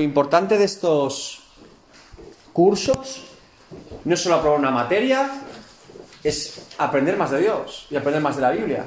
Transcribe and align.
Lo 0.00 0.04
importante 0.04 0.56
de 0.56 0.64
estos 0.64 1.42
cursos 2.54 3.20
no 4.06 4.14
es 4.14 4.20
solo 4.22 4.36
aprobar 4.36 4.58
una 4.58 4.70
materia, 4.70 5.30
es 6.24 6.68
aprender 6.78 7.18
más 7.18 7.30
de 7.30 7.42
Dios 7.42 7.86
y 7.90 7.96
aprender 7.96 8.22
más 8.22 8.36
de 8.36 8.40
la 8.40 8.50
Biblia. 8.50 8.86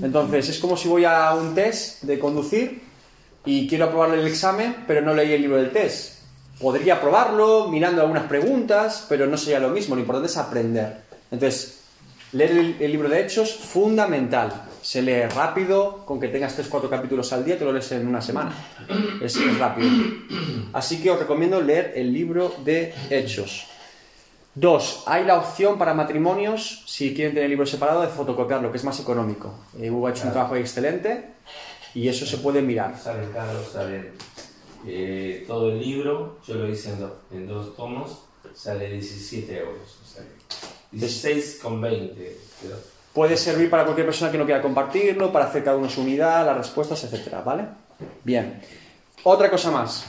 Entonces, 0.00 0.48
es 0.48 0.58
como 0.58 0.78
si 0.78 0.88
voy 0.88 1.04
a 1.04 1.34
un 1.34 1.54
test 1.54 2.04
de 2.04 2.18
conducir 2.18 2.82
y 3.44 3.68
quiero 3.68 3.84
aprobar 3.84 4.14
el 4.14 4.26
examen, 4.26 4.84
pero 4.86 5.02
no 5.02 5.12
leí 5.12 5.34
el 5.34 5.42
libro 5.42 5.58
del 5.58 5.72
test. 5.72 6.20
Podría 6.58 6.94
aprobarlo 6.94 7.68
mirando 7.68 8.00
algunas 8.00 8.24
preguntas, 8.24 9.04
pero 9.10 9.26
no 9.26 9.36
sería 9.36 9.60
lo 9.60 9.68
mismo. 9.68 9.94
Lo 9.94 10.00
importante 10.00 10.30
es 10.30 10.38
aprender. 10.38 11.02
Entonces, 11.30 11.80
leer 12.32 12.52
el, 12.52 12.76
el 12.80 12.92
libro 12.92 13.10
de 13.10 13.20
Hechos, 13.20 13.54
fundamental. 13.54 14.65
Se 14.86 15.02
lee 15.02 15.22
rápido, 15.34 16.04
con 16.06 16.20
que 16.20 16.28
tengas 16.28 16.56
3-4 16.56 16.88
capítulos 16.88 17.32
al 17.32 17.44
día, 17.44 17.58
te 17.58 17.64
lo 17.64 17.72
lees 17.72 17.90
en 17.90 18.06
una 18.06 18.22
semana. 18.22 18.54
Es, 19.20 19.34
es 19.34 19.58
rápido. 19.58 19.90
Así 20.72 21.02
que 21.02 21.10
os 21.10 21.18
recomiendo 21.18 21.60
leer 21.60 21.92
el 21.96 22.12
libro 22.12 22.54
de 22.64 22.94
Hechos. 23.10 23.66
Dos, 24.54 25.02
hay 25.06 25.24
la 25.24 25.38
opción 25.38 25.76
para 25.76 25.92
matrimonios, 25.92 26.84
si 26.86 27.12
quieren 27.14 27.32
tener 27.34 27.46
el 27.46 27.50
libro 27.50 27.66
separado, 27.66 28.02
de 28.02 28.06
fotocopiarlo, 28.08 28.70
que 28.70 28.78
es 28.78 28.84
más 28.84 29.00
económico. 29.00 29.52
Eh, 29.76 29.90
Hugo 29.90 30.06
ha 30.06 30.10
hecho 30.12 30.24
un 30.28 30.32
trabajo 30.32 30.54
excelente 30.54 31.30
y 31.92 32.06
eso 32.06 32.24
se 32.24 32.38
puede 32.38 32.62
mirar. 32.62 32.96
Saben, 32.96 33.28
Carlos, 33.32 33.66
saben. 33.72 34.12
eh, 34.86 35.42
todo 35.48 35.72
el 35.72 35.80
libro, 35.80 36.38
yo 36.46 36.54
lo 36.54 36.68
hice 36.68 36.90
en, 36.90 37.00
do- 37.00 37.18
en 37.32 37.48
dos 37.48 37.74
tomos, 37.74 38.20
sale 38.54 38.88
17 38.92 39.58
euros. 39.58 39.98
O 40.04 40.06
sea, 40.06 40.22
16,20. 40.92 42.36
pero- 42.62 42.95
Puede 43.16 43.38
servir 43.38 43.70
para 43.70 43.84
cualquier 43.84 44.04
persona 44.04 44.30
que 44.30 44.36
no 44.36 44.44
quiera 44.44 44.60
compartirlo, 44.60 45.32
para 45.32 45.46
hacer 45.46 45.64
cada 45.64 45.78
uno 45.78 45.88
su 45.88 46.02
unidad, 46.02 46.44
las 46.44 46.58
respuestas, 46.58 47.02
etcétera, 47.02 47.40
¿vale? 47.40 47.64
Bien. 48.22 48.60
Otra 49.22 49.48
cosa 49.48 49.70
más. 49.70 50.04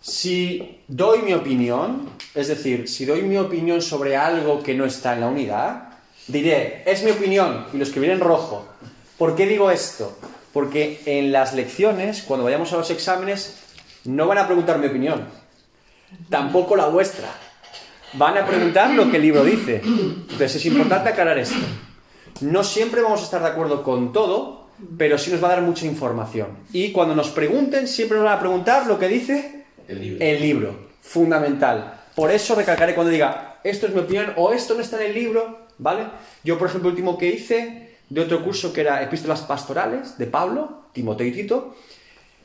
Si 0.00 0.80
doy 0.88 1.20
mi 1.20 1.34
opinión, 1.34 2.08
es 2.34 2.48
decir, 2.48 2.88
si 2.88 3.04
doy 3.04 3.20
mi 3.20 3.36
opinión 3.36 3.82
sobre 3.82 4.16
algo 4.16 4.62
que 4.62 4.72
no 4.72 4.86
está 4.86 5.12
en 5.12 5.20
la 5.20 5.26
unidad, 5.26 5.90
diré, 6.26 6.84
es 6.86 7.02
mi 7.02 7.10
opinión, 7.10 7.66
y 7.74 7.76
lo 7.76 7.82
escribiré 7.82 8.14
en 8.14 8.20
rojo. 8.20 8.66
¿Por 9.18 9.36
qué 9.36 9.46
digo 9.46 9.70
esto? 9.70 10.16
Porque 10.54 11.02
en 11.04 11.32
las 11.32 11.52
lecciones, 11.52 12.22
cuando 12.22 12.44
vayamos 12.44 12.72
a 12.72 12.78
los 12.78 12.90
exámenes, 12.90 13.58
no 14.04 14.26
van 14.26 14.38
a 14.38 14.46
preguntar 14.46 14.78
mi 14.78 14.86
opinión, 14.86 15.26
tampoco 16.30 16.76
la 16.76 16.86
vuestra. 16.86 17.28
Van 18.14 18.38
a 18.38 18.46
preguntar 18.46 18.94
lo 18.94 19.10
que 19.10 19.18
el 19.18 19.22
libro 19.22 19.44
dice. 19.44 19.82
Entonces 19.84 20.54
es 20.54 20.64
importante 20.64 21.10
aclarar 21.10 21.36
esto. 21.36 21.58
No 22.40 22.64
siempre 22.64 23.00
vamos 23.00 23.20
a 23.20 23.24
estar 23.24 23.42
de 23.42 23.48
acuerdo 23.48 23.82
con 23.82 24.12
todo, 24.12 24.66
pero 24.98 25.16
sí 25.18 25.30
nos 25.30 25.42
va 25.42 25.48
a 25.48 25.52
dar 25.56 25.62
mucha 25.62 25.86
información. 25.86 26.48
Y 26.72 26.92
cuando 26.92 27.14
nos 27.14 27.28
pregunten, 27.28 27.88
siempre 27.88 28.16
nos 28.18 28.24
van 28.26 28.36
a 28.36 28.40
preguntar 28.40 28.86
lo 28.86 28.98
que 28.98 29.08
dice 29.08 29.64
El 29.88 30.00
libro. 30.00 30.24
el 30.24 30.40
libro. 30.42 30.76
Fundamental. 31.00 32.00
Por 32.14 32.30
eso 32.30 32.54
recalcaré 32.54 32.94
cuando 32.94 33.10
diga, 33.12 33.60
esto 33.64 33.86
es 33.86 33.94
mi 33.94 34.00
opinión 34.00 34.32
o 34.36 34.52
esto 34.52 34.74
no 34.74 34.80
está 34.80 34.96
en 35.02 35.10
el 35.10 35.14
libro, 35.14 35.66
¿vale? 35.78 36.04
Yo, 36.44 36.58
por 36.58 36.68
ejemplo, 36.68 36.88
el 36.90 36.94
último 36.94 37.16
que 37.18 37.28
hice 37.28 37.96
de 38.08 38.20
otro 38.20 38.42
curso 38.44 38.72
que 38.72 38.82
era 38.82 39.02
Epístolas 39.02 39.42
Pastorales 39.42 40.16
de 40.18 40.26
Pablo, 40.26 40.84
Timoteo 40.92 41.26
y 41.26 41.32
Tito. 41.32 41.74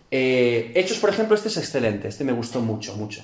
eh, 0.10 0.72
Hechos, 0.76 0.98
por 1.00 1.10
ejemplo, 1.10 1.36
este 1.36 1.48
es 1.50 1.58
excelente, 1.58 2.08
este 2.08 2.24
me 2.24 2.34
gustó 2.34 2.60
mucho, 2.62 2.96
mucho. 2.96 3.24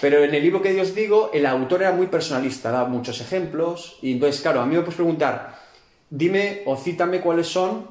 Pero 0.00 0.24
en 0.24 0.34
el 0.34 0.42
libro 0.42 0.62
que 0.62 0.80
os 0.80 0.94
digo, 0.94 1.30
el 1.34 1.44
autor 1.44 1.82
era 1.82 1.92
muy 1.92 2.06
personalista, 2.06 2.70
daba 2.70 2.88
muchos 2.88 3.20
ejemplos. 3.20 3.98
Y 4.00 4.12
entonces, 4.12 4.40
claro, 4.40 4.60
a 4.60 4.66
mí 4.66 4.74
me 4.74 4.80
puedes 4.80 4.94
preguntar, 4.96 5.54
dime 6.12 6.62
o 6.66 6.76
cítame 6.76 7.20
cuáles 7.20 7.48
son 7.48 7.86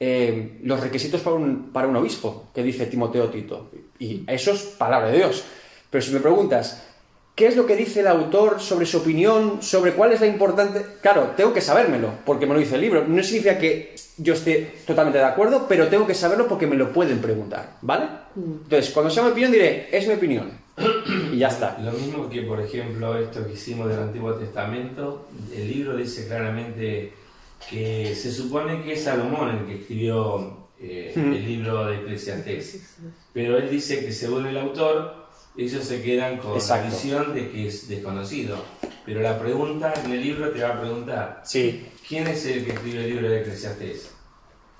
eh, 0.00 0.58
los 0.62 0.80
requisitos 0.80 1.20
para 1.20 1.36
un, 1.36 1.70
para 1.72 1.86
un 1.86 1.96
obispo, 1.96 2.48
que 2.54 2.62
dice 2.62 2.86
Timoteo 2.86 3.28
Tito. 3.28 3.70
Y 3.98 4.24
eso 4.26 4.52
es 4.52 4.62
palabra 4.62 5.08
de 5.08 5.18
Dios. 5.18 5.44
Pero 5.90 6.02
si 6.02 6.12
me 6.12 6.20
preguntas, 6.20 6.86
¿qué 7.34 7.46
es 7.46 7.56
lo 7.56 7.66
que 7.66 7.76
dice 7.76 8.00
el 8.00 8.06
autor 8.06 8.60
sobre 8.60 8.86
su 8.86 8.98
opinión, 8.98 9.62
sobre 9.62 9.92
cuál 9.92 10.12
es 10.12 10.20
la 10.20 10.26
importante? 10.26 10.84
Claro, 11.02 11.34
tengo 11.36 11.52
que 11.52 11.60
sabérmelo, 11.60 12.10
porque 12.24 12.46
me 12.46 12.54
lo 12.54 12.60
dice 12.60 12.76
el 12.76 12.80
libro. 12.80 13.04
No 13.06 13.22
significa 13.22 13.58
que 13.58 13.94
yo 14.16 14.32
esté 14.32 14.74
totalmente 14.86 15.18
de 15.18 15.24
acuerdo, 15.24 15.66
pero 15.68 15.88
tengo 15.88 16.06
que 16.06 16.14
saberlo 16.14 16.48
porque 16.48 16.66
me 16.66 16.76
lo 16.76 16.92
pueden 16.92 17.18
preguntar, 17.18 17.76
¿vale? 17.82 18.06
Entonces, 18.34 18.90
cuando 18.90 19.10
sea 19.10 19.22
mi 19.22 19.30
opinión, 19.30 19.52
diré, 19.52 19.88
es 19.92 20.08
mi 20.08 20.14
opinión. 20.14 20.50
Y 21.32 21.38
ya 21.38 21.48
está. 21.48 21.78
Lo 21.78 21.92
mismo 21.92 22.28
que, 22.28 22.42
por 22.42 22.60
ejemplo, 22.60 23.18
esto 23.18 23.46
que 23.46 23.52
hicimos 23.52 23.88
del 23.88 23.98
Antiguo 23.98 24.34
Testamento, 24.34 25.28
el 25.54 25.68
libro 25.68 25.96
dice 25.96 26.26
claramente 26.26 27.12
que 27.70 28.14
se 28.14 28.32
supone 28.32 28.82
que 28.82 28.92
es 28.94 29.02
Salomón 29.04 29.50
el 29.58 29.66
que 29.66 29.74
escribió 29.80 30.68
eh, 30.80 31.12
el 31.16 31.44
libro 31.46 31.86
de 31.86 31.96
Eclesiastés, 31.96 32.96
pero 33.32 33.56
él 33.58 33.68
dice 33.70 34.04
que 34.04 34.12
según 34.12 34.46
el 34.46 34.56
autor, 34.58 35.26
ellos 35.56 35.84
se 35.84 36.02
quedan 36.02 36.36
con 36.38 36.54
Exacto. 36.54 36.88
la 36.88 36.94
visión 36.94 37.34
de 37.34 37.50
que 37.50 37.66
es 37.68 37.88
desconocido. 37.88 38.56
Pero 39.06 39.20
la 39.22 39.38
pregunta 39.38 39.94
en 40.04 40.12
el 40.12 40.20
libro 40.22 40.50
te 40.50 40.62
va 40.62 40.70
a 40.70 40.80
preguntar, 40.80 41.42
Sí, 41.44 41.86
¿quién 42.06 42.26
es 42.26 42.44
el 42.46 42.64
que 42.64 42.72
escribió 42.72 43.00
el 43.00 43.06
libro 43.08 43.30
de 43.30 43.40
Eclesiastés? 43.40 44.10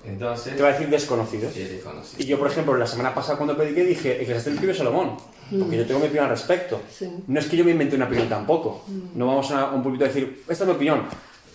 Entonces, 0.05 0.55
te 0.55 0.61
va 0.61 0.69
a 0.69 0.71
decir 0.73 0.89
desconocido. 0.89 1.49
es 1.49 1.55
desconocido. 1.55 2.21
Y 2.23 2.25
yo, 2.27 2.37
por 2.37 2.47
ejemplo, 2.49 2.77
la 2.77 2.85
semana 2.87 3.13
pasada 3.15 3.37
cuando 3.37 3.57
prediqué 3.57 3.83
dije, 3.83 4.13
Eclesiastés 4.21 4.47
lo 4.47 4.53
escribió 4.53 4.75
Salomón, 4.75 5.17
porque 5.59 5.77
yo 5.77 5.85
tengo 5.85 5.99
mi 5.99 6.05
opinión 6.05 6.25
al 6.25 6.31
respecto. 6.31 6.81
Sí. 6.89 7.09
No 7.27 7.39
es 7.39 7.47
que 7.47 7.57
yo 7.57 7.65
me 7.65 7.71
invente 7.71 7.95
una 7.95 8.05
opinión 8.05 8.29
tampoco. 8.29 8.85
No 9.15 9.25
vamos 9.27 9.49
a 9.51 9.71
un 9.71 9.81
púlpito 9.81 10.05
a 10.05 10.07
decir, 10.09 10.43
esta 10.47 10.63
es 10.63 10.67
mi 10.69 10.75
opinión. 10.75 11.03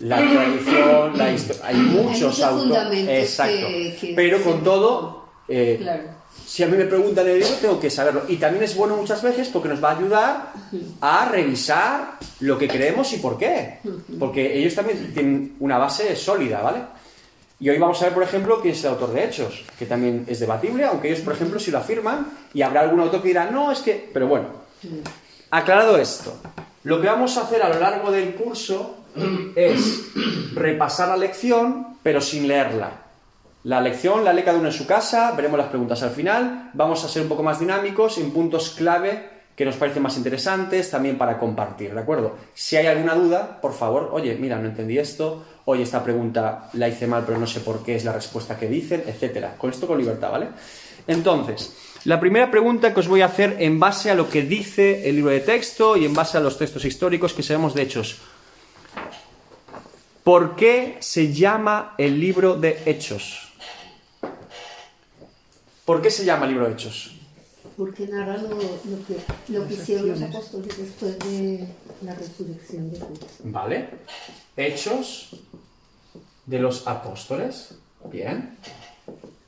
La 0.01 0.17
tradición, 0.17 1.17
la 1.17 1.31
historia, 1.33 1.61
hay 1.67 1.75
muchos 1.75 2.05
muchos 2.21 2.41
autores. 2.41 3.07
Exacto. 3.07 3.67
que- 3.67 3.97
que- 3.99 4.13
Pero 4.15 4.41
con 4.43 4.53
sí. 4.57 4.59
todo, 4.63 5.25
eh, 5.47 5.77
Claro. 5.81 6.03
si 6.45 6.63
a 6.63 6.67
mí 6.67 6.77
me 6.77 6.85
preguntan 6.85 7.27
el 7.27 7.39
libro, 7.39 7.53
tengo 7.61 7.79
que 7.79 7.89
saberlo. 7.89 8.23
Y 8.27 8.37
también 8.37 8.63
es 8.63 8.75
bueno 8.75 8.95
muchas 8.97 9.21
veces 9.21 9.49
porque 9.49 9.69
nos 9.69 9.83
va 9.83 9.91
a 9.91 9.97
ayudar 9.97 10.53
a 11.01 11.29
revisar 11.29 12.17
lo 12.41 12.57
que 12.57 12.67
creemos 12.67 13.11
y 13.13 13.17
por 13.17 13.37
qué. 13.37 13.79
Porque 14.19 14.57
ellos 14.57 14.75
también 14.75 15.13
tienen 15.13 15.55
una 15.59 15.77
base 15.77 16.15
sólida, 16.15 16.61
¿vale? 16.61 16.79
Y 17.59 17.69
hoy 17.69 17.77
vamos 17.77 18.01
a 18.01 18.05
ver, 18.05 18.13
por 18.13 18.23
ejemplo, 18.23 18.59
quién 18.61 18.73
es 18.73 18.83
el 18.83 18.89
autor 18.89 19.13
de 19.13 19.23
Hechos, 19.23 19.63
que 19.79 19.85
también 19.85 20.25
es 20.27 20.39
debatible, 20.41 20.83
aunque 20.83 21.07
ellos, 21.09 21.21
por 21.21 21.31
ejemplo, 21.33 21.59
sí 21.59 21.71
lo 21.71 21.77
afirman, 21.77 22.27
y 22.53 22.61
habrá 22.61 22.81
algún 22.81 22.99
autor 22.99 23.21
que 23.21 23.29
dirá, 23.29 23.49
no, 23.49 23.71
es 23.71 23.79
que... 23.79 24.09
Pero 24.11 24.27
bueno, 24.27 24.47
aclarado 25.49 25.97
esto, 25.97 26.35
lo 26.83 26.99
que 26.99 27.07
vamos 27.07 27.37
a 27.37 27.41
hacer 27.43 27.61
a 27.61 27.69
lo 27.69 27.79
largo 27.79 28.11
del 28.11 28.35
curso 28.35 28.97
es 29.55 30.11
repasar 30.53 31.09
la 31.09 31.17
lección, 31.17 31.97
pero 32.03 32.21
sin 32.21 32.47
leerla. 32.47 33.03
La 33.63 33.79
lección 33.79 34.25
la 34.25 34.33
lee 34.33 34.43
cada 34.43 34.57
uno 34.57 34.67
en 34.67 34.73
su 34.73 34.85
casa, 34.85 35.31
veremos 35.31 35.57
las 35.57 35.69
preguntas 35.69 36.03
al 36.03 36.09
final, 36.09 36.71
vamos 36.73 37.03
a 37.05 37.07
ser 37.07 37.21
un 37.21 37.29
poco 37.29 37.43
más 37.43 37.59
dinámicos 37.59 38.17
en 38.17 38.31
puntos 38.31 38.71
clave 38.71 39.29
que 39.55 39.65
nos 39.65 39.75
parecen 39.75 40.03
más 40.03 40.17
interesantes 40.17 40.89
también 40.89 41.17
para 41.17 41.37
compartir, 41.37 41.93
¿de 41.93 41.99
acuerdo? 41.99 42.35
Si 42.53 42.75
hay 42.75 42.87
alguna 42.87 43.15
duda, 43.15 43.61
por 43.61 43.73
favor, 43.73 44.09
oye, 44.11 44.35
mira, 44.35 44.57
no 44.57 44.67
entendí 44.67 44.97
esto, 44.97 45.45
oye, 45.65 45.83
esta 45.83 46.03
pregunta 46.03 46.69
la 46.73 46.89
hice 46.89 47.07
mal, 47.07 47.23
pero 47.25 47.37
no 47.37 47.47
sé 47.47 47.59
por 47.59 47.83
qué 47.83 47.95
es 47.95 48.03
la 48.03 48.13
respuesta 48.13 48.57
que 48.57 48.67
dicen, 48.67 49.03
etcétera. 49.05 49.55
Con 49.57 49.69
esto 49.69 49.87
con 49.87 49.97
libertad, 49.97 50.31
¿vale? 50.31 50.47
Entonces, 51.07 51.73
la 52.05 52.19
primera 52.19 52.49
pregunta 52.49 52.93
que 52.93 52.99
os 52.99 53.07
voy 53.07 53.21
a 53.21 53.27
hacer 53.27 53.57
en 53.59 53.79
base 53.79 54.09
a 54.09 54.15
lo 54.15 54.29
que 54.29 54.41
dice 54.41 55.07
el 55.07 55.17
libro 55.17 55.31
de 55.31 55.39
texto 55.39 55.95
y 55.95 56.05
en 56.05 56.13
base 56.13 56.37
a 56.37 56.41
los 56.41 56.57
textos 56.57 56.83
históricos 56.83 57.33
que 57.33 57.43
sabemos 57.43 57.73
de 57.73 57.83
Hechos. 57.83 58.19
¿Por 60.23 60.55
qué 60.55 60.97
se 61.01 61.33
llama 61.33 61.95
el 61.97 62.17
libro 62.17 62.55
de 62.55 62.81
Hechos? 62.85 63.51
¿Por 65.83 66.01
qué 66.01 66.09
se 66.09 66.23
llama 66.23 66.45
el 66.45 66.51
libro 66.51 66.67
de 66.67 66.73
Hechos? 66.73 67.15
Porque 67.75 68.07
narra 68.07 68.37
lo, 68.37 68.49
lo 68.49 69.05
que, 69.05 69.17
lo 69.49 69.67
que 69.67 69.73
hicieron 69.73 70.09
los 70.09 70.21
apóstoles 70.21 70.77
después 70.77 71.19
de 71.19 71.67
la 72.03 72.15
resurrección 72.15 72.89
de 72.89 72.99
Jesús. 72.99 73.19
¿Vale? 73.43 73.89
Hechos 74.55 75.35
de 76.45 76.59
los 76.59 76.87
apóstoles. 76.87 77.75
Bien. 78.05 78.57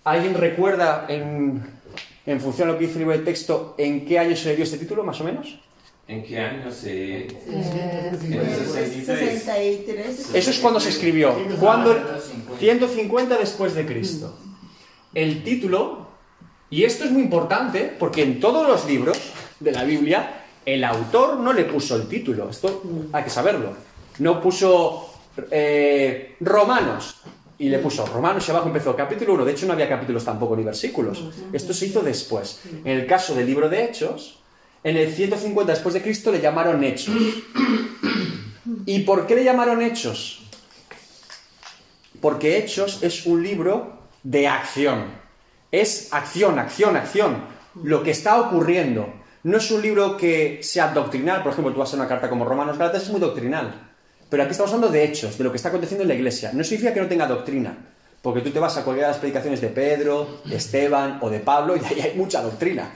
¿Alguien 0.04 0.34
recuerda 0.34 1.06
en, 1.08 1.64
en 2.26 2.42
función 2.42 2.68
a 2.68 2.74
lo 2.74 2.78
que 2.78 2.88
dice 2.88 2.96
el 2.96 3.06
libro 3.06 3.18
de 3.18 3.24
texto 3.24 3.76
en 3.78 4.06
qué 4.06 4.20
año 4.20 4.36
se 4.36 4.50
le 4.50 4.56
dio 4.58 4.66
este 4.66 4.78
título, 4.78 5.06
más 5.06 5.22
o 5.22 5.24
menos? 5.24 5.58
¿En 6.08 6.24
qué 6.24 6.40
año 6.40 6.72
se...? 6.72 7.18
Eh, 7.18 7.28
En 7.48 8.34
el 8.34 8.66
63. 8.66 9.44
63. 9.44 10.36
Eso 10.36 10.50
es 10.52 10.60
cuando 10.60 10.80
se 10.80 10.90
escribió. 10.90 11.36
¿Cuándo? 11.60 11.96
150 12.60 13.38
después 13.38 13.74
de 13.74 13.86
Cristo. 13.86 14.38
El 15.14 15.44
título, 15.44 16.08
y 16.70 16.84
esto 16.84 17.06
es 17.06 17.12
muy 17.12 17.24
importante, 17.24 17.92
porque 17.98 18.22
en 18.22 18.40
todos 18.40 18.68
los 18.68 18.86
libros 18.86 19.18
de 19.60 19.72
la 19.72 19.84
Biblia, 19.84 20.44
el 20.66 20.84
autor 20.84 21.38
no 21.38 21.54
le 21.54 21.64
puso 21.64 21.96
el 21.96 22.08
título. 22.08 22.50
Esto 22.50 22.84
hay 23.12 23.24
que 23.24 23.30
saberlo. 23.30 23.74
No 24.20 24.42
puso 24.42 25.10
eh, 25.50 26.36
Romanos. 26.40 27.16
Y 27.58 27.70
le 27.70 27.80
puso 27.80 28.06
Romanos 28.06 28.46
y 28.48 28.52
abajo 28.52 28.68
empezó 28.68 28.94
capítulo 28.98 29.34
1. 29.36 29.46
De 29.46 29.54
hecho, 29.54 29.66
no 29.66 29.74
había 29.74 29.88
capítulos 29.88 30.26
tampoco 30.26 30.58
ni 30.58 30.64
versículos. 30.64 31.24
Esto 31.54 31.74
se 31.74 31.86
hizo 31.86 32.02
después. 32.02 32.60
En 32.84 33.00
el 33.00 33.08
caso 33.08 33.34
del 33.34 33.46
libro 33.46 33.70
de 33.70 33.86
Hechos, 33.86 34.40
en 34.86 34.98
el 34.98 35.12
150 35.12 35.72
después 35.72 35.96
de 35.96 36.02
Cristo 36.04 36.32
le 36.32 36.40
llamaron 36.40 36.84
Hechos. 36.84 37.16
¿Y 38.86 39.00
por 39.00 39.26
qué 39.26 39.36
le 39.36 39.44
llamaron 39.44 39.82
Hechos? 39.82 40.44
Porque 42.22 42.60
Hechos 42.60 43.02
es 43.02 43.26
un 43.26 43.42
libro 43.42 43.98
de 44.22 44.48
acción. 44.48 45.06
Es 45.72 46.14
acción, 46.14 46.60
acción, 46.60 46.96
acción. 46.96 47.46
lo 47.84 48.04
que 48.04 48.12
está 48.12 48.40
ocurriendo. 48.40 49.12
No 49.42 49.58
es 49.58 49.72
un 49.72 49.82
libro 49.82 50.18
que 50.18 50.60
sea 50.62 50.90
doctrinal, 50.90 51.42
por 51.42 51.52
ejemplo, 51.52 51.74
tú 51.74 51.80
vas 51.80 51.92
a 51.94 51.98
una 51.98 52.08
carta 52.08 52.30
como 52.30 52.46
Romanos 52.46 52.78
Galatas, 52.78 53.04
es 53.04 53.10
muy 53.10 53.20
doctrinal. 53.20 53.90
Pero 54.30 54.44
aquí 54.44 54.52
estamos 54.52 54.72
hablando 54.72 54.94
de 54.94 55.04
hechos, 55.04 55.36
de 55.36 55.44
lo 55.44 55.52
que 55.52 55.58
está 55.58 55.70
aconteciendo 55.70 56.04
en 56.04 56.10
la 56.10 56.16
iglesia. 56.16 56.52
No 56.54 56.64
significa 56.64 56.94
que 56.94 57.02
no 57.02 57.08
tenga 57.08 57.26
doctrina, 57.26 57.76
porque 58.22 58.42
tú 58.42 58.52
te 58.52 58.60
vas 58.60 58.78
a 58.78 58.84
cualquiera 58.84 59.08
de 59.08 59.14
las 59.14 59.20
predicaciones 59.20 59.62
de 59.62 59.70
Pedro, 59.70 60.42
de 60.46 60.58
Esteban 60.58 61.18
o 61.22 61.30
de 61.32 61.40
Pablo 61.40 61.76
y 61.76 61.84
ahí 61.84 62.02
hay 62.02 62.14
mucha 62.16 62.44
doctrina. 62.44 62.92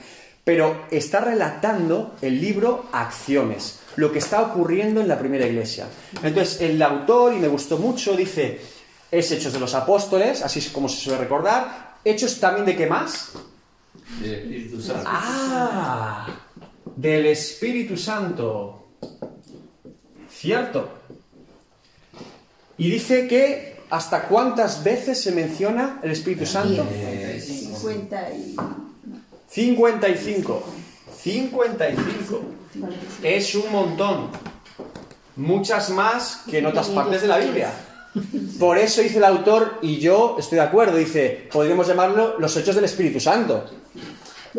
Pero 0.50 0.86
está 0.90 1.20
relatando 1.20 2.16
el 2.20 2.40
libro 2.40 2.86
acciones, 2.90 3.78
lo 3.94 4.10
que 4.10 4.18
está 4.18 4.42
ocurriendo 4.42 5.00
en 5.00 5.06
la 5.06 5.16
primera 5.16 5.46
iglesia. 5.46 5.86
Entonces, 6.24 6.60
el 6.60 6.82
autor, 6.82 7.34
y 7.34 7.36
me 7.36 7.46
gustó 7.46 7.78
mucho, 7.78 8.16
dice, 8.16 8.60
es 9.12 9.30
Hechos 9.30 9.52
de 9.52 9.60
los 9.60 9.74
Apóstoles, 9.74 10.42
así 10.42 10.58
es 10.58 10.70
como 10.70 10.88
se 10.88 10.96
suele 11.02 11.20
recordar. 11.20 11.98
Hechos 12.04 12.40
también 12.40 12.66
de 12.66 12.74
qué 12.74 12.88
más? 12.88 13.30
Del 14.20 14.34
Espíritu 14.34 14.82
Santo. 14.82 15.04
Ah, 15.06 16.26
del 16.96 17.26
Espíritu 17.26 17.96
Santo. 17.96 18.88
Cierto. 20.28 20.88
Y 22.76 22.90
dice 22.90 23.28
que 23.28 23.82
hasta 23.88 24.26
cuántas 24.26 24.82
veces 24.82 25.22
se 25.22 25.30
menciona 25.30 26.00
el 26.02 26.10
Espíritu 26.10 26.44
Santo. 26.44 26.84
50 27.38 28.30
y... 28.32 28.56
55. 29.50 30.62
55. 31.22 32.40
Es 33.22 33.54
un 33.56 33.72
montón. 33.72 34.28
Muchas 35.36 35.90
más 35.90 36.42
que 36.48 36.58
en 36.58 36.66
otras 36.66 36.88
partes 36.88 37.22
de 37.22 37.28
la 37.28 37.38
Biblia. 37.38 37.72
Por 38.58 38.78
eso 38.78 39.00
dice 39.02 39.18
el 39.18 39.24
autor, 39.24 39.78
y 39.82 39.98
yo 39.98 40.36
estoy 40.38 40.56
de 40.56 40.64
acuerdo, 40.64 40.96
dice, 40.96 41.48
podríamos 41.52 41.86
llamarlo 41.88 42.38
los 42.38 42.56
hechos 42.56 42.74
del 42.74 42.84
Espíritu 42.84 43.20
Santo. 43.20 43.64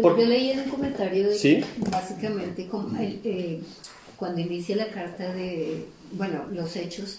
Por- 0.02 0.18
Yo 0.20 0.26
leí 0.26 0.52
en 0.52 0.62
un 0.62 0.70
comentario 0.70 1.28
de 1.30 1.36
¿Sí? 1.36 1.56
que 1.58 1.90
básicamente 1.90 2.68
como 2.68 2.98
el, 3.00 3.20
eh, 3.26 3.62
cuando 4.16 4.40
inicia 4.40 4.76
la 4.78 4.88
carta 4.88 5.34
de, 5.34 5.86
bueno, 6.14 6.46
los 6.52 6.76
hechos, 6.78 7.18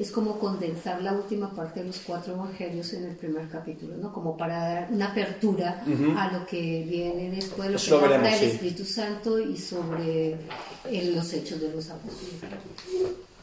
es 0.00 0.10
como 0.10 0.38
condensar 0.38 1.02
la 1.02 1.12
última 1.12 1.50
parte 1.50 1.80
de 1.80 1.86
los 1.86 1.98
cuatro 1.98 2.32
evangelios 2.34 2.92
en 2.94 3.04
el 3.04 3.16
primer 3.16 3.48
capítulo, 3.48 3.96
¿no? 3.96 4.12
Como 4.12 4.36
para 4.36 4.58
dar 4.58 4.88
una 4.90 5.08
apertura 5.08 5.84
a 6.16 6.32
lo 6.32 6.46
que 6.46 6.84
viene 6.88 7.30
después 7.30 7.64
de 7.68 7.70
lo 7.70 7.76
Eso 7.76 7.84
que 7.86 7.90
lo 7.90 7.96
habla 8.14 8.16
veremos, 8.16 8.40
del 8.40 8.48
sí. 8.50 8.54
Espíritu 8.56 8.84
Santo 8.84 9.38
y 9.38 9.56
sobre 9.58 10.30
eh, 10.84 11.12
los 11.14 11.32
hechos 11.34 11.60
de 11.60 11.70
los 11.72 11.90
apóstoles. 11.90 12.34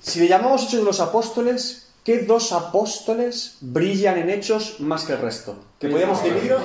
Si 0.01 0.19
le 0.19 0.27
llamamos 0.27 0.63
hechos 0.63 0.79
de 0.79 0.85
los 0.85 0.99
apóstoles, 0.99 1.87
¿qué 2.03 2.19
dos 2.23 2.51
apóstoles 2.51 3.57
brillan 3.61 4.17
en 4.17 4.29
hechos 4.31 4.79
más 4.79 5.03
que 5.03 5.13
el 5.13 5.19
resto? 5.19 5.55
Que 5.79 5.89
podríamos 5.89 6.23
dividir 6.23 6.55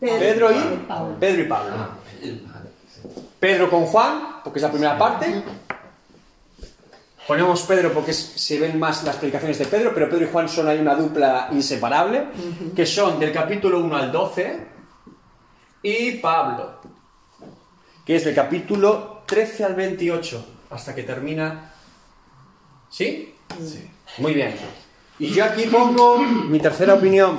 Pedro 0.00 0.50
y 0.50 0.76
Pablo. 0.88 1.16
Pedro 1.20 1.42
y 1.42 1.44
Pablo. 1.46 1.72
Ah, 1.76 1.90
el- 2.22 2.42
Pedro 3.38 3.68
con 3.70 3.84
Juan, 3.86 4.40
porque 4.42 4.58
es 4.58 4.62
la 4.62 4.70
primera 4.70 4.98
parte. 4.98 5.42
Ponemos 7.26 7.62
Pedro 7.62 7.92
porque 7.92 8.12
es- 8.12 8.32
se 8.36 8.58
ven 8.58 8.78
más 8.78 9.02
las 9.02 9.16
predicaciones 9.16 9.58
de 9.58 9.66
Pedro, 9.66 9.92
pero 9.92 10.08
Pedro 10.08 10.24
y 10.26 10.28
Juan 10.30 10.48
son 10.48 10.68
ahí 10.68 10.78
una 10.78 10.94
dupla 10.94 11.48
inseparable, 11.52 12.26
que 12.74 12.86
son 12.86 13.18
del 13.18 13.32
capítulo 13.32 13.80
1 13.80 13.96
al 13.96 14.12
12, 14.12 14.66
y 15.82 16.12
Pablo, 16.18 16.80
que 18.04 18.16
es 18.16 18.24
del 18.24 18.34
capítulo 18.34 19.22
13 19.26 19.64
al 19.64 19.74
28, 19.74 20.46
hasta 20.70 20.94
que 20.94 21.02
termina... 21.02 21.72
¿Sí? 22.88 23.34
Sí. 23.60 23.90
Muy 24.18 24.32
bien. 24.34 24.54
Y 25.18 25.28
yo 25.30 25.44
aquí 25.44 25.64
pongo 25.66 26.18
mi 26.18 26.60
tercera 26.60 26.94
opinión. 26.94 27.38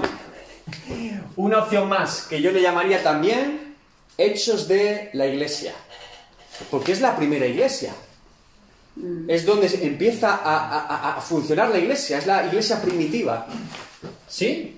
Una 1.37 1.59
opción 1.59 1.87
más, 1.87 2.23
que 2.29 2.41
yo 2.41 2.51
le 2.51 2.61
llamaría 2.61 3.01
también 3.01 3.75
Hechos 4.17 4.67
de 4.67 5.11
la 5.13 5.27
Iglesia. 5.27 5.73
Porque 6.71 6.91
es 6.91 6.99
la 7.01 7.15
primera 7.15 7.45
iglesia. 7.45 7.93
Es 9.27 9.45
donde 9.45 9.67
empieza 9.81 10.35
a, 10.35 10.57
a- 10.57 10.85
a- 10.87 11.17
a 11.17 11.21
funcionar 11.21 11.69
la 11.69 11.77
iglesia, 11.79 12.17
es 12.17 12.25
la 12.27 12.45
iglesia 12.45 12.81
primitiva. 12.81 13.45
¿Sí? 14.27 14.73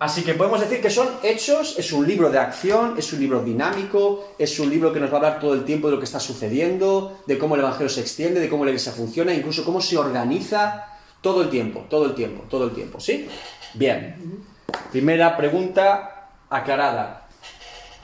Así 0.00 0.22
que 0.22 0.34
podemos 0.34 0.60
decir 0.60 0.80
que 0.82 0.90
son 0.90 1.08
hechos, 1.22 1.76
es 1.78 1.92
un 1.92 2.06
libro 2.06 2.30
de 2.30 2.38
acción, 2.38 2.94
es 2.98 3.12
un 3.12 3.20
libro 3.20 3.42
dinámico, 3.42 4.34
es 4.38 4.58
un 4.58 4.68
libro 4.68 4.92
que 4.92 5.00
nos 5.00 5.08
va 5.10 5.14
a 5.14 5.16
hablar 5.16 5.40
todo 5.40 5.54
el 5.54 5.64
tiempo 5.64 5.86
de 5.88 5.92
lo 5.94 5.98
que 5.98 6.04
está 6.04 6.20
sucediendo, 6.20 7.20
de 7.26 7.38
cómo 7.38 7.54
el 7.54 7.60
Evangelio 7.62 7.88
se 7.88 8.00
extiende, 8.00 8.40
de 8.40 8.48
cómo 8.48 8.64
la 8.64 8.70
iglesia 8.72 8.92
funciona, 8.92 9.32
incluso 9.32 9.64
cómo 9.64 9.80
se 9.80 9.96
organiza 9.96 10.86
todo 11.20 11.42
el 11.42 11.48
tiempo, 11.48 11.86
todo 11.88 12.06
el 12.06 12.14
tiempo, 12.14 12.44
todo 12.50 12.64
el 12.66 12.72
tiempo, 12.74 13.00
¿sí? 13.00 13.28
Bien. 13.74 14.42
Primera 14.90 15.36
pregunta 15.36 16.28
aclarada. 16.50 17.28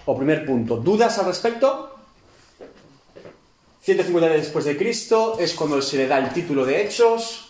O 0.07 0.17
primer 0.17 0.47
punto. 0.47 0.77
¿Dudas 0.77 1.19
al 1.19 1.27
respecto? 1.27 1.97
150 3.95 4.27
años 4.29 4.43
después 4.43 4.65
de 4.65 4.77
Cristo 4.77 5.37
es 5.41 5.53
cuando 5.55 5.83
se 5.83 5.97
le 5.97 6.07
da 6.07 6.19
el 6.19 6.33
título 6.33 6.65
de 6.65 6.81
Hechos. 6.81 7.49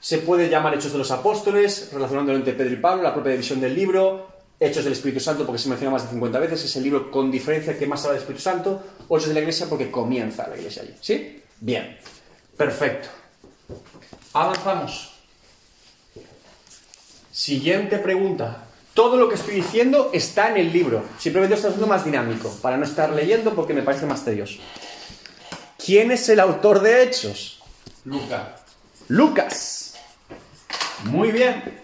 Se 0.00 0.18
puede 0.18 0.50
llamar 0.50 0.74
Hechos 0.74 0.92
de 0.92 0.98
los 0.98 1.10
Apóstoles, 1.10 1.88
relacionándolo 1.94 2.36
entre 2.36 2.52
Pedro 2.52 2.74
y 2.74 2.76
Pablo, 2.76 3.02
la 3.02 3.14
propia 3.14 3.32
división 3.32 3.58
del 3.58 3.74
libro. 3.74 4.28
Hechos 4.60 4.84
del 4.84 4.92
Espíritu 4.92 5.20
Santo, 5.20 5.46
porque 5.46 5.58
se 5.58 5.70
menciona 5.70 5.92
más 5.92 6.02
de 6.02 6.10
50 6.10 6.38
veces, 6.40 6.64
es 6.64 6.76
el 6.76 6.82
libro 6.82 7.10
con 7.10 7.30
diferencia 7.30 7.78
que 7.78 7.86
más 7.86 8.00
habla 8.00 8.14
del 8.14 8.20
Espíritu 8.20 8.42
Santo. 8.42 8.82
Hechos 9.08 9.28
de 9.28 9.34
la 9.34 9.40
Iglesia, 9.40 9.66
porque 9.66 9.90
comienza 9.90 10.46
la 10.46 10.58
Iglesia 10.58 10.82
allí. 10.82 10.94
¿Sí? 11.00 11.42
Bien. 11.58 11.96
Perfecto. 12.54 13.08
Avanzamos. 14.34 15.14
Siguiente 17.32 17.96
pregunta. 17.96 18.64
Todo 18.92 19.16
lo 19.16 19.28
que 19.28 19.36
estoy 19.36 19.54
diciendo 19.54 20.10
está 20.12 20.50
en 20.50 20.58
el 20.58 20.70
libro. 20.70 21.02
Simplemente 21.18 21.54
estoy 21.54 21.70
haciendo 21.70 21.86
más 21.86 22.04
dinámico, 22.04 22.54
para 22.60 22.76
no 22.76 22.84
estar 22.84 23.10
leyendo 23.10 23.54
porque 23.54 23.72
me 23.72 23.82
parece 23.82 24.04
más 24.04 24.22
tedioso. 24.22 24.58
¿Quién 25.88 26.10
es 26.10 26.28
el 26.28 26.38
autor 26.38 26.82
de 26.82 27.02
Hechos? 27.02 27.62
Luca. 28.04 28.56
Lucas. 29.08 29.94
Muy 31.04 31.32
bien. 31.32 31.80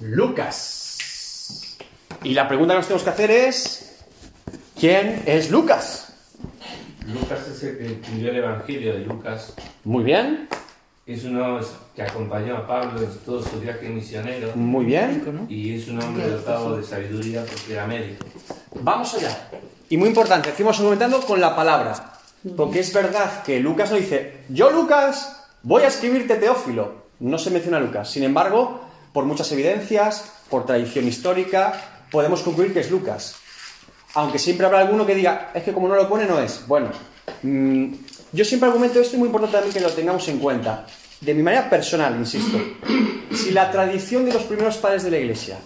Lucas. 0.00 1.76
Y 2.24 2.32
la 2.32 2.48
pregunta 2.48 2.72
que 2.72 2.78
nos 2.78 2.86
tenemos 2.86 3.02
que 3.02 3.10
hacer 3.10 3.30
es, 3.30 4.04
¿quién 4.80 5.22
es 5.26 5.50
Lucas? 5.50 6.14
Lucas 7.08 7.46
es 7.48 7.62
el 7.62 7.76
que 7.76 7.92
escribió 7.92 8.30
el 8.30 8.36
Evangelio 8.36 8.94
de 8.94 9.00
Lucas. 9.00 9.52
Muy 9.84 10.02
bien, 10.02 10.48
Es 11.04 11.24
uno 11.24 11.60
que 11.94 12.00
acompañó 12.04 12.56
a 12.56 12.66
Pablo 12.66 13.02
en 13.02 13.18
todo 13.18 13.42
su 13.42 13.60
viaje 13.60 13.90
misionero. 13.90 14.56
muy 14.56 14.86
bien. 14.86 15.44
Y 15.46 15.74
es 15.74 15.88
un 15.88 16.02
hombre 16.02 16.26
dotado 16.26 16.78
de 16.78 16.84
sabiduría 16.84 17.44
porque 17.44 17.74
era 17.74 17.86
médico. 17.86 18.24
Vamos 18.80 19.12
allá. 19.12 19.50
Y 19.92 19.98
muy 19.98 20.08
importante, 20.08 20.48
estamos 20.48 20.78
argumentando 20.78 21.20
con 21.20 21.38
la 21.38 21.54
palabra. 21.54 22.14
Porque 22.56 22.80
es 22.80 22.94
verdad 22.94 23.42
que 23.42 23.60
Lucas 23.60 23.90
no 23.90 23.98
dice, 23.98 24.38
yo 24.48 24.70
Lucas 24.70 25.44
voy 25.62 25.82
a 25.82 25.88
escribirte 25.88 26.36
Teófilo. 26.36 27.02
No 27.20 27.36
se 27.36 27.50
menciona 27.50 27.76
a 27.76 27.80
Lucas. 27.80 28.10
Sin 28.10 28.22
embargo, 28.22 28.80
por 29.12 29.26
muchas 29.26 29.52
evidencias, 29.52 30.32
por 30.48 30.64
tradición 30.64 31.06
histórica, 31.06 31.74
podemos 32.10 32.40
concluir 32.40 32.72
que 32.72 32.80
es 32.80 32.90
Lucas. 32.90 33.34
Aunque 34.14 34.38
siempre 34.38 34.64
habrá 34.64 34.78
alguno 34.78 35.04
que 35.04 35.14
diga, 35.14 35.50
es 35.52 35.62
que 35.62 35.74
como 35.74 35.88
no 35.88 35.94
lo 35.94 36.08
pone, 36.08 36.24
no 36.24 36.40
es. 36.40 36.66
Bueno, 36.66 36.88
mm, 37.42 37.92
yo 38.32 38.46
siempre 38.46 38.70
argumento 38.70 38.98
esto 38.98 39.16
y 39.16 39.18
muy 39.18 39.26
importante 39.26 39.58
también 39.58 39.74
que 39.74 39.80
lo 39.80 39.90
tengamos 39.90 40.26
en 40.28 40.38
cuenta. 40.38 40.86
De 41.20 41.34
mi 41.34 41.42
manera 41.42 41.68
personal, 41.68 42.16
insisto. 42.16 42.58
Si 43.30 43.50
la 43.50 43.70
tradición 43.70 44.24
de 44.24 44.32
los 44.32 44.44
primeros 44.44 44.78
padres 44.78 45.02
de 45.02 45.10
la 45.10 45.18
iglesia, 45.18 45.58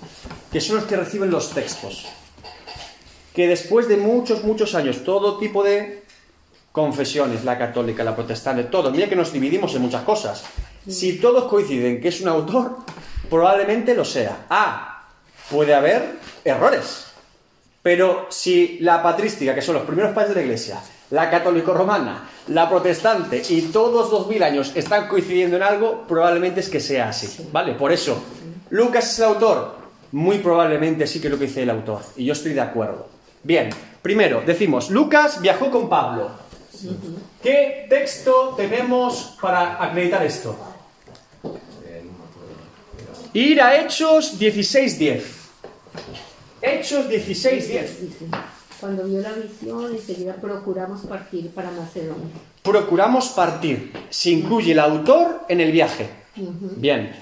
que 0.50 0.60
son 0.60 0.78
los 0.78 0.86
que 0.86 0.96
reciben 0.96 1.30
los 1.30 1.50
textos, 1.50 2.08
que 3.36 3.46
después 3.46 3.86
de 3.86 3.98
muchos, 3.98 4.44
muchos 4.44 4.74
años, 4.74 5.04
todo 5.04 5.36
tipo 5.36 5.62
de 5.62 6.02
confesiones, 6.72 7.44
la 7.44 7.58
católica, 7.58 8.02
la 8.02 8.16
protestante, 8.16 8.64
todo, 8.64 8.90
mira 8.90 9.10
que 9.10 9.14
nos 9.14 9.30
dividimos 9.30 9.74
en 9.74 9.82
muchas 9.82 10.04
cosas. 10.04 10.42
Si 10.88 11.18
todos 11.18 11.44
coinciden 11.44 12.00
que 12.00 12.08
es 12.08 12.22
un 12.22 12.28
autor, 12.28 12.78
probablemente 13.28 13.94
lo 13.94 14.06
sea. 14.06 14.46
Ah, 14.48 15.04
puede 15.50 15.74
haber 15.74 16.18
errores. 16.46 17.08
Pero 17.82 18.26
si 18.30 18.78
la 18.80 19.02
patrística, 19.02 19.54
que 19.54 19.60
son 19.60 19.74
los 19.74 19.84
primeros 19.84 20.14
padres 20.14 20.30
de 20.30 20.36
la 20.36 20.46
iglesia, 20.46 20.80
la 21.10 21.28
católico-romana, 21.28 22.30
la 22.48 22.70
protestante 22.70 23.42
y 23.50 23.60
todos 23.70 24.10
dos 24.10 24.28
mil 24.28 24.42
años 24.42 24.72
están 24.74 25.08
coincidiendo 25.08 25.58
en 25.58 25.62
algo, 25.62 26.06
probablemente 26.08 26.60
es 26.60 26.70
que 26.70 26.80
sea 26.80 27.10
así. 27.10 27.50
¿Vale? 27.52 27.74
Por 27.74 27.92
eso, 27.92 28.16
Lucas 28.70 29.12
es 29.12 29.18
el 29.18 29.26
autor. 29.26 29.76
Muy 30.12 30.38
probablemente 30.38 31.06
sí 31.06 31.20
que 31.20 31.26
es 31.26 31.32
lo 31.34 31.38
que 31.38 31.48
dice 31.48 31.64
el 31.64 31.70
autor. 31.70 32.00
Y 32.16 32.24
yo 32.24 32.32
estoy 32.32 32.54
de 32.54 32.62
acuerdo. 32.62 33.15
Bien, 33.46 33.70
primero, 34.02 34.42
decimos, 34.44 34.90
Lucas 34.90 35.40
viajó 35.40 35.70
con 35.70 35.88
Pablo. 35.88 36.32
¿Qué 37.40 37.86
texto 37.88 38.54
tenemos 38.56 39.36
para 39.40 39.80
acreditar 39.80 40.24
esto? 40.24 40.56
Ir 43.32 43.62
a 43.62 43.80
Hechos 43.80 44.40
16.10. 44.40 45.22
Hechos 46.60 47.06
16.10. 47.06 47.86
Cuando 48.80 49.04
vio 49.04 49.20
la 49.20 49.30
visión, 49.30 49.94
enseguida 49.94 50.34
procuramos 50.34 51.02
partir 51.02 51.48
para 51.50 51.70
Macedonia. 51.70 52.34
Procuramos 52.64 53.28
partir. 53.28 53.92
Se 54.10 54.30
incluye 54.30 54.72
el 54.72 54.80
autor 54.80 55.44
en 55.48 55.60
el 55.60 55.70
viaje. 55.70 56.10
Bien. 56.34 57.14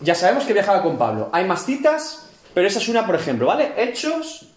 Ya 0.00 0.14
sabemos 0.14 0.44
que 0.44 0.52
viajaba 0.52 0.84
con 0.84 0.96
Pablo. 0.96 1.30
¿Hay 1.32 1.44
más 1.46 1.66
citas? 1.66 2.28
Pero 2.54 2.68
esa 2.68 2.78
es 2.78 2.88
una, 2.88 3.04
por 3.04 3.16
ejemplo, 3.16 3.46
¿vale? 3.46 3.72
Hechos 3.76 4.51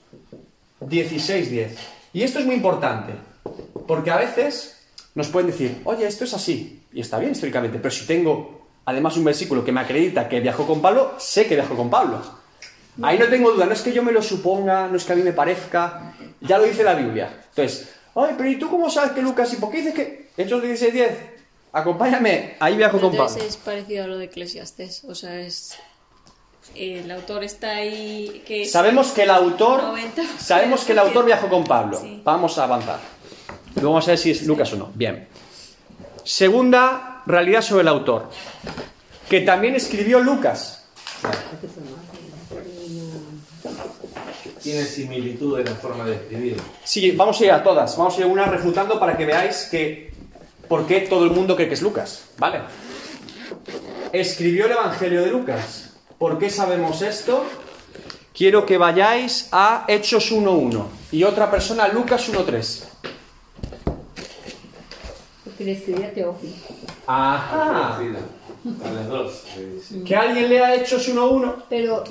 16.10. 0.82 1.70
Y 2.14 2.24
esto 2.24 2.40
es 2.40 2.46
muy 2.46 2.56
importante, 2.56 3.14
porque 3.88 4.12
a 4.12 4.18
veces 4.18 4.88
nos 5.14 5.28
pueden 5.28 5.52
decir, 5.52 5.82
oye, 5.86 6.08
esto 6.08 6.24
es 6.24 6.34
así, 6.34 6.84
y 6.94 7.02
está 7.02 7.20
bien 7.20 7.32
históricamente, 7.32 7.78
pero 7.80 7.92
si 7.92 8.06
tengo 8.06 8.68
además 8.86 9.18
un 9.18 9.24
versículo 9.24 9.66
que 9.66 9.72
me 9.72 9.82
acredita 9.82 10.30
que 10.30 10.40
viajó 10.40 10.66
con 10.66 10.82
Pablo, 10.82 11.16
sé 11.18 11.48
que 11.48 11.56
viajó 11.56 11.76
con 11.76 11.90
Pablo. 11.90 12.22
Ahí 13.02 13.20
no 13.20 13.28
tengo 13.28 13.52
duda, 13.52 13.66
no 13.66 13.74
es 13.74 13.82
que 13.82 13.92
yo 13.92 14.04
me 14.04 14.12
lo 14.12 14.22
suponga, 14.22 14.88
no 14.88 14.96
es 14.96 15.04
que 15.04 15.14
a 15.14 15.16
mí 15.16 15.22
me 15.22 15.34
parezca, 15.34 16.14
ya 16.40 16.58
lo 16.58 16.64
dice 16.64 16.84
la 16.84 16.94
Biblia. 16.94 17.46
Entonces, 17.50 17.90
ay, 18.16 18.36
pero 18.38 18.50
¿y 18.50 18.58
tú 18.58 18.70
cómo 18.70 18.90
sabes 18.90 19.12
que 19.12 19.22
Lucas 19.22 19.52
y 19.54 19.58
por 19.58 19.70
qué 19.72 19.78
dices 19.78 19.94
que 19.94 20.30
Hechos 20.38 20.64
16.10? 20.64 21.10
Acompáñame, 21.74 22.56
ahí 22.60 22.78
viajo 22.78 23.02
con 23.02 23.16
Pablo. 23.16 23.36
Es 23.36 23.58
parecido 23.58 24.06
a 24.06 24.08
lo 24.08 24.18
de 24.18 24.26
Eclesiastes. 24.26 25.04
O 25.04 25.14
sea, 25.14 25.42
es. 25.42 25.76
El 26.76 27.10
autor 27.10 27.44
está 27.44 27.70
ahí. 27.78 28.44
Que 28.46 28.66
Sabemos 28.66 29.12
que 29.12 29.24
el 29.24 29.30
autor, 29.30 29.82
90. 29.84 30.24
sabemos 30.40 30.84
que 30.84 30.92
el 30.92 31.00
autor 31.00 31.26
viajó 31.26 31.48
con 31.48 31.64
Pablo. 31.64 32.00
Sí. 32.00 32.22
Vamos 32.24 32.58
a 32.58 32.66
avanzar. 32.66 33.00
Luego 33.76 33.92
vamos 33.92 34.08
a 34.08 34.12
ver 34.12 34.18
si 34.18 34.32
es 34.32 34.44
Lucas 34.44 34.72
o 34.74 34.78
no. 34.78 34.92
Bien. 34.94 35.28
Segunda 36.24 37.22
realidad 37.26 37.62
sobre 37.62 37.82
el 37.84 37.88
autor, 37.88 38.30
que 39.30 39.42
también 39.42 39.76
escribió 39.76 40.20
Lucas. 40.20 40.86
Tiene 44.62 44.84
similitud 44.84 45.60
en 45.60 45.66
la 45.66 45.76
forma 45.76 46.06
de 46.06 46.16
escribir. 46.16 46.58
Sí, 46.84 47.12
vamos 47.12 47.40
a 47.40 47.46
ir 47.46 47.52
a 47.52 47.64
todas. 47.64 47.96
Vamos 47.98 48.18
a 48.18 48.22
ir 48.22 48.26
una 48.26 48.46
refutando 48.46 49.00
para 49.00 49.16
que 49.16 49.26
veáis 49.26 49.68
que 49.70 50.12
por 50.68 50.88
qué 50.88 51.02
todo 51.02 51.26
el 51.26 51.32
mundo 51.32 51.56
cree 51.56 51.68
que 51.68 51.76
es 51.76 51.82
Lucas. 51.82 52.26
¿Vale? 52.38 52.62
Escribió 54.12 54.66
el 54.66 54.72
Evangelio 54.72 55.22
de 55.22 55.28
Lucas. 55.30 55.85
¿Por 56.20 56.38
qué 56.40 56.50
sabemos 56.50 57.02
esto? 57.02 57.44
Quiero 58.34 58.66
que 58.66 58.78
vayáis 58.78 59.50
a 59.52 59.86
Hechos 59.88 60.32
1.1 60.32 60.84
y 61.12 61.24
otra 61.24 61.50
persona 61.50 61.86
a 61.86 61.88
Lucas 61.90 62.30
1.3. 62.30 62.84
Porque 65.44 65.64
le 65.64 65.72
escribía 65.74 66.14
Teófilo. 66.14 66.54
Ajá. 67.08 67.98
A 67.98 68.92
las 68.92 69.08
dos. 69.08 69.44
sí. 69.88 70.04
Que 70.06 70.16
alguien 70.16 70.50
lea 70.50 70.76
Hechos 70.76 71.08
1.1. 71.08 71.56
Pero 71.70 72.04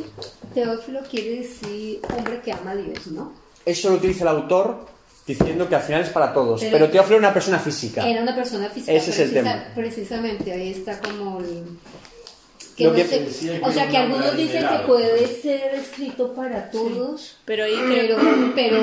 Teófilo 0.55 1.01
quiere 1.11 1.41
decir 1.41 2.01
hombre 2.17 2.41
que 2.41 2.53
ama 2.53 2.71
a 2.73 2.77
Dios, 2.77 3.07
¿no? 3.09 3.33
Eso 3.67 3.91
lo 3.91 3.97
utiliza 3.97 4.23
el 4.25 4.29
autor 4.29 4.87
diciendo 5.27 5.69
que 5.69 5.75
al 5.75 5.83
final 5.83 6.03
es 6.03 6.11
para 6.11 6.33
todos. 6.33 6.61
Pero- 6.61 6.73
Pero 6.73 6.91
Teófilo 6.91 7.17
era 7.17 7.27
una 7.27 7.35
persona 7.35 7.59
física. 7.59 8.09
Era 8.09 8.23
una 8.23 8.35
persona 8.35 8.69
física. 8.71 8.93
Ese 8.93 9.11
es 9.11 9.19
el 9.19 9.33
tema. 9.33 9.65
Precisamente, 9.75 10.53
ahí 10.53 10.71
está 10.71 11.01
como 11.01 11.41
el... 11.41 11.65
que 12.77 12.85
Lo 12.85 12.91
no 12.91 12.97
que- 12.97 13.05
sé- 13.05 13.21
decía 13.21 13.59
que 13.61 13.65
o 13.65 13.73
sea, 13.73 13.85
que 13.89 13.97
un 13.97 14.03
algunos 14.03 14.37
dicen 14.37 14.67
que 14.67 14.79
puede 14.87 15.27
ser 15.41 15.75
escrito 15.75 16.35
para 16.35 16.71
todos, 16.71 17.37
Pero 17.45 17.65
ahí 17.65 17.77
pero, 17.89 18.17
creo- 18.17 18.53
pero 18.55 18.79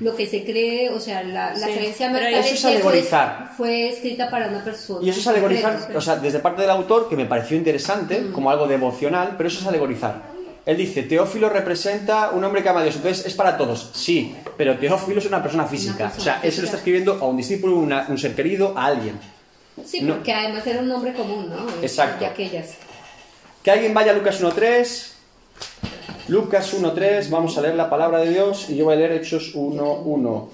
lo 0.00 0.14
que 0.14 0.26
se 0.26 0.44
cree, 0.44 0.90
o 0.90 1.00
sea, 1.00 1.22
la, 1.24 1.52
la 1.54 1.66
Sí, 1.66 1.72
creencia 1.72 2.10
más 2.10 2.20
eso 2.22 2.38
es 2.38 2.44
es 2.46 2.50
que 2.52 2.58
fue, 2.60 2.70
alegorizar. 2.72 3.50
fue 3.56 3.88
escrita 3.88 4.30
para 4.30 4.48
una 4.48 4.62
persona. 4.62 5.00
Y 5.04 5.10
eso 5.10 5.20
es 5.20 5.26
alegorizar, 5.26 5.90
o 5.94 6.00
sea, 6.00 6.16
desde 6.16 6.38
parte 6.38 6.62
del 6.62 6.70
autor, 6.70 7.08
que 7.08 7.16
me 7.16 7.26
pareció 7.26 7.56
interesante, 7.56 8.30
como 8.32 8.50
algo 8.50 8.66
devocional, 8.68 9.34
pero 9.36 9.48
eso 9.48 9.60
es 9.60 9.66
alegorizar. 9.66 10.22
Él 10.66 10.76
dice, 10.76 11.02
Teófilo 11.02 11.48
representa 11.48 12.30
un 12.30 12.44
hombre 12.44 12.62
que 12.62 12.68
ama 12.68 12.80
a 12.80 12.82
Dios, 12.82 12.96
entonces 12.96 13.24
es 13.26 13.32
para 13.34 13.56
todos. 13.56 13.90
Sí, 13.94 14.36
pero 14.56 14.76
Teófilo 14.78 15.18
es 15.18 15.26
una 15.26 15.42
persona 15.42 15.64
física. 15.66 16.10
persona 16.10 16.18
o 16.18 16.20
sea, 16.24 16.34
él 16.34 16.40
se 16.40 16.46
lo 16.46 16.50
física. 16.50 16.64
está 16.66 16.76
escribiendo 16.76 17.14
a 17.14 17.24
un 17.26 17.36
discípulo, 17.38 17.76
una- 17.76 18.06
un 18.08 18.18
ser 18.18 18.34
querido, 18.34 18.74
a 18.76 18.86
alguien. 18.86 19.18
Sí, 19.84 20.02
no. 20.02 20.14
porque 20.16 20.32
además 20.34 20.66
era 20.66 20.80
un 20.80 20.88
nombre 20.88 21.12
común, 21.14 21.48
¿no? 21.48 21.66
Exacto. 21.82 22.20
De 22.20 22.26
aquellas. 22.26 22.74
Que 23.62 23.70
alguien 23.70 23.94
vaya 23.94 24.12
a 24.12 24.14
Lucas 24.14 24.40
1.3. 24.42 25.12
Lucas 26.28 26.74
1.3, 26.74 27.30
vamos 27.30 27.56
a 27.56 27.62
leer 27.62 27.74
la 27.74 27.88
palabra 27.88 28.18
de 28.18 28.30
Dios 28.30 28.68
y 28.68 28.76
yo 28.76 28.84
voy 28.84 28.94
a 28.94 28.96
leer 28.96 29.12
Hechos 29.12 29.54
1.1. 29.54 30.48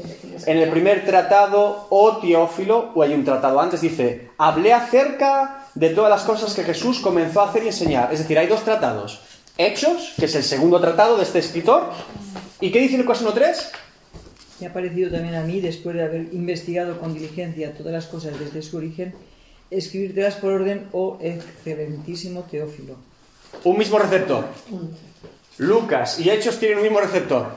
En 0.47 0.59
el 0.59 0.71
primer 0.71 1.05
tratado, 1.05 1.89
o 1.91 2.19
Teófilo, 2.19 2.93
o 2.95 3.03
hay 3.03 3.13
un 3.13 3.25
tratado 3.25 3.59
antes, 3.59 3.81
dice, 3.81 4.31
hablé 4.39 4.73
acerca 4.73 5.67
de 5.75 5.91
todas 5.91 6.11
las 6.11 6.23
cosas 6.23 6.55
que 6.55 6.63
Jesús 6.63 7.01
comenzó 7.01 7.41
a 7.41 7.49
hacer 7.51 7.65
y 7.65 7.67
enseñar. 7.67 8.13
Es 8.13 8.21
decir, 8.21 8.39
hay 8.39 8.47
dos 8.47 8.63
tratados. 8.63 9.21
Hechos, 9.59 10.15
que 10.17 10.27
es 10.27 10.35
el 10.37 10.45
segundo 10.45 10.81
tratado 10.81 11.17
de 11.17 11.25
este 11.25 11.41
escritor. 11.41 11.91
¿Y 12.61 12.71
qué 12.71 12.79
dice 12.79 12.97
Lucas 12.97 13.25
1.3? 13.25 13.73
Me 14.61 14.69
ha 14.69 14.73
parecido 14.73 15.11
también 15.11 15.35
a 15.35 15.43
mí, 15.43 15.61
después 15.61 15.97
de 15.97 16.05
haber 16.05 16.33
investigado 16.33 17.01
con 17.01 17.15
diligencia 17.15 17.75
todas 17.75 17.93
las 17.93 18.07
cosas 18.07 18.39
desde 18.39 18.63
su 18.63 18.77
origen, 18.77 19.13
escribírtelas 19.71 20.35
por 20.37 20.52
orden, 20.52 20.88
oh 20.92 21.18
excelentísimo 21.21 22.42
Teófilo. 22.42 22.97
Un 23.64 23.78
mismo 23.78 23.99
receptor. 23.99 24.47
Lucas 25.59 26.18
y 26.18 26.30
Hechos 26.30 26.59
tienen 26.59 26.78
un 26.78 26.85
mismo 26.85 27.00
receptor, 27.00 27.54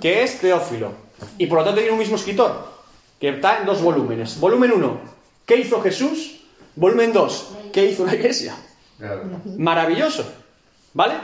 que 0.00 0.22
es 0.22 0.38
Teófilo. 0.38 0.92
Y 1.38 1.46
por 1.46 1.58
lo 1.58 1.64
tanto 1.64 1.78
tienen 1.78 1.94
un 1.94 1.98
mismo 1.98 2.16
escritor, 2.16 2.72
que 3.20 3.30
está 3.30 3.58
en 3.58 3.66
dos 3.66 3.82
volúmenes. 3.82 4.38
Volumen 4.38 4.72
1, 4.72 5.00
¿qué 5.46 5.56
hizo 5.56 5.80
Jesús? 5.82 6.40
Volumen 6.76 7.12
2, 7.12 7.48
¿qué 7.72 7.86
hizo 7.86 8.06
la 8.06 8.14
iglesia? 8.14 8.56
Maravilloso. 9.58 10.24
¿Vale? 10.94 11.14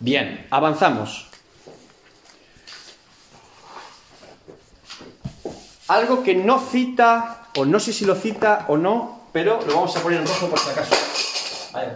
Bien, 0.00 0.46
avanzamos. 0.50 1.28
Algo 5.88 6.22
que 6.22 6.34
no 6.34 6.58
cita, 6.58 7.48
o 7.56 7.64
no 7.64 7.78
sé 7.78 7.92
si 7.92 8.04
lo 8.04 8.14
cita 8.14 8.66
o 8.68 8.76
no, 8.76 9.15
pero 9.36 9.60
lo 9.66 9.74
vamos 9.74 9.94
a 9.94 10.00
poner 10.00 10.20
en 10.20 10.26
rojo 10.26 10.48
por 10.48 10.58
si 10.58 10.70
acaso. 10.70 10.96
Vale. 11.70 11.88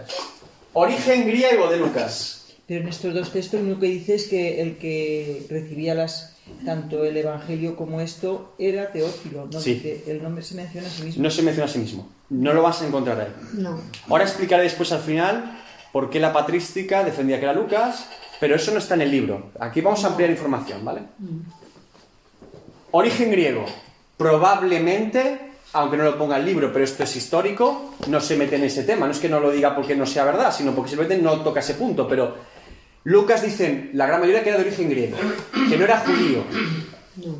Origen 0.73 1.25
griego 1.25 1.71
de 1.71 1.77
Lucas. 1.77 2.45
Pero 2.67 2.81
en 2.81 2.87
estos 2.87 3.15
dos 3.15 3.31
textos 3.31 3.61
lo 3.61 3.79
que 3.79 3.87
dice 3.87 4.13
es 4.13 4.27
que 4.27 4.61
el 4.61 4.77
que 4.77 5.47
recibía 5.49 5.95
las 5.95 6.35
tanto 6.63 7.03
el 7.03 7.17
Evangelio 7.17 7.75
como 7.75 7.99
esto 7.99 8.53
era 8.59 8.91
Teófilo. 8.91 9.47
No 9.51 9.59
Sí. 9.59 10.03
El 10.05 10.21
nombre 10.21 10.43
se 10.43 10.53
menciona 10.53 10.85
a 10.87 10.91
sí 10.91 11.01
mismo. 11.01 11.23
No 11.23 11.31
se 11.31 11.41
menciona 11.41 11.65
a 11.67 11.73
sí 11.73 11.79
mismo. 11.79 12.09
No 12.29 12.53
lo 12.53 12.61
vas 12.61 12.83
a 12.83 12.87
encontrar 12.87 13.19
ahí. 13.19 13.33
No. 13.53 13.81
Ahora 14.07 14.23
explicaré 14.23 14.61
después 14.61 14.91
al 14.91 15.01
final 15.01 15.63
por 15.91 16.11
qué 16.11 16.19
la 16.19 16.33
patrística 16.33 17.03
defendía 17.03 17.39
que 17.39 17.45
era 17.45 17.53
Lucas, 17.53 18.05
pero 18.39 18.53
eso 18.55 18.71
no 18.71 18.77
está 18.77 18.93
en 18.93 19.01
el 19.01 19.09
libro. 19.09 19.49
Aquí 19.59 19.81
vamos 19.81 20.03
a 20.03 20.09
ampliar 20.09 20.29
información, 20.29 20.85
¿vale? 20.85 21.01
Origen 22.91 23.31
griego. 23.31 23.65
Probablemente, 24.15 25.50
aunque 25.73 25.97
no 25.97 26.03
lo 26.03 26.17
ponga 26.17 26.37
el 26.37 26.45
libro, 26.45 26.71
pero 26.71 26.83
esto 26.83 27.03
es 27.03 27.15
histórico, 27.15 27.95
no 28.07 28.19
se 28.19 28.35
mete 28.35 28.57
en 28.57 28.63
ese 28.63 28.83
tema. 28.83 29.05
No 29.05 29.11
es 29.11 29.19
que 29.19 29.29
no 29.29 29.39
lo 29.39 29.51
diga 29.51 29.75
porque 29.75 29.95
no 29.95 30.05
sea 30.05 30.25
verdad, 30.25 30.53
sino 30.53 30.73
porque 30.73 30.89
simplemente 30.89 31.23
no 31.23 31.41
toca 31.41 31.61
ese 31.61 31.75
punto. 31.75 32.07
Pero 32.07 32.35
Lucas 33.05 33.41
dicen, 33.41 33.91
la 33.93 34.05
gran 34.05 34.19
mayoría 34.19 34.43
que 34.43 34.49
era 34.49 34.57
de 34.57 34.65
origen 34.65 34.89
griego, 34.89 35.17
que 35.69 35.77
no 35.77 35.85
era 35.85 35.99
judío, 35.99 36.43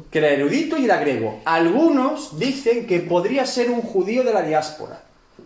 que 0.09 0.19
era 0.19 0.29
erudito 0.29 0.77
y 0.77 0.85
era 0.85 0.97
griego. 0.97 1.41
Algunos 1.45 2.39
dicen 2.39 2.87
que 2.87 2.99
podría 3.01 3.45
ser 3.45 3.69
un 3.69 3.81
judío 3.81 4.23
de 4.23 4.33
la 4.33 4.41
diáspora. 4.41 5.03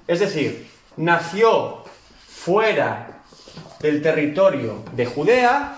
Es 0.07 0.19
decir, 0.19 0.67
nació 0.97 1.83
fuera 2.27 3.23
del 3.79 4.01
territorio 4.01 4.83
de 4.95 5.05
Judea 5.05 5.77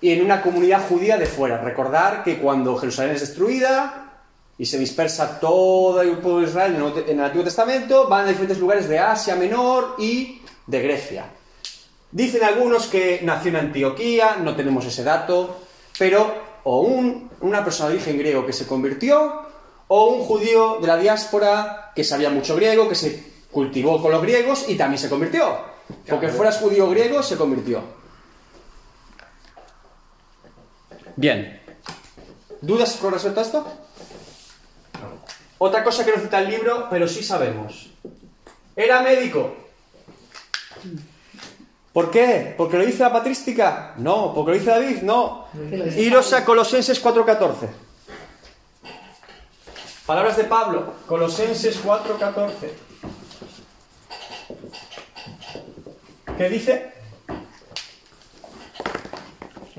y 0.00 0.10
en 0.10 0.24
una 0.24 0.42
comunidad 0.42 0.86
judía 0.88 1.16
de 1.16 1.26
fuera. 1.26 1.58
Recordar 1.58 2.24
que 2.24 2.38
cuando 2.38 2.76
Jerusalén 2.76 3.14
es 3.14 3.20
destruida 3.20 4.03
y 4.58 4.66
se 4.66 4.78
dispersa 4.78 5.40
todo 5.40 6.00
el 6.02 6.18
pueblo 6.18 6.40
de 6.40 6.46
Israel 6.46 6.76
en 7.08 7.18
el 7.18 7.24
Antiguo 7.24 7.44
Testamento, 7.44 8.08
van 8.08 8.26
a 8.26 8.28
diferentes 8.28 8.58
lugares 8.58 8.88
de 8.88 8.98
Asia 8.98 9.34
Menor 9.36 9.96
y 9.98 10.40
de 10.66 10.80
Grecia. 10.82 11.26
Dicen 12.12 12.44
algunos 12.44 12.86
que 12.86 13.20
nació 13.24 13.50
en 13.50 13.56
Antioquía, 13.56 14.36
no 14.36 14.54
tenemos 14.54 14.84
ese 14.86 15.02
dato, 15.02 15.56
pero 15.98 16.32
o 16.64 16.80
un- 16.80 17.28
una 17.40 17.64
persona 17.64 17.88
de 17.90 17.96
origen 17.96 18.16
griego 18.16 18.46
que 18.46 18.52
se 18.52 18.66
convirtió, 18.66 19.42
o 19.88 20.06
un 20.06 20.22
judío 20.24 20.78
de 20.80 20.86
la 20.86 20.96
diáspora 20.96 21.92
que 21.94 22.04
sabía 22.04 22.30
mucho 22.30 22.54
griego, 22.56 22.88
que 22.88 22.94
se 22.94 23.32
cultivó 23.50 24.00
con 24.00 24.12
los 24.12 24.22
griegos 24.22 24.64
y 24.68 24.76
también 24.76 24.98
se 24.98 25.08
convirtió. 25.10 25.58
Porque 26.08 26.28
fueras 26.28 26.58
judío 26.58 26.88
griego, 26.88 27.22
se 27.22 27.36
convirtió. 27.36 27.82
Bien. 31.16 31.60
¿Dudas 32.60 32.96
con 32.96 33.12
respecto 33.12 33.40
a 33.40 33.42
esto? 33.42 33.66
Otra 35.64 35.82
cosa 35.82 36.04
que 36.04 36.12
no 36.12 36.20
cita 36.20 36.40
el 36.40 36.50
libro, 36.50 36.88
pero 36.90 37.08
sí 37.08 37.24
sabemos. 37.24 37.88
Era 38.76 39.00
médico. 39.00 39.56
¿Por 41.90 42.10
qué? 42.10 42.52
¿Porque 42.54 42.76
lo 42.76 42.84
dice 42.84 43.02
la 43.02 43.10
patrística? 43.10 43.94
No. 43.96 44.34
¿Porque 44.34 44.50
lo 44.50 44.58
dice 44.58 44.68
David? 44.68 45.00
No. 45.00 45.46
Iros 45.96 46.34
a 46.34 46.44
Colosenses 46.44 47.02
4.14. 47.02 47.70
Palabras 50.04 50.36
de 50.36 50.44
Pablo. 50.44 50.96
Colosenses 51.06 51.82
4.14. 51.82 52.50
¿Qué 56.36 56.48
dice? 56.50 56.92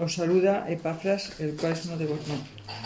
Os 0.02 0.16
saluda 0.16 0.66
Epafras, 0.68 1.40
el 1.40 1.56
cual 1.56 1.74
es 1.74 1.86
uno 1.86 1.98
de 1.98 2.08
vosotros. 2.08 2.40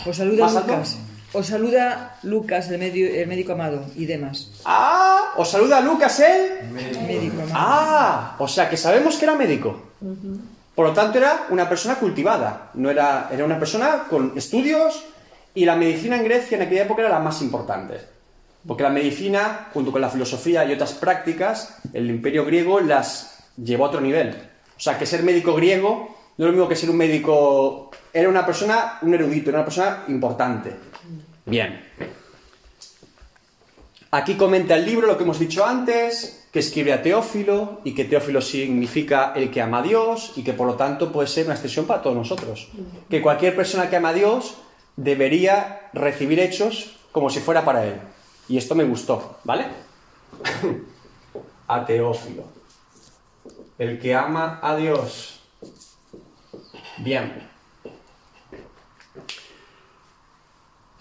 Os 0.06 0.18
saluda. 0.18 0.51
Lucas. 0.51 0.98
Os 1.32 1.46
saluda 1.48 2.18
Lucas, 2.24 2.70
el, 2.70 2.80
medio- 2.80 3.08
el 3.08 3.28
médico 3.28 3.54
amado, 3.54 3.86
y 3.96 4.06
demás. 4.06 4.52
Ah, 4.66 5.34
os 5.38 5.50
saluda 5.50 5.80
Lucas 5.80 6.20
el... 6.22 6.72
Médico 6.72 7.42
amado. 7.44 7.54
Ah, 7.54 8.36
o 8.40 8.48
sea 8.48 8.68
que 8.70 8.78
sabemos 8.78 9.16
que 9.18 9.26
era 9.26 9.36
médico. 9.36 9.80
Por 10.74 10.88
lo 10.88 10.94
tanto, 10.94 11.18
era 11.20 11.46
una 11.50 11.68
persona 11.70 11.96
cultivada, 11.96 12.72
no 12.74 12.90
era, 12.90 13.30
era 13.32 13.46
una 13.46 13.60
persona 13.60 14.06
con 14.10 14.34
estudios 14.38 15.04
y 15.54 15.66
la 15.66 15.76
medicina 15.76 16.16
en 16.18 16.24
Grecia 16.24 16.56
en 16.58 16.64
aquella 16.64 16.84
época 16.84 17.02
era 17.02 17.10
la 17.12 17.20
más 17.20 17.42
importante. 17.42 18.00
Porque 18.68 18.84
la 18.84 18.90
medicina, 18.90 19.68
junto 19.74 19.92
con 19.92 20.02
la 20.02 20.10
filosofía 20.10 20.66
y 20.66 20.74
otras 20.74 20.94
prácticas, 20.94 21.76
el 21.94 22.10
imperio 22.10 22.44
griego 22.46 22.80
las 22.80 23.38
llevó 23.56 23.86
a 23.86 23.88
otro 23.90 24.02
nivel. 24.02 24.30
O 24.78 24.80
sea, 24.80 24.98
que 24.98 25.06
ser 25.06 25.24
médico 25.24 25.54
griego 25.56 26.16
no 26.38 26.46
es 26.46 26.48
lo 26.48 26.54
mismo 26.54 26.68
que 26.68 26.76
ser 26.76 26.90
un 26.90 26.98
médico... 26.98 27.92
Era 28.12 28.28
una 28.30 28.46
persona, 28.46 28.98
un 29.02 29.14
erudito, 29.14 29.50
era 29.50 29.60
una 29.60 29.66
persona 29.66 30.04
importante. 30.08 30.74
Bien. 31.50 31.84
Aquí 34.12 34.36
comenta 34.36 34.75
el 34.75 34.86
libro 34.86 35.08
lo 35.08 35.18
que 35.18 35.24
hemos 35.24 35.39
dicho 35.39 35.65
antes, 35.65 36.48
que 36.51 36.60
escribe 36.60 36.94
a 36.94 37.01
Teófilo 37.01 37.82
y 37.84 37.94
que 37.94 38.06
Teófilo 38.06 38.41
significa 38.41 39.34
el 39.36 39.51
que 39.51 39.62
ama 39.62 39.79
a 39.79 39.84
Dios 39.84 40.34
y 40.36 40.44
que 40.44 40.53
por 40.53 40.68
lo 40.68 40.75
tanto 40.75 41.12
puede 41.12 41.27
ser 41.27 41.46
una 41.46 41.53
expresión 41.53 41.86
para 41.86 42.01
todos 42.01 42.15
nosotros. 42.15 42.70
Que 43.10 43.22
cualquier 43.22 43.56
persona 43.56 43.89
que 43.89 43.96
ama 43.96 44.10
a 44.10 44.13
Dios 44.13 44.58
debería 44.96 45.89
recibir 45.94 46.39
hechos 46.39 46.98
como 47.12 47.29
si 47.29 47.39
fuera 47.39 47.65
para 47.65 47.86
él. 47.86 47.96
Y 48.48 48.58
esto 48.58 48.75
me 48.75 48.84
gustó, 48.84 49.39
¿vale? 49.44 49.65
a 51.68 51.86
Teófilo. 51.86 52.44
El 53.77 54.00
que 54.00 54.13
ama 54.13 54.60
a 54.62 54.75
Dios. 54.75 55.39
Bien. 56.98 57.49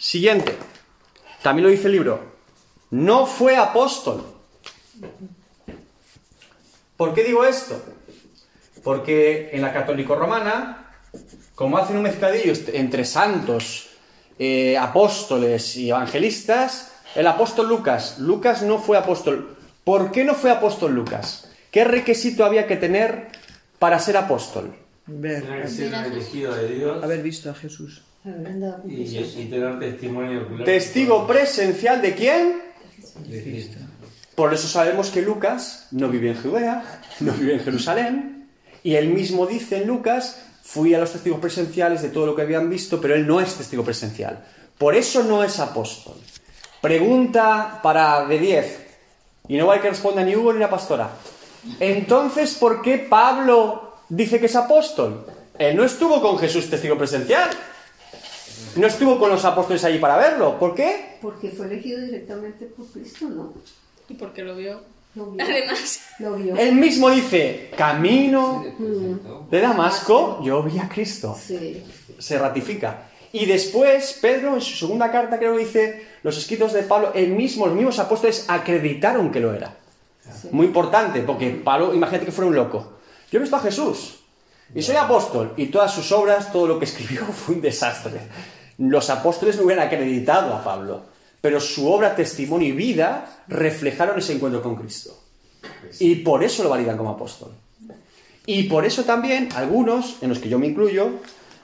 Siguiente. 0.08 0.56
También 1.42 1.64
lo 1.64 1.70
dice 1.70 1.88
el 1.88 1.92
libro. 1.92 2.18
No 2.92 3.26
fue 3.26 3.58
apóstol. 3.58 4.24
¿Por 6.96 7.12
qué 7.12 7.24
digo 7.24 7.44
esto? 7.44 7.78
Porque 8.82 9.50
en 9.52 9.60
la 9.60 9.70
católico 9.70 10.14
romana, 10.14 10.94
como 11.54 11.76
hacen 11.76 11.98
un 11.98 12.04
mezcladillo 12.04 12.54
entre 12.72 13.04
santos, 13.04 13.90
eh, 14.38 14.78
apóstoles 14.78 15.76
y 15.76 15.90
evangelistas, 15.90 16.94
el 17.14 17.26
apóstol 17.26 17.68
Lucas, 17.68 18.18
Lucas 18.18 18.62
no 18.62 18.78
fue 18.78 18.96
apóstol. 18.96 19.58
¿Por 19.84 20.10
qué 20.10 20.24
no 20.24 20.34
fue 20.34 20.50
apóstol 20.50 20.94
Lucas? 20.94 21.50
¿Qué 21.70 21.84
requisito 21.84 22.46
había 22.46 22.66
que 22.66 22.76
tener 22.76 23.28
para 23.78 23.98
ser 23.98 24.16
apóstol? 24.16 24.74
Ver, 25.04 25.42
Tener 25.42 25.62
que 25.64 25.68
ser 25.68 25.88
un 25.88 26.04
elegido 26.06 26.54
de 26.54 26.66
Dios 26.66 27.04
haber 27.04 27.22
visto 27.22 27.50
a 27.50 27.54
Jesús. 27.54 28.07
Y, 28.24 29.04
testimonio 29.80 30.42
ocular. 30.42 30.64
Testigo 30.64 31.26
presencial 31.26 32.02
de 32.02 32.14
quién? 32.14 32.68
de 33.26 33.42
Cristo. 33.42 33.78
Por 34.34 34.54
eso 34.54 34.68
sabemos 34.68 35.10
que 35.10 35.22
Lucas 35.22 35.88
no 35.90 36.08
vive 36.08 36.30
en 36.30 36.40
Judea, 36.40 37.00
no 37.20 37.32
vive 37.32 37.54
en 37.54 37.60
Jerusalén, 37.60 38.48
y 38.84 38.94
él 38.94 39.08
mismo 39.08 39.46
dice 39.46 39.78
en 39.78 39.88
Lucas, 39.88 40.40
fui 40.62 40.94
a 40.94 40.98
los 40.98 41.12
testigos 41.12 41.40
presenciales 41.40 42.02
de 42.02 42.10
todo 42.10 42.26
lo 42.26 42.36
que 42.36 42.42
habían 42.42 42.70
visto, 42.70 43.00
pero 43.00 43.14
él 43.14 43.26
no 43.26 43.40
es 43.40 43.54
testigo 43.54 43.82
presencial. 43.82 44.44
Por 44.76 44.94
eso 44.94 45.24
no 45.24 45.42
es 45.42 45.58
apóstol. 45.58 46.14
Pregunta 46.80 47.80
para 47.82 48.26
de 48.26 48.38
10, 48.38 48.78
y 49.48 49.56
no 49.56 49.70
hay 49.72 49.80
que 49.80 49.88
responda 49.88 50.22
ni 50.22 50.36
Hugo 50.36 50.52
ni 50.52 50.60
la 50.60 50.70
pastora. 50.70 51.10
Entonces, 51.80 52.54
¿por 52.54 52.82
qué 52.82 52.98
Pablo 52.98 53.94
dice 54.08 54.38
que 54.38 54.46
es 54.46 54.54
apóstol? 54.54 55.26
Él 55.58 55.76
no 55.76 55.84
estuvo 55.84 56.22
con 56.22 56.38
Jesús 56.38 56.70
testigo 56.70 56.96
presencial. 56.96 57.50
No 58.76 58.86
estuvo 58.86 59.18
con 59.18 59.30
los 59.30 59.44
apóstoles 59.44 59.84
allí 59.84 59.98
para 59.98 60.16
verlo. 60.16 60.58
¿Por 60.58 60.74
qué? 60.74 61.16
Porque 61.20 61.50
fue 61.50 61.66
elegido 61.66 62.00
directamente 62.00 62.66
por 62.66 62.86
Cristo, 62.86 63.28
¿no? 63.28 63.52
Y 64.08 64.14
porque 64.14 64.42
lo 64.42 64.56
vio. 64.56 64.80
Lo 65.14 65.32
vio. 65.32 65.44
Además, 65.44 66.00
Lo 66.18 66.34
vio. 66.34 66.56
Él 66.56 66.74
mismo 66.74 67.10
dice, 67.10 67.70
camino 67.76 68.64
de 69.50 69.60
Damasco, 69.60 70.40
yo 70.42 70.62
vi 70.62 70.78
a 70.78 70.88
Cristo. 70.88 71.36
Sí. 71.40 71.82
Se 72.18 72.38
ratifica. 72.38 73.04
Y 73.32 73.46
después, 73.46 74.18
Pedro, 74.22 74.54
en 74.54 74.60
su 74.60 74.76
segunda 74.76 75.10
carta, 75.10 75.38
creo 75.38 75.54
que 75.56 75.64
dice, 75.64 76.06
los 76.22 76.38
escritos 76.38 76.72
de 76.72 76.82
Pablo, 76.82 77.12
él 77.14 77.30
mismo, 77.30 77.66
los 77.66 77.74
mismos 77.74 77.98
apóstoles 77.98 78.46
acreditaron 78.48 79.30
que 79.30 79.40
lo 79.40 79.52
era. 79.52 79.76
Muy 80.50 80.66
importante, 80.66 81.20
porque 81.22 81.50
Pablo, 81.50 81.94
imagínate 81.94 82.26
que 82.26 82.32
fuera 82.32 82.48
un 82.48 82.56
loco. 82.56 82.98
Yo 83.30 83.38
he 83.38 83.42
visto 83.42 83.56
a 83.56 83.60
Jesús 83.60 84.17
y 84.74 84.82
soy 84.82 84.96
apóstol, 84.96 85.54
y 85.56 85.66
todas 85.66 85.92
sus 85.92 86.12
obras, 86.12 86.52
todo 86.52 86.66
lo 86.66 86.78
que 86.78 86.84
escribió 86.84 87.24
fue 87.32 87.56
un 87.56 87.60
desastre. 87.60 88.20
Los 88.78 89.10
apóstoles 89.10 89.56
no 89.56 89.64
hubieran 89.64 89.86
acreditado 89.86 90.54
a 90.54 90.62
Pablo, 90.62 91.02
pero 91.40 91.60
su 91.60 91.90
obra, 91.90 92.14
testimonio 92.14 92.68
y 92.68 92.72
vida 92.72 93.44
reflejaron 93.48 94.18
ese 94.18 94.34
encuentro 94.34 94.62
con 94.62 94.76
Cristo. 94.76 95.18
Y 96.00 96.16
por 96.16 96.44
eso 96.44 96.62
lo 96.62 96.68
validan 96.68 96.96
como 96.96 97.10
apóstol. 97.10 97.52
Y 98.46 98.64
por 98.64 98.84
eso 98.84 99.04
también 99.04 99.48
algunos, 99.54 100.16
en 100.22 100.30
los 100.30 100.38
que 100.38 100.48
yo 100.48 100.58
me 100.58 100.66
incluyo, 100.66 101.10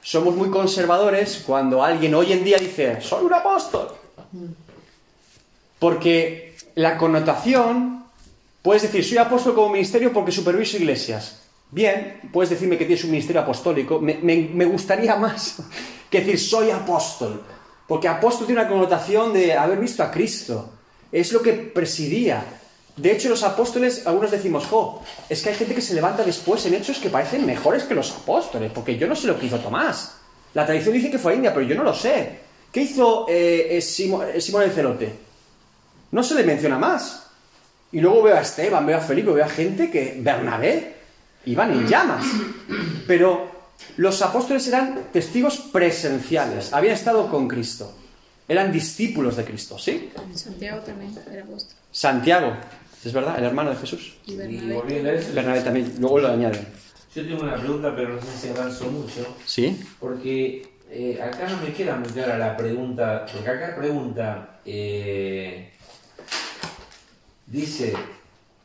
somos 0.02 0.36
muy 0.36 0.50
conservadores 0.50 1.42
cuando 1.46 1.82
alguien 1.82 2.14
hoy 2.14 2.32
en 2.32 2.44
día 2.44 2.58
dice, 2.58 3.00
soy 3.00 3.24
un 3.24 3.32
apóstol. 3.32 3.88
Porque 5.78 6.54
la 6.74 6.98
connotación, 6.98 8.04
puedes 8.62 8.82
decir, 8.82 9.04
soy 9.04 9.18
apóstol 9.18 9.54
como 9.54 9.70
ministerio 9.70 10.12
porque 10.12 10.32
superviso 10.32 10.76
iglesias. 10.76 11.43
Bien, 11.74 12.20
puedes 12.32 12.50
decirme 12.50 12.78
que 12.78 12.84
tienes 12.84 13.02
un 13.04 13.10
ministerio 13.10 13.42
apostólico. 13.42 13.98
Me, 14.00 14.64
gustaría 14.66 15.16
más 15.24 15.56
que 16.08 16.20
decir, 16.20 16.38
soy 16.38 16.70
apóstol. 16.70 17.42
Porque 17.88 18.06
apóstol 18.06 18.46
tiene 18.46 18.60
una 18.62 18.70
connotación 18.70 19.32
de 19.32 19.54
haber 19.54 19.80
visto 19.80 20.04
a 20.04 20.10
Cristo. 20.12 20.70
Es 21.10 21.32
lo 21.32 21.42
que 21.42 21.52
presidía. 21.52 22.44
De 22.96 23.10
hecho, 23.10 23.28
los 23.28 23.42
apóstoles, 23.42 24.06
algunos 24.06 24.30
decimos, 24.30 24.66
jo, 24.66 25.02
es 25.28 25.42
que 25.42 25.48
hay 25.48 25.56
gente 25.56 25.74
que 25.74 25.80
se 25.80 25.94
levanta 25.94 26.22
después 26.22 26.64
en 26.66 26.74
hechos 26.74 26.98
que 26.98 27.10
parecen 27.10 27.44
mejores 27.44 27.82
que 27.82 27.94
los 27.96 28.12
apóstoles, 28.12 28.70
porque 28.72 28.96
yo 28.96 29.08
no 29.08 29.16
sé 29.16 29.26
lo 29.26 29.37
que 29.37 29.46
hizo 29.46 29.58
Tomás. 29.58 30.14
La 30.54 30.64
tradición 30.64 30.94
dice 30.94 31.10
que 31.10 31.18
fue 31.18 31.32
a 31.32 31.34
India, 31.34 31.52
pero 31.52 31.66
yo 31.66 31.74
no 31.74 31.82
lo 31.82 31.92
sé. 31.92 32.38
¿Qué 32.70 32.82
hizo 32.82 33.26
eh, 33.28 33.80
Simo- 33.82 34.22
eh, 34.22 34.40
Simón 34.40 34.62
el 34.62 34.70
Celote? 34.70 35.12
No 36.12 36.22
se 36.22 36.37
le 36.37 36.44
menciona 36.44 36.78
más. 36.78 37.26
Y 37.90 37.98
luego 38.00 38.22
veo 38.22 38.37
a 38.37 38.40
Esteban, 38.42 38.87
veo 38.87 38.98
a 38.98 39.00
Felipe, 39.00 39.32
veo 39.32 39.44
a 39.44 39.48
gente 39.48 39.90
que, 39.90 40.14
Bernabé, 40.20 40.93
iban 41.46 41.72
en 41.72 41.87
llamas. 41.87 42.24
Pero 43.07 43.50
los 43.96 44.20
apóstoles 44.22 44.66
eran 44.68 45.09
testigos 45.12 45.59
presenciales, 45.72 46.72
habían 46.72 46.94
estado 46.94 47.28
con 47.28 47.48
Cristo. 47.48 47.94
Eran 48.46 48.70
discípulos 48.70 49.37
de 49.37 49.44
Cristo, 49.44 49.78
¿sí? 49.78 50.11
Santiago 50.35 50.80
también 50.80 51.12
era 51.33 51.42
apóstol. 51.42 51.76
Santiago, 51.90 52.54
es 53.02 53.12
verdad, 53.12 53.38
el 53.38 53.44
hermano 53.44 53.70
de 53.70 53.76
Jesús. 53.76 54.14
Y 54.26 54.37
Bernabé. 54.37 54.74
volviendo 54.74 55.11
a 55.11 55.12
eso, 55.14 55.33
Bernabé 55.35 55.61
también, 55.62 55.94
luego 55.98 56.18
lo 56.18 56.28
añaden. 56.28 56.66
yo 57.14 57.26
tengo 57.26 57.42
una 57.42 57.57
pregunta, 57.57 57.94
pero 57.96 58.14
no 58.14 58.20
sé 58.20 58.38
si 58.38 58.48
avanzo 58.48 58.87
mucho. 58.90 59.37
¿Sí? 59.46 59.80
Porque 59.98 60.74
eh, 60.90 61.20
acá 61.22 61.48
no 61.48 61.57
me 61.62 61.72
queda 61.72 61.96
muy 61.96 62.09
clara 62.09 62.38
la 62.38 62.57
pregunta, 62.57 63.26
porque 63.33 63.48
acá 63.48 63.74
pregunta, 63.76 64.61
eh, 64.64 65.72
dice, 67.46 67.94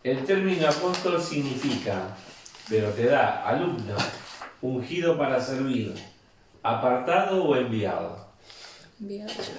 el 0.03 0.25
término 0.25 0.67
apóstol 0.67 1.21
significa, 1.21 2.15
pero 2.69 2.89
te 2.89 3.05
da 3.05 3.43
alumno, 3.47 3.95
ungido 4.61 5.17
para 5.17 5.39
servir, 5.41 5.93
apartado 6.63 7.43
o 7.43 7.55
enviado. 7.55 8.27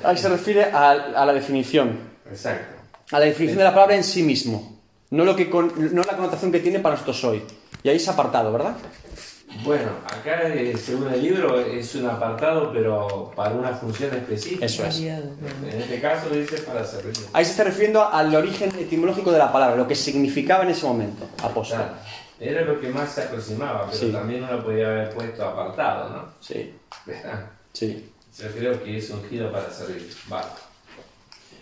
Ahí 0.04 0.16
se 0.18 0.28
refiere 0.28 0.64
a, 0.64 0.90
a 0.90 1.24
la 1.26 1.32
definición, 1.32 1.98
Exacto. 2.28 2.76
a 3.10 3.18
la 3.18 3.24
definición 3.24 3.58
de 3.58 3.64
la 3.64 3.74
palabra 3.74 3.96
en 3.96 4.04
sí 4.04 4.22
mismo, 4.22 4.78
no, 5.10 5.24
lo 5.24 5.34
que 5.34 5.48
con- 5.48 5.72
no 5.94 6.02
la 6.02 6.14
connotación 6.16 6.52
que 6.52 6.60
tiene 6.60 6.78
para 6.78 6.94
nosotros 6.94 7.22
hoy. 7.24 7.42
Y 7.82 7.88
ahí 7.88 7.98
se 7.98 8.10
ha 8.10 8.12
apartado, 8.12 8.52
¿verdad? 8.52 8.76
Bueno, 9.64 9.90
acá 10.06 10.42
eh, 10.46 10.76
según 10.76 11.12
el 11.12 11.22
libro 11.22 11.58
es 11.58 11.94
un 11.96 12.06
apartado, 12.08 12.70
pero 12.72 13.32
para 13.34 13.50
una 13.54 13.70
función 13.72 14.14
específica. 14.14 14.64
Eso 14.66 14.84
es. 14.86 15.00
En 15.00 15.34
este 15.64 16.00
caso 16.00 16.28
dice 16.30 16.58
para 16.58 16.84
servir. 16.84 17.14
Ahí 17.32 17.44
se 17.44 17.50
está 17.52 17.64
refiriendo 17.64 18.06
al 18.06 18.32
origen 18.34 18.70
etimológico 18.78 19.32
de 19.32 19.38
la 19.38 19.50
palabra, 19.50 19.74
lo 19.74 19.88
que 19.88 19.96
significaba 19.96 20.62
en 20.64 20.70
ese 20.70 20.86
momento, 20.86 21.26
apóstol. 21.42 21.78
Claro, 21.78 21.94
Era 22.40 22.62
lo 22.62 22.80
que 22.80 22.88
más 22.88 23.12
se 23.12 23.22
aproximaba, 23.24 23.86
pero 23.86 23.98
Sí. 23.98 24.10
también 24.10 24.42
uno 24.44 24.64
podía 24.64 24.88
haber 24.88 25.10
puesto 25.14 25.44
apartado, 25.44 26.08
¿no? 26.08 26.24
Sí, 26.40 26.74
¿Verdad? 27.04 27.50
sí. 27.72 28.10
Yo 28.38 28.48
creo 28.52 28.82
que 28.82 28.96
es 28.96 29.10
ungido 29.10 29.52
para 29.52 29.70
servir. 29.70 30.08
Vale. 30.28 30.46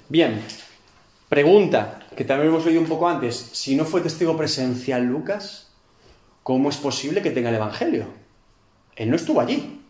Bien, 0.09 0.41
pregunta, 1.29 2.01
que 2.17 2.25
también 2.25 2.49
hemos 2.51 2.64
oído 2.67 2.81
un 2.81 2.87
poco 2.87 3.09
antes. 3.09 3.35
Si 3.53 3.75
no 3.75 3.85
fue 3.85 4.01
testigo 4.03 4.37
presencial 4.37 5.05
Lucas, 5.05 5.71
¿cómo 6.45 6.69
es 6.71 6.77
posible 6.77 7.23
que 7.23 7.31
tenga 7.33 7.49
el 7.49 7.57
Evangelio? 7.57 8.07
Él 8.97 9.11
no 9.11 9.17
estuvo 9.17 9.41
allí. 9.41 9.81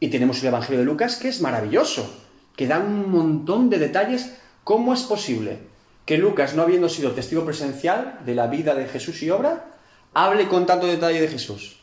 Y 0.00 0.08
tenemos 0.08 0.40
el 0.42 0.48
Evangelio 0.48 0.80
de 0.80 0.84
Lucas 0.86 1.16
que 1.16 1.28
es 1.28 1.40
maravilloso, 1.40 2.12
que 2.56 2.66
da 2.66 2.80
un 2.80 3.10
montón 3.10 3.70
de 3.70 3.78
detalles. 3.78 4.36
¿Cómo 4.64 4.92
es 4.94 5.02
posible 5.02 5.58
que 6.06 6.18
Lucas, 6.18 6.54
no 6.54 6.62
habiendo 6.62 6.88
sido 6.88 7.12
testigo 7.12 7.44
presencial 7.44 8.18
de 8.26 8.34
la 8.34 8.48
vida 8.48 8.74
de 8.74 8.86
Jesús 8.88 9.22
y 9.22 9.30
obra, 9.30 9.71
hable 10.14 10.48
con 10.48 10.66
tanto 10.66 10.86
detalle 10.86 11.20
de 11.20 11.28
Jesús? 11.28 11.80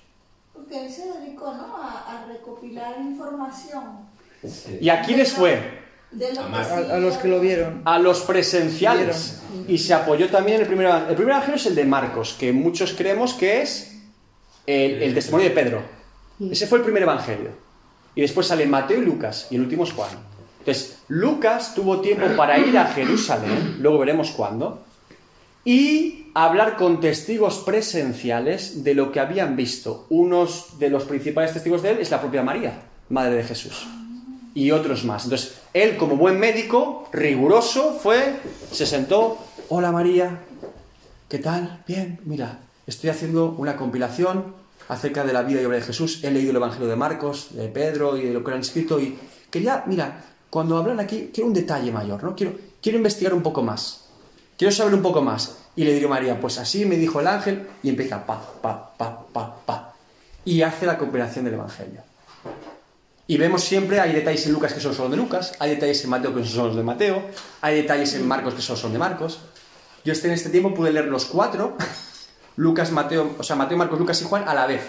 Porque 0.54 0.86
él 0.86 0.92
se 0.92 1.06
dedicó 1.12 1.54
¿no? 1.54 1.78
a, 1.78 2.24
a 2.24 2.26
recopilar 2.26 3.00
información 3.00 4.10
Sí. 4.48 4.78
¿Y 4.82 4.90
a 4.90 5.02
quiénes 5.02 5.34
fue? 5.34 5.80
a 6.12 6.98
los 6.98 7.18
que 7.18 7.28
lo 7.28 7.40
vieron. 7.40 7.82
a 7.86 8.00
los 8.00 8.22
presenciales. 8.22 9.42
Y 9.68 9.78
se 9.78 9.94
apoyó 9.94 10.30
también 10.30 10.56
en 10.56 10.62
el 10.62 10.68
primer 10.68 10.86
evangelio. 10.88 11.10
El 11.10 11.16
primer 11.16 11.34
evangelio 11.34 11.56
es 11.58 11.66
el 11.66 11.76
de 11.76 11.86
Marcos, 11.86 12.36
que 12.40 12.52
muchos 12.52 12.94
creemos 12.94 13.34
que 13.34 13.62
es 13.62 14.00
el, 14.66 15.04
el 15.04 15.14
testimonio 15.14 15.50
de 15.50 15.56
Pedro. 15.56 15.82
Ese 16.50 16.68
fue 16.68 16.80
el 16.80 16.84
primer 16.84 17.04
evangelio. 17.04 17.52
Y 18.16 18.22
después 18.22 18.48
sale 18.48 18.66
Mateo 18.66 19.02
y 19.02 19.06
Lucas, 19.06 19.48
y 19.52 19.56
el 19.56 19.62
último 19.62 19.84
es 19.84 19.92
Juan. 19.92 20.10
Entonces, 20.60 21.00
Lucas 21.10 21.74
tuvo 21.76 22.00
tiempo 22.02 22.26
para 22.36 22.58
ir 22.58 22.78
a 22.78 22.86
Jerusalén, 22.86 23.78
luego 23.80 24.00
veremos 24.00 24.32
cuándo, 24.32 24.84
y 25.64 26.19
hablar 26.46 26.78
con 26.78 27.00
testigos 27.00 27.60
presenciales 27.60 28.84
de 28.84 28.94
lo 28.94 29.12
que 29.12 29.20
habían 29.20 29.56
visto. 29.56 30.06
Unos 30.10 30.80
de 30.80 30.90
los 30.90 31.04
principales 31.04 31.54
testigos 31.54 31.82
de 31.82 31.92
él 31.92 31.98
es 32.00 32.12
la 32.12 32.22
propia 32.22 32.44
María, 32.44 32.82
madre 33.10 33.36
de 33.36 33.44
Jesús, 33.44 33.88
y 34.54 34.72
otros 34.72 35.06
más. 35.06 35.24
Entonces, 35.24 35.60
él 35.74 35.98
como 35.98 36.16
buen 36.16 36.40
médico, 36.40 37.08
riguroso, 37.12 37.94
fue, 37.94 38.40
se 38.72 38.86
sentó, 38.86 39.38
hola 39.70 39.92
María, 39.92 40.40
¿qué 41.28 41.40
tal? 41.40 41.84
Bien, 41.88 42.20
mira, 42.26 42.60
estoy 42.86 43.10
haciendo 43.10 43.56
una 43.58 43.76
compilación 43.76 44.56
acerca 44.88 45.24
de 45.24 45.34
la 45.34 45.44
vida 45.44 45.62
y 45.62 45.66
obra 45.66 45.78
de 45.78 45.84
Jesús. 45.84 46.24
He 46.24 46.32
leído 46.32 46.52
el 46.52 46.58
Evangelio 46.58 46.88
de 46.88 46.96
Marcos, 46.96 47.50
de 47.52 47.68
Pedro 47.70 48.18
y 48.18 48.24
de 48.24 48.34
lo 48.34 48.44
que 48.44 48.52
han 48.52 48.60
escrito 48.60 49.00
y 49.00 49.18
quería, 49.50 49.84
mira, 49.88 50.24
cuando 50.50 50.78
hablan 50.78 51.00
aquí, 51.00 51.30
quiero 51.34 51.48
un 51.48 51.54
detalle 51.54 51.92
mayor, 51.92 52.24
¿no? 52.24 52.36
Quiero, 52.36 52.54
quiero 52.82 52.98
investigar 52.98 53.34
un 53.34 53.44
poco 53.44 53.62
más. 53.62 54.09
Quiero 54.60 54.74
saber 54.74 54.94
un 54.94 55.02
poco 55.02 55.22
más. 55.22 55.56
Y 55.78 55.86
le 55.86 55.94
digo 55.94 56.10
María, 56.10 56.38
pues 56.38 56.58
así 56.58 56.86
me 56.86 56.98
dijo 56.98 57.22
el 57.22 57.28
ángel 57.28 57.66
y 57.82 57.88
empieza 57.88 58.26
pa, 58.26 58.42
pa, 58.62 58.92
pa, 58.98 59.26
pa, 59.32 59.56
pa. 59.66 59.94
Y 60.44 60.62
hace 60.64 60.86
la 60.86 60.98
compilación 60.98 61.46
del 61.46 61.54
Evangelio. 61.54 62.02
Y 63.26 63.38
vemos 63.38 63.64
siempre, 63.64 64.02
hay 64.02 64.12
detalles 64.12 64.46
en 64.48 64.52
Lucas 64.52 64.74
que 64.74 64.82
son 64.82 64.94
solo 64.94 65.12
de 65.12 65.16
Lucas, 65.16 65.54
hay 65.60 65.70
detalles 65.70 66.04
en 66.04 66.10
Mateo 66.10 66.36
que 66.36 66.44
son 66.44 66.52
solo 66.52 66.76
de 66.76 66.84
Mateo, 66.84 67.24
hay 67.62 67.76
detalles 67.78 68.14
en 68.16 68.28
Marcos 68.28 68.54
que 68.54 68.62
solo 68.62 68.78
son 68.78 68.92
de 68.92 69.00
Marcos. 69.00 69.40
Yo 70.04 70.12
este, 70.12 70.28
en 70.28 70.34
este 70.34 70.50
tiempo 70.50 70.74
pude 70.74 70.92
leer 70.92 71.06
los 71.06 71.24
cuatro, 71.24 71.78
Lucas, 72.58 72.92
Mateo, 72.92 73.36
o 73.38 73.44
sea, 73.44 73.56
Mateo, 73.56 73.78
Marcos, 73.78 73.98
Lucas 73.98 74.22
y 74.22 74.26
Juan 74.26 74.44
a 74.46 74.54
la 74.54 74.68
vez. 74.68 74.82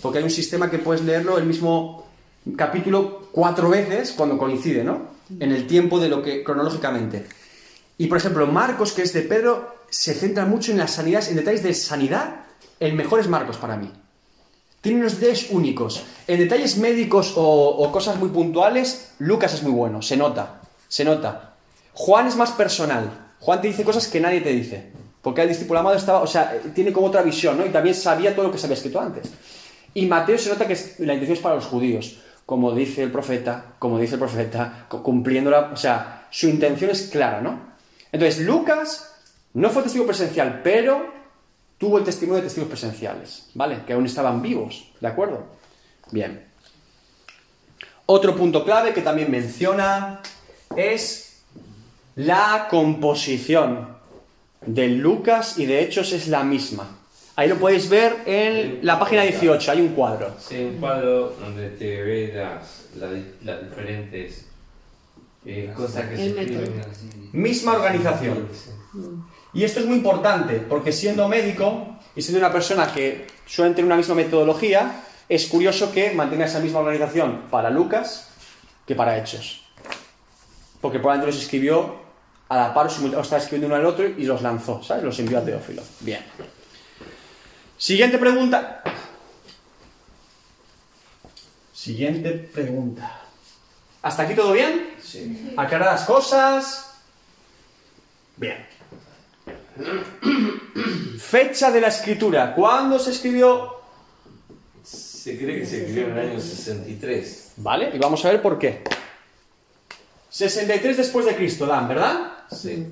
Porque 0.00 0.18
hay 0.18 0.24
un 0.24 0.30
sistema 0.30 0.68
que 0.68 0.80
puedes 0.80 1.04
leerlo 1.04 1.38
el 1.38 1.44
mismo 1.44 2.08
capítulo 2.56 3.28
cuatro 3.30 3.68
veces 3.68 4.14
cuando 4.16 4.36
coincide, 4.36 4.82
¿no? 4.82 5.12
En 5.38 5.52
el 5.52 5.68
tiempo 5.68 6.00
de 6.00 6.08
lo 6.08 6.24
que 6.24 6.42
cronológicamente. 6.42 7.41
Y 8.02 8.08
por 8.08 8.18
ejemplo, 8.18 8.48
Marcos, 8.48 8.90
que 8.92 9.02
es 9.02 9.12
de 9.12 9.22
Pedro, 9.22 9.76
se 9.88 10.12
centra 10.12 10.44
mucho 10.44 10.72
en 10.72 10.78
las 10.78 10.90
sanidades, 10.90 11.28
en 11.28 11.36
detalles 11.36 11.62
de 11.62 11.72
sanidad. 11.72 12.34
El 12.80 12.94
mejor 12.94 13.20
es 13.20 13.28
Marcos 13.28 13.58
para 13.58 13.76
mí. 13.76 13.92
Tiene 14.80 14.98
unos 14.98 15.20
detalles 15.20 15.50
únicos. 15.50 16.02
En 16.26 16.40
detalles 16.40 16.78
médicos 16.78 17.34
o, 17.36 17.42
o 17.44 17.92
cosas 17.92 18.16
muy 18.18 18.30
puntuales, 18.30 19.12
Lucas 19.20 19.54
es 19.54 19.62
muy 19.62 19.70
bueno, 19.70 20.02
se 20.02 20.16
nota, 20.16 20.62
se 20.88 21.04
nota. 21.04 21.54
Juan 21.92 22.26
es 22.26 22.34
más 22.34 22.50
personal. 22.50 23.34
Juan 23.38 23.60
te 23.60 23.68
dice 23.68 23.84
cosas 23.84 24.08
que 24.08 24.18
nadie 24.18 24.40
te 24.40 24.50
dice. 24.50 24.90
Porque 25.22 25.42
el 25.42 25.48
discípulo 25.50 25.78
amado 25.78 25.94
estaba, 25.94 26.22
o 26.22 26.26
sea, 26.26 26.58
tiene 26.74 26.92
como 26.92 27.06
otra 27.06 27.22
visión, 27.22 27.56
¿no? 27.56 27.64
Y 27.64 27.68
también 27.68 27.94
sabía 27.94 28.34
todo 28.34 28.46
lo 28.46 28.50
que 28.52 28.58
se 28.58 28.66
había 28.66 28.78
escrito 28.78 29.00
antes. 29.00 29.30
Y 29.94 30.06
Mateo 30.06 30.38
se 30.38 30.50
nota 30.50 30.66
que 30.66 30.74
la 30.98 31.12
intención 31.14 31.36
es 31.36 31.42
para 31.42 31.54
los 31.54 31.66
judíos, 31.66 32.18
como 32.46 32.72
dice 32.72 33.04
el 33.04 33.12
profeta, 33.12 33.74
como 33.78 34.00
dice 34.00 34.14
el 34.14 34.18
profeta, 34.18 34.86
cu- 34.88 35.04
cumpliéndola, 35.04 35.70
o 35.72 35.76
sea, 35.76 36.26
su 36.32 36.48
intención 36.48 36.90
es 36.90 37.02
clara, 37.02 37.40
¿no? 37.40 37.70
Entonces, 38.12 38.40
Lucas 38.44 39.14
no 39.54 39.70
fue 39.70 39.82
testigo 39.82 40.06
presencial, 40.06 40.60
pero 40.62 41.10
tuvo 41.78 41.98
el 41.98 42.04
testimonio 42.04 42.36
de 42.42 42.46
testigos 42.48 42.68
presenciales, 42.68 43.48
¿vale? 43.54 43.80
Que 43.86 43.94
aún 43.94 44.06
estaban 44.06 44.40
vivos, 44.42 44.92
¿de 45.00 45.08
acuerdo? 45.08 45.46
Bien. 46.10 46.46
Otro 48.06 48.36
punto 48.36 48.64
clave 48.64 48.92
que 48.92 49.00
también 49.00 49.30
menciona 49.30 50.20
es 50.76 51.42
la 52.16 52.66
composición 52.70 53.96
de 54.66 54.88
Lucas 54.88 55.58
y 55.58 55.66
de 55.66 55.82
Hechos 55.82 56.12
es 56.12 56.28
la 56.28 56.44
misma. 56.44 56.98
Ahí 57.34 57.48
lo 57.48 57.56
podéis 57.56 57.88
ver 57.88 58.16
en 58.26 58.80
la 58.82 58.98
página 58.98 59.22
18, 59.22 59.72
hay 59.72 59.80
un 59.80 59.88
cuadro. 59.94 60.34
Sí, 60.38 60.62
un 60.62 60.76
cuadro 60.78 61.30
donde 61.40 61.70
te 61.70 62.02
ve 62.02 62.32
las, 62.34 62.84
la- 62.96 63.10
las 63.52 63.70
diferentes 63.70 64.46
eh, 65.44 65.74
que 65.76 65.88
se. 65.88 67.28
Misma 67.32 67.74
organización. 67.74 68.48
Y 69.54 69.64
esto 69.64 69.80
es 69.80 69.86
muy 69.86 69.96
importante, 69.96 70.54
porque 70.58 70.92
siendo 70.92 71.28
médico 71.28 71.98
y 72.14 72.22
siendo 72.22 72.38
una 72.38 72.52
persona 72.52 72.92
que 72.92 73.26
suele 73.46 73.74
tener 73.74 73.86
una 73.86 73.96
misma 73.96 74.14
metodología, 74.14 75.04
es 75.28 75.46
curioso 75.46 75.92
que 75.92 76.12
mantenga 76.12 76.46
esa 76.46 76.60
misma 76.60 76.80
organización 76.80 77.42
para 77.50 77.70
Lucas 77.70 78.28
que 78.86 78.94
para 78.94 79.18
Hechos. 79.18 79.64
Porque 80.80 80.98
probablemente 80.98 81.34
los 81.34 81.42
escribió 81.42 82.02
a 82.48 82.56
la 82.56 82.74
par, 82.74 82.86
o 82.86 83.20
estaba 83.20 83.40
escribiendo 83.40 83.66
uno 83.66 83.76
al 83.76 83.86
otro 83.86 84.06
y 84.06 84.24
los 84.24 84.42
lanzó, 84.42 84.82
¿sabes? 84.82 85.04
Los 85.04 85.18
envió 85.18 85.38
a 85.38 85.44
Teófilo. 85.44 85.82
Bien. 86.00 86.20
Siguiente 87.78 88.18
pregunta. 88.18 88.82
Siguiente 91.72 92.30
pregunta. 92.30 93.21
¿Hasta 94.02 94.24
aquí 94.24 94.34
todo 94.34 94.52
bien? 94.52 94.94
Sí. 95.00 95.54
aclaradas 95.56 96.04
cosas. 96.04 96.94
Bien. 98.36 98.66
Fecha 101.18 101.70
de 101.70 101.80
la 101.80 101.88
escritura. 101.88 102.54
¿Cuándo 102.54 102.98
se 102.98 103.12
escribió? 103.12 103.80
Se 104.82 105.38
cree 105.38 105.60
que 105.60 105.66
se 105.66 105.78
escribió 105.78 106.08
en 106.08 106.18
el 106.18 106.30
año 106.30 106.40
63. 106.40 107.52
Vale, 107.58 107.90
y 107.94 107.98
vamos 107.98 108.24
a 108.24 108.30
ver 108.30 108.42
por 108.42 108.58
qué. 108.58 108.82
63 110.28 110.96
después 110.96 111.26
de 111.26 111.36
Cristo, 111.36 111.66
Dan, 111.66 111.86
¿verdad? 111.86 112.32
Sí. 112.50 112.88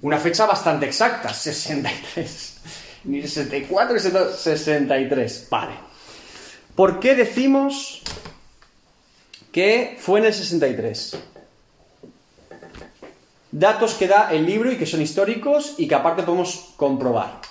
Una 0.00 0.18
fecha 0.18 0.46
bastante 0.46 0.86
exacta, 0.86 1.32
63. 1.32 2.60
Ni 3.04 3.22
64 3.22 3.94
ni 3.94 4.00
63. 4.00 5.46
Vale. 5.50 5.74
¿Por 6.74 6.98
qué 6.98 7.14
decimos 7.14 8.02
que 9.52 9.96
fue 10.00 10.20
en 10.20 10.26
el 10.26 10.34
63? 10.34 11.16
Datos 13.52 13.94
que 13.94 14.08
da 14.08 14.32
el 14.32 14.46
libro 14.46 14.72
y 14.72 14.78
que 14.78 14.86
son 14.86 15.02
históricos 15.02 15.74
y 15.76 15.86
que 15.86 15.94
aparte 15.94 16.22
podemos 16.22 16.72
comprobar. 16.76 17.42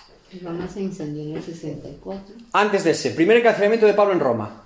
Roma 0.41 0.67
se 0.67 0.81
incendió 0.81 1.23
en 1.23 1.37
el 1.37 1.43
64. 1.43 2.35
Antes 2.53 2.83
de 2.83 2.91
ese, 2.91 3.11
primer 3.11 3.37
encarcelamiento 3.37 3.85
de 3.85 3.93
Pablo 3.93 4.13
en 4.13 4.19
Roma. 4.19 4.63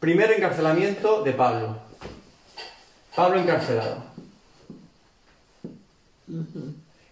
Primer 0.00 0.32
encarcelamiento 0.32 1.22
de 1.22 1.32
Pablo. 1.32 1.76
Pablo 3.14 3.40
encarcelado. 3.40 4.04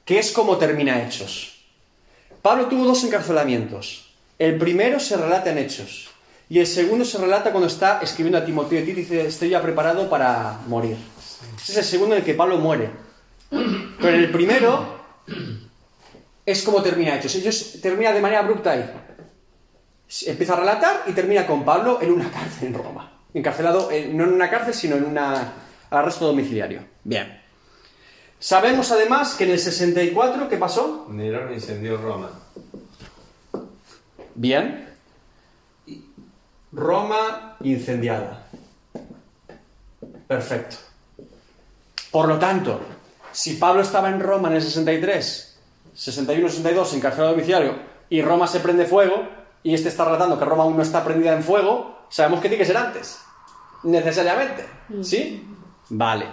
Que 0.05 0.19
es 0.19 0.33
como 0.33 0.57
termina 0.57 1.05
Hechos. 1.05 1.65
Pablo 2.41 2.67
tuvo 2.67 2.85
dos 2.85 3.05
encarcelamientos. 3.05 4.15
El 4.39 4.57
primero 4.59 4.99
se 4.99 5.17
relata 5.17 5.51
en 5.51 5.59
Hechos. 5.59 6.12
Y 6.53 6.61
el 6.61 6.67
segundo 6.67 7.03
se 7.03 7.17
relata 7.17 7.51
cuando 7.51 7.67
está 7.67 8.01
escribiendo 8.03 8.37
a 8.37 8.45
Timoteo 8.45 8.81
y 8.81 8.93
dice, 8.93 9.25
estoy 9.25 9.49
ya 9.49 9.63
preparado 9.63 10.11
para 10.11 10.59
morir. 10.67 10.99
Ese 11.57 11.73
es 11.73 11.79
el 11.79 11.85
segundo 11.85 12.15
en 12.15 12.21
el 12.21 12.27
que 12.27 12.35
Pablo 12.35 12.59
muere. 12.59 12.91
Pero 13.49 14.17
el 14.19 14.31
primero 14.31 15.01
es 16.45 16.63
como 16.63 16.83
termina 16.83 17.17
Hechos. 17.17 17.37
Ellos 17.37 17.79
termina 17.81 18.13
de 18.13 18.21
manera 18.21 18.41
abrupta 18.43 18.73
ahí. 18.73 18.85
Empieza 20.27 20.53
a 20.53 20.57
relatar 20.57 21.05
y 21.07 21.13
termina 21.13 21.47
con 21.47 21.65
Pablo 21.65 22.01
en 22.03 22.13
una 22.13 22.31
cárcel 22.31 22.69
en 22.69 22.75
Roma. 22.75 23.19
Encarcelado, 23.33 23.91
eh, 23.91 24.11
no 24.13 24.25
en 24.25 24.35
una 24.35 24.51
cárcel, 24.51 24.75
sino 24.75 24.97
en 24.97 25.05
un 25.05 25.19
arresto 25.89 26.27
domiciliario. 26.27 26.85
Bien. 27.03 27.41
Sabemos 28.39 28.93
además 28.93 29.37
que 29.37 29.45
en 29.45 29.53
el 29.53 29.59
64, 29.59 30.51
¿qué 30.51 30.59
pasó? 30.59 31.07
Nerón 31.09 31.55
incendió 31.55 31.97
Roma. 31.97 32.31
Bien. 34.35 34.92
Roma 36.73 37.57
incendiada. 37.61 38.47
Perfecto. 40.27 40.77
Por 42.11 42.29
lo 42.29 42.39
tanto, 42.39 42.81
si 43.33 43.55
Pablo 43.55 43.83
estaba 43.83 44.09
en 44.09 44.21
Roma 44.21 44.49
en 44.49 44.57
el 44.57 44.63
63, 44.63 45.59
61-62, 45.95 46.95
encarcelado 46.95 47.33
domiciliario, 47.33 47.75
y 48.09 48.23
Roma 48.23 48.47
se 48.47 48.61
prende 48.61 48.87
fuego, 48.87 49.29
y 49.63 49.75
este 49.75 49.89
está 49.89 50.05
relatando 50.05 50.39
que 50.39 50.45
Roma 50.45 50.65
aún 50.65 50.77
no 50.77 50.83
está 50.83 51.05
prendida 51.05 51.35
en 51.35 51.43
fuego, 51.43 52.07
sabemos 52.09 52.41
que 52.41 52.49
tiene 52.49 52.63
que 52.63 52.67
ser 52.67 52.77
antes. 52.77 53.19
Necesariamente. 53.85 54.67
¿Sí? 55.03 55.47
Vale. 55.91 56.27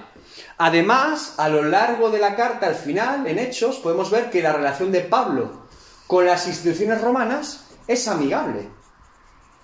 Además, 0.58 1.36
a 1.38 1.49
lo 1.49 1.63
largo 1.63 2.10
de 2.10 2.19
la 2.19 2.36
carta, 2.36 2.67
al 2.67 2.75
final, 2.75 3.28
en 3.28 3.39
Hechos, 3.39 3.78
podemos 3.78 4.12
ver 4.12 4.30
que 4.30 4.41
la 4.41 4.54
relación 4.54 4.91
de 4.91 5.02
Pablo 5.02 5.67
con 6.08 6.25
las 6.25 6.47
instituciones 6.47 7.02
romanas 7.02 7.65
es 7.88 8.08
amigable. 8.08 8.79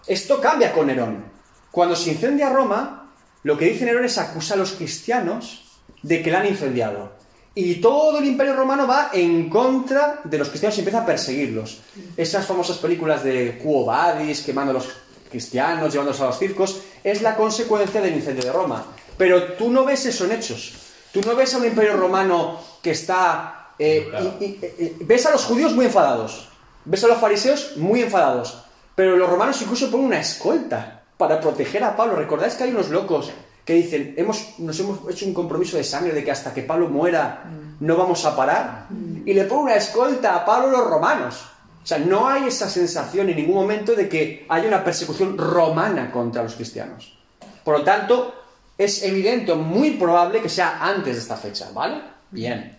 Esto 0.08 0.40
cambia 0.42 0.72
con 0.74 0.88
Nerón. 0.88 1.26
Cuando 1.72 1.96
se 1.96 2.12
incendia 2.12 2.50
Roma, 2.50 3.12
lo 3.44 3.58
que 3.58 3.66
dice 3.66 3.86
Nerón 3.86 4.06
es 4.06 4.18
acusa 4.18 4.54
a 4.54 4.58
los 4.58 4.72
cristianos 4.74 5.64
de 6.02 6.22
que 6.22 6.32
la 6.32 6.40
han 6.40 6.48
incendiado. 6.48 7.14
Y 7.54 7.76
todo 7.76 8.20
el 8.20 8.26
imperio 8.26 8.54
romano 8.56 8.86
va 8.86 9.10
en 9.14 9.50
contra 9.50 10.20
de 10.26 10.38
los 10.38 10.50
cristianos 10.50 10.78
y 10.78 10.82
empieza 10.82 11.02
a 11.02 11.06
perseguirlos. 11.06 11.80
Esas 12.18 12.46
famosas 12.46 12.78
películas 12.78 13.24
de 13.24 13.58
Quo 13.64 13.86
Vadis, 13.86 14.42
quemando 14.42 14.72
a 14.72 14.74
los 14.74 14.90
cristianos, 15.32 15.92
llevándolos 15.92 16.22
a 16.22 16.26
los 16.28 16.38
circos, 16.40 16.82
es 17.04 17.22
la 17.22 17.36
consecuencia 17.36 18.02
del 18.02 18.16
incendio 18.16 18.44
de 18.44 18.52
Roma. 18.52 18.86
Pero 19.18 19.54
tú 19.54 19.72
no 19.72 19.86
ves 19.86 20.06
eso 20.06 20.26
en 20.26 20.34
hechos. 20.34 20.74
Tú 21.14 21.22
no 21.22 21.34
ves 21.36 21.54
a 21.54 21.58
un 21.60 21.66
imperio 21.66 21.96
romano 21.96 22.60
que 22.82 22.92
está... 22.92 23.70
eh, 23.80 24.08
Claro. 24.10 24.34
y- 24.42 24.44
y- 24.46 24.60
eh, 24.62 24.96
ves 25.02 25.26
a 25.26 25.32
los 25.32 25.46
judíos 25.46 25.74
muy 25.74 25.86
enfadados. 25.86 26.50
Ves 26.84 27.04
a 27.06 27.08
los 27.08 27.20
fariseos 27.20 27.78
muy 27.78 28.02
enfadados. 28.02 28.65
Pero 28.96 29.18
los 29.18 29.30
romanos 29.30 29.62
incluso 29.62 29.92
ponen 29.92 30.08
una 30.08 30.20
escolta 30.20 31.04
para 31.18 31.40
proteger 31.40 31.84
a 31.84 31.96
Pablo. 31.96 32.16
¿Recordáis 32.16 32.56
que 32.56 32.64
hay 32.64 32.72
unos 32.72 32.90
locos 32.90 33.32
que 33.64 33.74
dicen, 33.74 34.14
hemos, 34.18 34.60
nos 34.60 34.80
hemos 34.80 35.00
hecho 35.10 35.26
un 35.26 35.34
compromiso 35.34 35.78
de 35.78 35.84
sangre 35.84 36.14
de 36.14 36.24
que 36.24 36.32
hasta 36.32 36.54
que 36.54 36.64
Pablo 36.64 36.88
muera 36.88 37.44
no 37.80 37.98
vamos 37.98 38.26
a 38.26 38.36
parar? 38.36 38.88
Y 39.26 39.34
le 39.34 39.44
ponen 39.46 39.66
una 39.66 39.76
escolta 39.76 40.36
a 40.36 40.46
Pablo 40.46 40.72
los 40.72 40.90
romanos. 40.90 41.46
O 41.84 41.88
sea, 41.88 42.00
no 42.00 42.28
hay 42.28 42.48
esa 42.48 42.70
sensación 42.70 43.30
en 43.30 43.36
ningún 43.36 43.56
momento 43.56 43.94
de 43.94 44.10
que 44.10 44.46
haya 44.50 44.68
una 44.68 44.84
persecución 44.84 45.38
romana 45.38 46.12
contra 46.12 46.42
los 46.42 46.56
cristianos. 46.56 47.16
Por 47.64 47.80
lo 47.80 47.84
tanto, 47.84 48.34
es 48.78 49.04
evidente 49.04 49.54
muy 49.54 49.92
probable 49.92 50.42
que 50.42 50.50
sea 50.50 50.80
antes 50.82 51.16
de 51.16 51.22
esta 51.22 51.38
fecha, 51.38 51.70
¿vale? 51.74 52.02
Bien. 52.32 52.78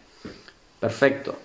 Perfecto. 0.81 1.37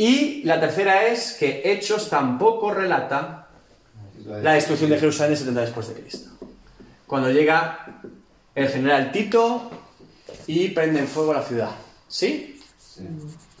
Y 0.00 0.42
la 0.44 0.58
tercera 0.58 1.08
es 1.08 1.34
que 1.34 1.60
Hechos 1.62 2.08
tampoco 2.08 2.72
relata 2.72 3.48
la 4.24 4.54
destrucción 4.54 4.88
de 4.88 4.98
Jerusalén 4.98 5.36
70 5.36 5.60
después 5.60 5.88
de 5.88 6.00
Cristo. 6.00 6.30
Cuando 7.06 7.30
llega 7.30 8.00
el 8.54 8.68
general 8.70 9.12
Tito 9.12 9.70
y 10.46 10.68
prende 10.68 11.00
en 11.00 11.06
fuego 11.06 11.34
la 11.34 11.42
ciudad. 11.42 11.72
¿Sí? 12.08 12.58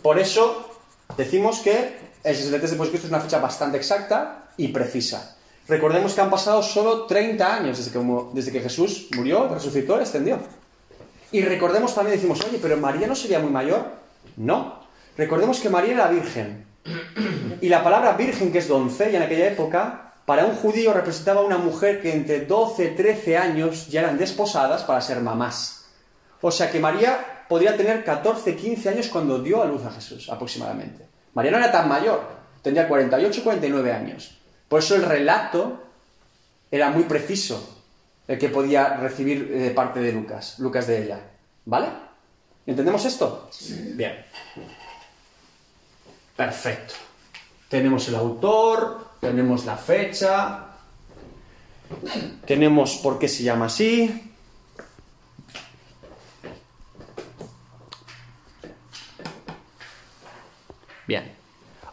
Por 0.00 0.18
eso 0.18 0.80
decimos 1.14 1.58
que 1.58 1.98
el 2.24 2.34
63 2.34 2.70
después 2.70 2.88
de 2.88 2.92
Cristo 2.92 3.08
es 3.08 3.12
una 3.12 3.20
fecha 3.20 3.38
bastante 3.38 3.76
exacta 3.76 4.48
y 4.56 4.68
precisa. 4.68 5.36
Recordemos 5.68 6.14
que 6.14 6.22
han 6.22 6.30
pasado 6.30 6.62
solo 6.62 7.04
30 7.04 7.54
años 7.54 7.76
desde 7.76 7.92
que, 7.92 7.98
desde 8.32 8.50
que 8.50 8.60
Jesús 8.60 9.08
murió, 9.14 9.46
resucitó, 9.46 9.96
ascendió. 9.96 10.38
Y 11.32 11.42
recordemos 11.42 11.94
también, 11.94 12.16
decimos, 12.16 12.42
oye, 12.46 12.58
pero 12.62 12.78
María 12.78 13.06
no 13.06 13.14
sería 13.14 13.40
muy 13.40 13.50
mayor. 13.50 13.90
No. 14.38 14.79
Recordemos 15.16 15.60
que 15.60 15.68
María 15.68 15.94
era 15.94 16.08
virgen. 16.08 16.66
Y 17.60 17.68
la 17.68 17.84
palabra 17.84 18.14
virgen, 18.14 18.52
que 18.52 18.58
es 18.58 18.68
doncella 18.68 19.18
en 19.18 19.24
aquella 19.24 19.48
época, 19.48 20.14
para 20.24 20.46
un 20.46 20.54
judío 20.54 20.92
representaba 20.92 21.42
una 21.42 21.58
mujer 21.58 22.00
que 22.00 22.12
entre 22.12 22.46
12 22.46 22.84
y 22.84 22.94
13 22.94 23.36
años 23.36 23.88
ya 23.88 24.00
eran 24.00 24.16
desposadas 24.16 24.84
para 24.84 25.00
ser 25.00 25.20
mamás. 25.20 25.86
O 26.40 26.50
sea 26.50 26.70
que 26.70 26.80
María 26.80 27.44
podría 27.48 27.76
tener 27.76 28.04
14, 28.04 28.54
15 28.54 28.88
años 28.88 29.08
cuando 29.08 29.40
dio 29.40 29.62
a 29.62 29.66
luz 29.66 29.84
a 29.84 29.90
Jesús, 29.90 30.30
aproximadamente. 30.30 31.04
María 31.34 31.50
no 31.50 31.58
era 31.58 31.72
tan 31.72 31.88
mayor, 31.88 32.22
tendría 32.62 32.88
48, 32.88 33.42
49 33.42 33.92
años. 33.92 34.38
Por 34.68 34.78
eso 34.78 34.94
el 34.94 35.02
relato 35.02 35.82
era 36.70 36.90
muy 36.90 37.02
preciso, 37.04 37.82
el 38.28 38.38
que 38.38 38.48
podía 38.48 38.96
recibir 38.98 39.50
eh, 39.52 39.58
de 39.58 39.70
parte 39.70 39.98
de 40.00 40.12
Lucas, 40.12 40.60
Lucas 40.60 40.86
de 40.86 41.02
ella. 41.02 41.20
¿Vale? 41.64 41.88
¿Entendemos 42.66 43.04
esto? 43.04 43.50
Bien. 43.94 44.14
Perfecto. 46.40 46.94
Tenemos 47.68 48.08
el 48.08 48.14
autor, 48.14 49.08
tenemos 49.20 49.66
la 49.66 49.76
fecha, 49.76 50.68
tenemos 52.46 52.94
por 53.02 53.18
qué 53.18 53.28
se 53.28 53.42
llama 53.42 53.66
así. 53.66 54.32
Bien. 61.06 61.30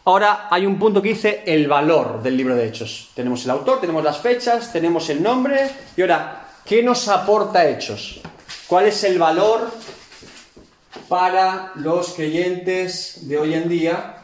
Ahora 0.06 0.48
hay 0.50 0.64
un 0.64 0.78
punto 0.78 1.02
que 1.02 1.10
dice 1.10 1.42
el 1.44 1.68
valor 1.68 2.22
del 2.22 2.34
libro 2.34 2.56
de 2.56 2.68
Hechos. 2.68 3.10
Tenemos 3.14 3.44
el 3.44 3.50
autor, 3.50 3.82
tenemos 3.82 4.02
las 4.02 4.16
fechas, 4.16 4.72
tenemos 4.72 5.10
el 5.10 5.22
nombre. 5.22 5.70
Y 5.94 6.00
ahora, 6.00 6.48
¿qué 6.64 6.82
nos 6.82 7.06
aporta 7.08 7.68
Hechos? 7.68 8.22
¿Cuál 8.66 8.86
es 8.86 9.04
el 9.04 9.18
valor 9.18 9.70
para 11.06 11.72
los 11.74 12.14
creyentes 12.14 13.28
de 13.28 13.36
hoy 13.36 13.52
en 13.52 13.68
día 13.68 14.14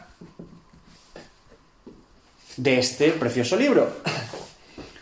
de 2.57 2.79
este 2.79 3.11
precioso 3.11 3.55
libro? 3.55 4.01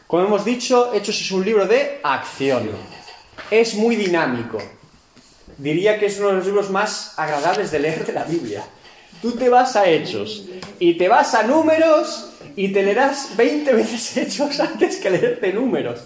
Como 0.07 0.25
hemos 0.25 0.45
dicho, 0.45 0.93
Hechos 0.93 1.19
es 1.19 1.31
un 1.31 1.43
libro 1.43 1.65
de 1.65 1.99
acción. 2.03 2.69
Es 3.49 3.73
muy 3.75 3.95
dinámico. 3.95 4.59
Diría 5.57 5.99
que 5.99 6.07
es 6.07 6.19
uno 6.19 6.29
de 6.29 6.35
los 6.35 6.45
libros 6.45 6.69
más 6.69 7.13
agradables 7.17 7.71
de 7.71 7.79
leer 7.79 8.05
de 8.05 8.13
la 8.13 8.23
Biblia. 8.23 8.63
Tú 9.21 9.31
te 9.31 9.49
vas 9.49 9.75
a 9.75 9.89
Hechos 9.89 10.45
y 10.79 10.95
te 10.97 11.07
vas 11.07 11.33
a 11.33 11.43
números 11.43 12.29
y 12.55 12.69
te 12.71 12.83
leerás 12.83 13.35
20 13.35 13.73
veces 13.73 14.17
Hechos 14.17 14.59
antes 14.59 14.97
que 14.97 15.09
leerte 15.09 15.53
números. 15.53 16.01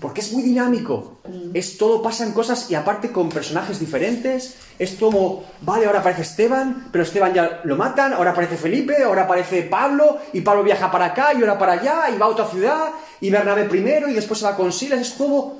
Porque 0.00 0.20
es 0.20 0.32
muy 0.32 0.42
dinámico. 0.42 1.18
Es 1.54 1.78
todo, 1.78 2.02
pasan 2.02 2.32
cosas 2.32 2.70
y 2.70 2.74
aparte 2.74 3.12
con 3.12 3.28
personajes 3.28 3.78
diferentes. 3.78 4.56
Es 4.78 4.92
como, 4.92 5.44
vale, 5.62 5.86
ahora 5.86 6.00
aparece 6.00 6.22
Esteban, 6.22 6.88
pero 6.92 7.04
Esteban 7.04 7.32
ya 7.32 7.60
lo 7.64 7.76
matan, 7.76 8.12
ahora 8.12 8.32
aparece 8.32 8.56
Felipe, 8.56 9.02
ahora 9.02 9.22
aparece 9.22 9.62
Pablo, 9.62 10.18
y 10.32 10.42
Pablo 10.42 10.62
viaja 10.62 10.90
para 10.90 11.06
acá 11.06 11.32
y 11.32 11.40
ahora 11.40 11.58
para 11.58 11.72
allá, 11.72 12.10
y 12.14 12.18
va 12.18 12.26
a 12.26 12.30
otra 12.30 12.46
ciudad, 12.46 12.90
y 13.20 13.30
Bernabé 13.30 13.64
primero, 13.64 14.08
y 14.08 14.14
después 14.14 14.40
se 14.40 14.46
va 14.46 14.56
con 14.56 14.72
Silas. 14.72 15.00
Es 15.00 15.16
¡bum! 15.16 15.52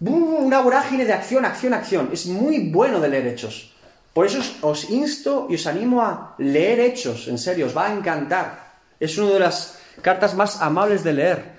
una 0.00 0.60
vorágine 0.60 1.04
de 1.04 1.12
acción, 1.12 1.44
acción, 1.44 1.74
acción. 1.74 2.10
Es 2.12 2.26
muy 2.26 2.70
bueno 2.70 3.00
de 3.00 3.08
leer 3.08 3.26
Hechos. 3.28 3.72
Por 4.12 4.26
eso 4.26 4.38
os, 4.38 4.56
os 4.62 4.90
insto 4.90 5.46
y 5.48 5.54
os 5.54 5.66
animo 5.66 6.02
a 6.02 6.34
leer 6.38 6.80
Hechos, 6.80 7.28
en 7.28 7.38
serio, 7.38 7.66
os 7.66 7.76
va 7.76 7.86
a 7.86 7.94
encantar. 7.94 8.74
Es 8.98 9.16
una 9.18 9.30
de 9.30 9.40
las 9.40 9.78
cartas 10.02 10.34
más 10.34 10.60
amables 10.60 11.04
de 11.04 11.12
leer. 11.12 11.55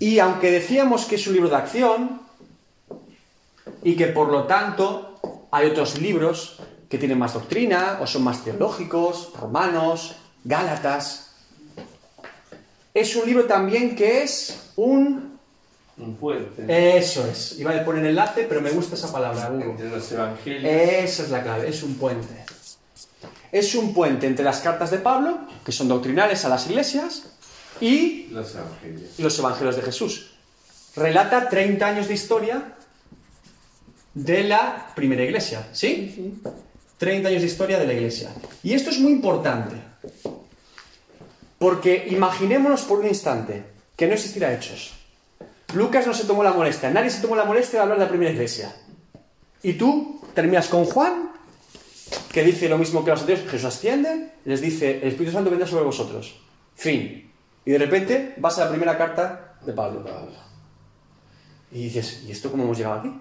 Y 0.00 0.18
aunque 0.18 0.50
decíamos 0.50 1.04
que 1.04 1.16
es 1.16 1.26
un 1.26 1.34
libro 1.34 1.50
de 1.50 1.56
acción 1.56 2.22
y 3.82 3.94
que 3.96 4.06
por 4.06 4.28
lo 4.28 4.44
tanto 4.44 5.20
hay 5.52 5.68
otros 5.68 6.00
libros 6.00 6.58
que 6.88 6.96
tienen 6.96 7.18
más 7.18 7.34
doctrina 7.34 7.98
o 8.00 8.06
son 8.06 8.24
más 8.24 8.42
teológicos, 8.42 9.30
romanos, 9.38 10.16
gálatas, 10.42 11.36
es 12.94 13.14
un 13.14 13.26
libro 13.26 13.44
también 13.44 13.94
que 13.94 14.22
es 14.22 14.72
un... 14.76 15.38
Un 15.98 16.16
puente 16.16 16.96
Eso 16.96 17.26
es, 17.26 17.58
iba 17.58 17.76
a 17.76 17.84
poner 17.84 18.06
enlace, 18.06 18.46
pero 18.48 18.62
me 18.62 18.70
gusta 18.70 18.94
esa 18.94 19.12
palabra, 19.12 19.50
Hugo. 19.52 19.72
entre 19.72 19.90
los 19.90 20.10
evangelios. 20.10 20.64
Esa 20.64 21.22
es 21.24 21.30
la 21.30 21.42
clave, 21.42 21.68
es 21.68 21.82
un 21.82 21.96
puente. 21.96 22.46
Es 23.52 23.74
un 23.74 23.92
puente 23.92 24.26
entre 24.26 24.46
las 24.46 24.60
cartas 24.60 24.90
de 24.90 24.98
Pablo, 24.98 25.40
que 25.62 25.72
son 25.72 25.88
doctrinales 25.88 26.42
a 26.46 26.48
las 26.48 26.66
iglesias, 26.68 27.34
y 27.80 28.28
Los 28.30 28.54
evangelios. 28.54 29.18
los 29.18 29.38
evangelios 29.38 29.76
de 29.76 29.82
Jesús. 29.82 30.30
Relata 30.96 31.48
30 31.48 31.86
años 31.86 32.08
de 32.08 32.14
historia 32.14 32.74
de 34.14 34.44
la 34.44 34.92
primera 34.94 35.22
iglesia, 35.22 35.68
¿sí? 35.72 36.34
30 36.98 37.28
años 37.28 37.42
de 37.42 37.46
historia 37.46 37.78
de 37.78 37.86
la 37.86 37.94
iglesia. 37.94 38.30
Y 38.62 38.74
esto 38.74 38.90
es 38.90 38.98
muy 38.98 39.12
importante, 39.12 39.76
porque 41.58 42.06
imaginémonos 42.10 42.82
por 42.82 42.98
un 43.00 43.06
instante 43.06 43.64
que 43.96 44.06
no 44.06 44.14
existiera 44.14 44.52
hechos. 44.52 44.92
Lucas 45.74 46.06
no 46.06 46.14
se 46.14 46.24
tomó 46.24 46.42
la 46.42 46.52
molestia, 46.52 46.90
nadie 46.90 47.10
se 47.10 47.20
tomó 47.20 47.36
la 47.36 47.44
molestia 47.44 47.78
de 47.78 47.82
hablar 47.84 47.98
de 47.98 48.04
la 48.04 48.10
primera 48.10 48.32
iglesia. 48.32 48.74
Y 49.62 49.74
tú 49.74 50.20
terminas 50.34 50.68
con 50.68 50.84
Juan, 50.84 51.30
que 52.32 52.42
dice 52.42 52.68
lo 52.68 52.78
mismo 52.78 53.04
que 53.04 53.10
los 53.12 53.20
anteriores, 53.20 53.48
Jesús 53.50 53.66
asciende, 53.66 54.32
les 54.44 54.60
dice, 54.60 54.98
el 55.02 55.08
Espíritu 55.08 55.32
Santo 55.32 55.50
vendrá 55.50 55.68
sobre 55.68 55.84
vosotros. 55.84 56.40
Fin. 56.74 57.29
Y 57.64 57.72
de 57.72 57.78
repente 57.78 58.34
vas 58.38 58.58
a 58.58 58.64
la 58.64 58.70
primera 58.70 58.96
carta 58.96 59.56
de 59.64 59.72
Pablo. 59.72 60.04
Y 61.72 61.84
dices, 61.84 62.24
¿y 62.26 62.32
esto 62.32 62.50
cómo 62.50 62.64
hemos 62.64 62.76
llegado 62.76 63.00
aquí? 63.00 63.20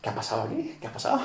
¿Qué 0.00 0.08
ha 0.08 0.14
pasado 0.14 0.42
aquí? 0.42 0.76
¿Qué 0.80 0.86
ha 0.86 0.92
pasado? 0.92 1.20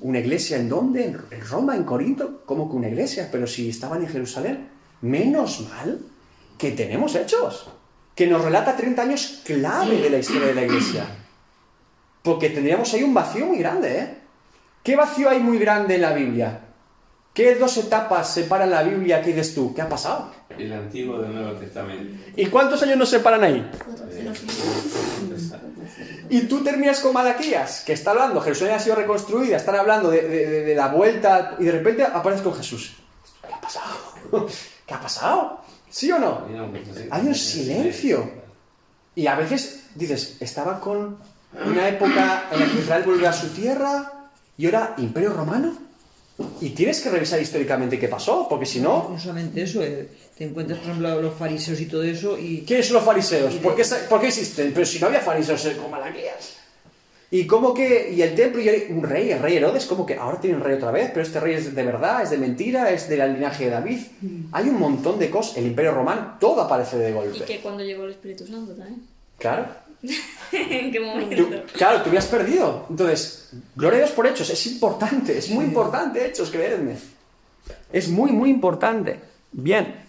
¿Una 0.00 0.18
iglesia 0.18 0.56
en 0.56 0.68
dónde? 0.68 1.04
¿En 1.06 1.20
en 1.30 1.48
Roma? 1.48 1.76
¿En 1.76 1.84
Corinto? 1.84 2.42
¿Cómo 2.46 2.70
que 2.70 2.76
una 2.76 2.88
iglesia? 2.88 3.28
Pero 3.30 3.46
si 3.46 3.68
estaban 3.68 4.02
en 4.02 4.08
Jerusalén. 4.08 4.68
Menos 5.00 5.68
mal 5.68 6.00
que 6.56 6.70
tenemos 6.72 7.14
hechos. 7.14 7.68
Que 8.14 8.26
nos 8.26 8.42
relata 8.42 8.76
30 8.76 9.02
años 9.02 9.42
clave 9.44 10.00
de 10.00 10.10
la 10.10 10.18
historia 10.18 10.48
de 10.48 10.54
la 10.54 10.62
iglesia. 10.62 11.06
Porque 12.22 12.50
tendríamos 12.50 12.92
ahí 12.94 13.02
un 13.02 13.12
vacío 13.12 13.46
muy 13.46 13.58
grande, 13.58 13.98
¿eh? 13.98 14.18
¿Qué 14.82 14.96
vacío 14.96 15.28
hay 15.30 15.40
muy 15.40 15.58
grande 15.58 15.96
en 15.96 16.02
la 16.02 16.12
Biblia? 16.12 16.63
¿Qué 17.34 17.56
dos 17.56 17.76
etapas 17.76 18.32
separan 18.32 18.70
la 18.70 18.82
Biblia? 18.84 19.20
¿Qué 19.20 19.30
dices 19.32 19.54
tú? 19.54 19.74
¿Qué 19.74 19.82
ha 19.82 19.88
pasado? 19.88 20.30
El 20.56 20.72
Antiguo 20.72 21.18
del 21.18 21.34
Nuevo 21.34 21.52
Testamento. 21.58 22.16
¿Y 22.36 22.46
cuántos 22.46 22.80
años 22.84 22.96
nos 22.96 23.08
separan 23.10 23.42
ahí? 23.42 23.70
Y 26.30 26.42
tú 26.42 26.62
terminas 26.64 27.00
con 27.00 27.12
Malaquías, 27.12 27.82
que 27.84 27.92
está 27.92 28.12
hablando, 28.12 28.40
Jerusalén 28.40 28.74
ha 28.74 28.78
sido 28.78 28.96
reconstruida, 28.96 29.56
están 29.56 29.74
hablando 29.76 30.10
de, 30.10 30.22
de- 30.22 30.46
de- 30.46 30.64
de 30.64 30.74
la 30.74 30.88
vuelta, 30.88 31.56
y 31.58 31.64
de 31.64 31.72
repente 31.72 32.04
apareces 32.04 32.42
con 32.44 32.54
Jesús. 32.54 32.94
¿Qué 33.46 33.52
ha 33.52 33.60
pasado? 33.60 34.48
¿Qué 34.86 34.94
ha 34.94 35.00
pasado? 35.00 35.60
¿Sí 35.90 36.10
o 36.12 36.18
no? 36.18 36.46
Hay 37.10 37.26
un 37.26 37.34
silencio. 37.34 38.30
Y 39.14 39.26
a 39.26 39.34
veces 39.36 39.86
dices, 39.94 40.36
estaba 40.40 40.80
con 40.80 41.18
una 41.66 41.88
época 41.88 42.44
en 42.50 42.60
la 42.60 42.66
que 42.66 42.78
Israel 42.78 43.02
volvió 43.04 43.28
a 43.28 43.32
su 43.32 43.48
tierra 43.48 44.12
y 44.56 44.66
ahora 44.66 44.94
Imperio 44.98 45.30
Romano. 45.32 45.76
Y 46.60 46.70
tienes 46.70 47.00
que 47.00 47.10
revisar 47.10 47.40
históricamente 47.40 47.98
qué 47.98 48.08
pasó, 48.08 48.46
porque 48.48 48.66
si 48.66 48.80
no, 48.80 49.08
No 49.10 49.18
solamente 49.18 49.62
eso, 49.62 49.82
eh, 49.82 50.08
te 50.36 50.44
encuentras, 50.44 50.80
por 50.80 50.88
ejemplo, 50.88 51.08
a 51.08 51.14
los 51.16 51.34
fariseos 51.34 51.80
y 51.80 51.86
todo 51.86 52.02
eso 52.02 52.36
y 52.38 52.64
¿Quiénes 52.66 52.86
son 52.86 52.94
los 52.96 53.04
fariseos? 53.04 53.54
¿Por 53.54 53.76
qué, 53.76 53.84
por 54.08 54.20
qué 54.20 54.26
existen? 54.28 54.72
Pero 54.74 54.84
si 54.84 54.98
no 54.98 55.06
había 55.06 55.20
fariseos 55.20 55.64
eh, 55.66 55.76
con 55.76 55.90
Malaquías. 55.90 56.56
Y 57.30 57.46
como 57.46 57.74
que, 57.74 58.12
y 58.12 58.22
el 58.22 58.34
templo, 58.34 58.60
y 58.60 58.68
un 58.90 59.02
rey, 59.02 59.30
el 59.32 59.40
rey 59.40 59.56
Herodes, 59.56 59.86
como 59.86 60.06
que 60.06 60.14
ahora 60.14 60.40
tiene 60.40 60.56
un 60.56 60.62
rey 60.62 60.76
otra 60.76 60.90
vez, 60.92 61.10
pero 61.12 61.22
este 61.22 61.40
rey 61.40 61.54
es 61.54 61.74
de 61.74 61.82
verdad, 61.82 62.22
es 62.22 62.30
de 62.30 62.38
mentira, 62.38 62.90
es 62.92 63.08
del 63.08 63.34
linaje 63.34 63.64
de 63.64 63.70
David. 63.70 64.00
Hay 64.52 64.68
un 64.68 64.78
montón 64.78 65.18
de 65.18 65.30
cosas, 65.30 65.56
el 65.56 65.66
imperio 65.66 65.92
romano, 65.94 66.36
todo 66.38 66.60
aparece 66.62 66.96
de 66.98 67.10
Y 67.10 67.12
golpe. 67.12 67.44
que 67.44 67.60
cuando 67.60 67.82
llegó 67.82 68.04
el 68.04 68.10
Espíritu 68.10 68.46
Santo 68.46 68.74
también. 68.74 69.02
Claro. 69.38 69.66
¿En 70.52 70.92
qué 70.92 71.00
momento? 71.00 71.36
Tú- 71.36 71.62
claro, 71.72 72.02
tú 72.02 72.08
hubieras 72.10 72.26
perdido. 72.26 72.86
Entonces, 72.90 73.50
gloria 73.74 73.98
a 73.98 74.02
Dios 74.04 74.10
por 74.12 74.26
hechos, 74.26 74.50
es 74.50 74.66
importante, 74.66 75.36
es 75.38 75.48
muy 75.50 75.64
importante 75.64 76.26
hechos, 76.26 76.50
creedme. 76.50 76.96
Es 77.92 78.08
muy, 78.08 78.30
muy 78.32 78.50
importante. 78.50 79.20
Bien. 79.52 80.02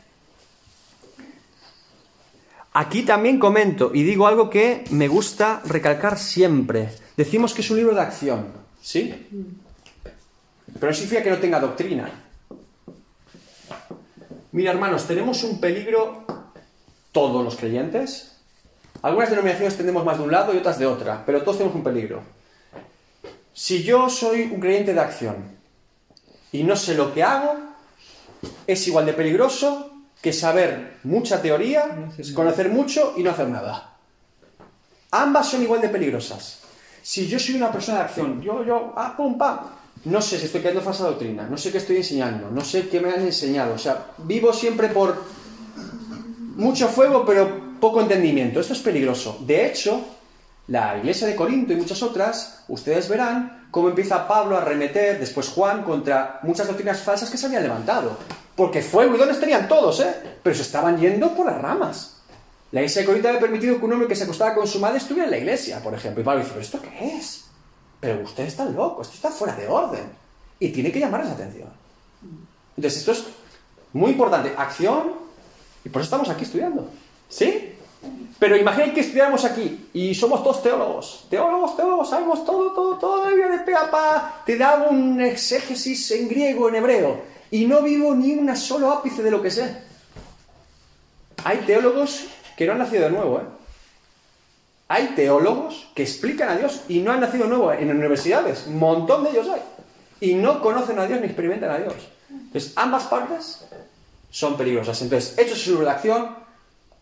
Aquí 2.73 3.03
también 3.03 3.39
comento 3.39 3.91
y 3.93 4.03
digo 4.03 4.27
algo 4.27 4.49
que 4.49 4.83
me 4.89 5.07
gusta 5.07 5.61
recalcar 5.65 6.17
siempre. 6.19 6.89
Decimos 7.15 7.53
que 7.53 7.61
es 7.61 7.69
un 7.71 7.77
libro 7.77 7.95
de 7.95 8.01
acción, 8.01 8.47
¿sí? 8.81 9.13
Pero 10.73 10.87
no 10.87 10.93
significa 10.93 11.23
que 11.23 11.29
no 11.29 11.37
tenga 11.37 11.59
doctrina. 11.61 12.09
Mira, 14.51 14.71
hermanos, 14.71 15.07
tenemos 15.07 15.43
un 15.43 15.61
peligro 15.61 16.25
todos 17.13 17.45
los 17.45 17.55
creyentes. 17.55 18.34
Algunas 19.05 19.29
denominaciones 19.29 19.77
tenemos 19.77 20.03
más 20.03 20.17
de 20.17 20.23
un 20.23 20.31
lado 20.31 20.51
y 20.51 20.57
otras 20.57 20.79
de 20.79 20.87
otra, 20.87 21.21
pero 21.23 21.43
todos 21.43 21.59
tenemos 21.59 21.75
un 21.75 21.83
peligro. 21.83 22.23
Si 23.53 23.83
yo 23.83 24.09
soy 24.09 24.49
un 24.51 24.59
creyente 24.59 24.95
de 24.95 24.99
acción 24.99 25.35
y 26.51 26.63
no 26.63 26.75
sé 26.75 26.95
lo 26.95 27.13
que 27.13 27.21
hago, 27.21 27.55
es 28.65 28.87
igual 28.87 29.05
de 29.05 29.13
peligroso 29.13 29.91
que 30.19 30.33
saber 30.33 30.97
mucha 31.03 31.39
teoría, 31.39 32.09
conocer 32.33 32.69
mucho 32.69 33.13
y 33.15 33.21
no 33.21 33.29
hacer 33.29 33.47
nada. 33.47 33.95
Ambas 35.11 35.49
son 35.49 35.61
igual 35.61 35.81
de 35.81 35.89
peligrosas. 35.89 36.61
Si 37.03 37.27
yo 37.27 37.37
soy 37.37 37.57
una 37.57 37.71
persona 37.71 37.99
de 37.99 38.03
acción, 38.05 38.41
yo, 38.41 38.63
yo, 38.63 38.91
ah, 38.97 39.13
pum, 39.15 39.37
pam, 39.37 39.59
no 40.05 40.19
sé 40.19 40.39
si 40.39 40.47
estoy 40.47 40.61
creando 40.61 40.81
falsa 40.81 41.03
doctrina, 41.03 41.47
no 41.47 41.59
sé 41.59 41.71
qué 41.71 41.77
estoy 41.77 41.97
enseñando, 41.97 42.49
no 42.49 42.61
sé 42.61 42.89
qué 42.89 42.99
me 42.99 43.11
han 43.11 43.21
enseñado, 43.21 43.75
o 43.75 43.77
sea, 43.77 44.07
vivo 44.17 44.51
siempre 44.51 44.87
por 44.87 45.21
mucho 46.55 46.87
fuego 46.87 47.23
pero 47.23 47.64
poco 47.79 48.01
entendimiento. 48.01 48.59
Esto 48.59 48.73
es 48.73 48.79
peligroso. 48.79 49.39
De 49.41 49.65
hecho, 49.65 50.01
la 50.67 50.97
iglesia 50.97 51.27
de 51.27 51.35
Corinto 51.35 51.73
y 51.73 51.75
muchas 51.75 52.01
otras, 52.01 52.63
ustedes 52.67 53.07
verán 53.07 53.67
cómo 53.71 53.89
empieza 53.89 54.27
Pablo 54.27 54.57
a 54.57 54.61
remeter, 54.61 55.19
después 55.19 55.49
Juan, 55.49 55.83
contra 55.83 56.39
muchas 56.43 56.67
doctrinas 56.67 57.01
falsas 57.01 57.29
que 57.29 57.37
se 57.37 57.45
habían 57.45 57.63
levantado. 57.63 58.17
Porque 58.55 58.81
fuego 58.81 59.15
y 59.15 59.19
dones 59.19 59.39
tenían 59.39 59.67
todos, 59.67 59.99
¿eh? 59.99 60.13
Pero 60.41 60.55
se 60.55 60.61
estaban 60.61 60.97
yendo 60.97 61.35
por 61.35 61.45
las 61.45 61.61
ramas. 61.61 62.17
La 62.71 62.81
iglesia 62.81 63.01
de 63.01 63.05
Corinto 63.05 63.27
había 63.27 63.39
permitido 63.39 63.77
que 63.77 63.85
un 63.85 63.93
hombre 63.93 64.07
que 64.07 64.15
se 64.15 64.23
acostaba 64.23 64.55
con 64.55 64.67
su 64.67 64.79
madre 64.79 64.97
estuviera 64.97 65.25
en 65.25 65.31
la 65.31 65.37
iglesia, 65.37 65.79
por 65.83 65.93
ejemplo. 65.93 66.21
Y 66.21 66.25
Pablo 66.25 66.39
dice, 66.39 66.51
¿pero 66.53 66.61
esto 66.61 66.81
qué 66.81 67.17
es? 67.17 67.45
Pero 67.99 68.21
ustedes 68.23 68.49
están 68.49 68.75
locos, 68.75 69.07
esto 69.07 69.15
está 69.15 69.29
fuera 69.29 69.55
de 69.55 69.67
orden. 69.67 70.05
Y 70.59 70.69
tiene 70.69 70.91
que 70.91 70.99
llamarles 70.99 71.29
la 71.29 71.35
atención. 71.35 71.69
Entonces, 72.75 72.99
esto 72.99 73.11
es 73.11 73.25
muy 73.93 74.11
importante. 74.11 74.53
Acción, 74.57 75.13
y 75.83 75.89
por 75.89 76.01
eso 76.01 76.07
estamos 76.07 76.29
aquí 76.29 76.43
estudiando. 76.43 76.89
¿Sí? 77.29 77.71
Pero 78.37 78.57
imaginen 78.57 78.93
que 78.93 78.99
estudiáramos 78.99 79.45
aquí 79.45 79.89
y 79.93 80.13
somos 80.13 80.43
todos 80.43 80.61
teólogos. 80.61 81.25
Teólogos, 81.29 81.77
teólogos, 81.77 82.09
sabemos 82.09 82.45
todo, 82.45 82.71
todo, 82.73 82.97
todo 82.97 83.25
de 83.25 83.35
de 83.35 83.59
pe 83.59 83.73
a 83.73 83.89
pa. 83.89 84.43
Te 84.45 84.57
da 84.57 84.87
un 84.89 85.21
exégesis 85.21 86.11
en 86.11 86.27
griego, 86.27 86.69
en 86.69 86.75
hebreo. 86.75 87.21
Y 87.51 87.65
no 87.65 87.81
vivo 87.81 88.13
ni 88.13 88.33
un 88.33 88.55
solo 88.57 88.91
ápice 88.91 89.23
de 89.23 89.31
lo 89.31 89.41
que 89.41 89.51
sé. 89.51 89.83
Hay 91.43 91.59
teólogos 91.59 92.25
que 92.57 92.65
no 92.65 92.73
han 92.73 92.79
nacido 92.79 93.05
de 93.05 93.11
nuevo, 93.11 93.39
¿eh? 93.39 93.43
Hay 94.87 95.13
teólogos 95.15 95.87
que 95.95 96.03
explican 96.03 96.49
a 96.49 96.57
Dios 96.57 96.81
y 96.87 96.99
no 96.99 97.11
han 97.11 97.21
nacido 97.21 97.45
de 97.45 97.49
nuevo 97.49 97.71
en 97.71 97.89
universidades. 97.89 98.67
Un 98.67 98.77
montón 98.77 99.23
de 99.23 99.31
ellos 99.31 99.47
hay. 99.49 99.61
Y 100.19 100.35
no 100.35 100.61
conocen 100.61 100.99
a 100.99 101.07
Dios 101.07 101.19
ni 101.21 101.27
experimentan 101.27 101.71
a 101.71 101.77
Dios. 101.77 101.95
Entonces, 102.29 102.73
ambas 102.75 103.05
partes 103.05 103.65
son 104.29 104.57
peligrosas. 104.57 105.01
Entonces, 105.01 105.37
Hechos 105.37 105.65
libro 105.65 105.85
de 105.85 105.91
acción, 105.91 106.44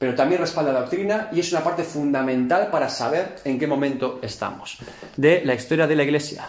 pero 0.03 0.15
también 0.15 0.41
respalda 0.41 0.73
la 0.73 0.81
doctrina 0.81 1.29
y 1.31 1.39
es 1.39 1.49
una 1.53 1.63
parte 1.63 1.85
fundamental 1.85 2.67
para 2.69 2.89
saber 2.89 3.37
en 3.45 3.57
qué 3.57 3.65
momento 3.67 4.19
estamos 4.21 4.77
de 5.15 5.45
la 5.45 5.53
historia 5.53 5.87
de 5.87 5.95
la 5.95 6.03
Iglesia. 6.03 6.45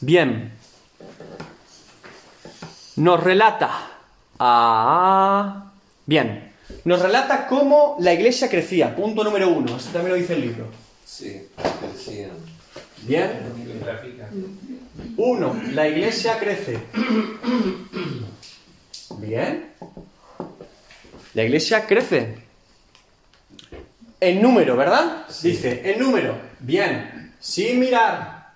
Bien. 0.00 0.52
Nos 2.94 3.20
relata. 3.20 3.90
Ah, 4.38 5.72
bien. 6.06 6.52
Nos 6.84 7.02
relata 7.02 7.48
cómo 7.48 7.96
la 7.98 8.12
Iglesia 8.12 8.48
crecía. 8.48 8.94
Punto 8.94 9.24
número 9.24 9.48
uno. 9.48 9.76
Esto 9.76 9.90
también 9.90 10.12
lo 10.12 10.20
dice 10.20 10.34
el 10.34 10.42
libro. 10.42 10.68
Sí, 11.04 11.48
decían. 11.82 12.30
Bien. 13.02 13.40
Uno, 15.16 15.56
la 15.72 15.88
iglesia 15.88 16.38
crece. 16.38 16.78
Bien. 19.18 19.72
La 21.36 21.44
iglesia 21.44 21.86
crece. 21.86 22.34
En 24.18 24.40
número, 24.40 24.74
¿verdad? 24.74 25.26
Dice, 25.42 25.82
en 25.84 25.98
número. 25.98 26.34
Bien. 26.60 27.34
Sin 27.38 27.78
mirar. 27.78 28.54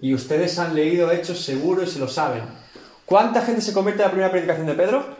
Y 0.00 0.14
ustedes 0.14 0.60
han 0.60 0.76
leído 0.76 1.10
Hechos 1.10 1.40
seguro 1.40 1.82
y 1.82 1.88
se 1.88 1.98
lo 1.98 2.06
saben. 2.06 2.44
¿Cuánta 3.04 3.42
gente 3.42 3.60
se 3.62 3.72
convierte 3.72 4.00
en 4.00 4.06
la 4.06 4.12
primera 4.12 4.30
predicación 4.30 4.68
de 4.68 4.74
Pedro? 4.74 5.16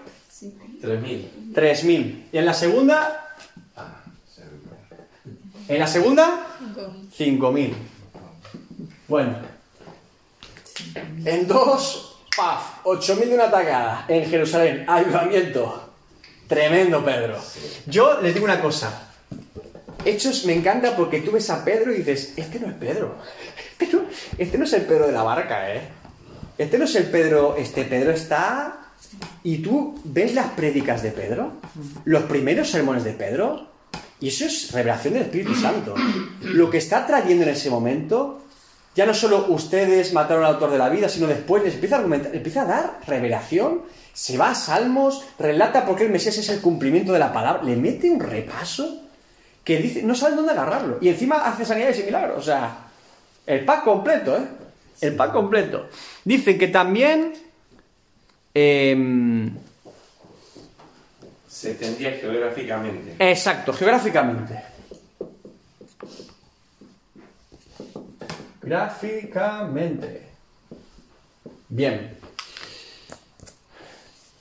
3.000. 0.81 1.53
3.000. 1.53 2.27
¿Y 2.31 2.39
en 2.39 2.47
la 2.47 2.55
segunda? 2.55 3.35
¿En 5.67 5.81
la 5.81 5.87
segunda? 5.89 6.47
5.000. 7.19 7.75
Bueno. 9.09 9.35
En 11.25 11.49
dos, 11.49 12.21
paf, 12.37 12.85
8.000 12.85 13.25
de 13.25 13.35
una 13.35 13.45
atacada. 13.47 14.05
En 14.07 14.31
Jerusalén, 14.31 14.85
avivamiento. 14.89 15.82
Tremendo, 16.53 17.03
Pedro. 17.03 17.39
Yo 17.87 18.21
les 18.21 18.35
digo 18.35 18.45
una 18.45 18.61
cosa. 18.61 19.09
Hechos 20.05 20.45
me 20.45 20.53
encanta 20.53 20.95
porque 20.95 21.23
tú 21.23 21.31
ves 21.31 21.49
a 21.49 21.65
Pedro 21.65 21.95
y 21.95 21.99
dices, 21.99 22.35
este 22.37 22.61
no 22.61 22.67
es 22.67 22.75
Pedro. 22.75 23.17
Este 23.57 23.97
no, 23.97 24.03
este 24.37 24.59
no 24.59 24.65
es 24.65 24.73
el 24.75 24.83
Pedro 24.83 25.07
de 25.07 25.13
la 25.13 25.23
barca, 25.23 25.75
¿eh? 25.75 25.81
Este 26.59 26.77
no 26.77 26.85
es 26.85 26.95
el 26.95 27.05
Pedro, 27.05 27.57
este 27.57 27.85
Pedro 27.85 28.13
está... 28.13 28.81
Y 29.43 29.59
tú 29.59 29.99
ves 30.05 30.35
las 30.35 30.49
prédicas 30.49 31.03
de 31.03 31.13
Pedro, 31.13 31.55
los 32.05 32.25
primeros 32.25 32.69
sermones 32.69 33.05
de 33.05 33.13
Pedro, 33.13 33.71
y 34.21 34.29
eso 34.29 34.45
es 34.45 34.73
revelación 34.73 35.15
del 35.15 35.23
Espíritu 35.23 35.55
Santo. 35.55 35.95
Lo 36.43 36.69
que 36.69 36.77
está 36.77 37.07
trayendo 37.07 37.45
en 37.45 37.51
ese 37.51 37.71
momento, 37.71 38.43
ya 38.95 39.07
no 39.07 39.15
solo 39.15 39.47
ustedes 39.49 40.13
mataron 40.13 40.45
al 40.45 40.53
autor 40.53 40.71
de 40.71 40.79
la 40.79 40.91
vida, 40.91 41.09
sino 41.09 41.27
después 41.29 41.63
les 41.63 41.75
empieza 41.75 41.97
a 41.97 41.99
argumentar, 42.01 42.37
empieza 42.37 42.63
a 42.63 42.67
dar 42.67 43.01
revelación, 43.07 43.83
se 44.13 44.37
va 44.37 44.51
a 44.51 44.55
Salmos, 44.55 45.25
relata 45.39 45.85
por 45.87 45.97
qué 45.97 46.05
el 46.05 46.11
Mesías 46.11 46.37
es 46.39 46.49
el 46.49 46.61
cumplimiento 46.61 47.13
de 47.13 47.19
la 47.19 47.33
palabra, 47.33 47.63
le 47.63 47.77
mete 47.77 48.11
un 48.11 48.21
repaso 48.21 49.01
que 49.65 49.79
dice, 49.79 50.03
no 50.03 50.15
saben 50.15 50.37
dónde 50.37 50.53
agarrarlo. 50.53 50.99
Y 51.01 51.09
encima 51.09 51.37
hace 51.47 51.65
sanidades 51.65 52.01
y 52.01 52.03
milagros. 52.03 52.39
O 52.39 52.43
sea, 52.43 52.89
el 53.47 53.65
pack 53.65 53.85
completo, 53.85 54.37
¿eh? 54.37 54.43
El 55.01 55.15
pack 55.15 55.33
completo. 55.33 55.89
Dicen 56.25 56.59
que 56.59 56.69
también... 56.69 57.33
em, 58.55 59.57
Se 61.49 61.73
extendía 61.73 62.13
geográficamente. 62.13 63.17
Exacto, 63.19 63.73
geográficamente. 63.73 64.63
Gráficamente. 68.61 70.23
Bien. 71.69 72.22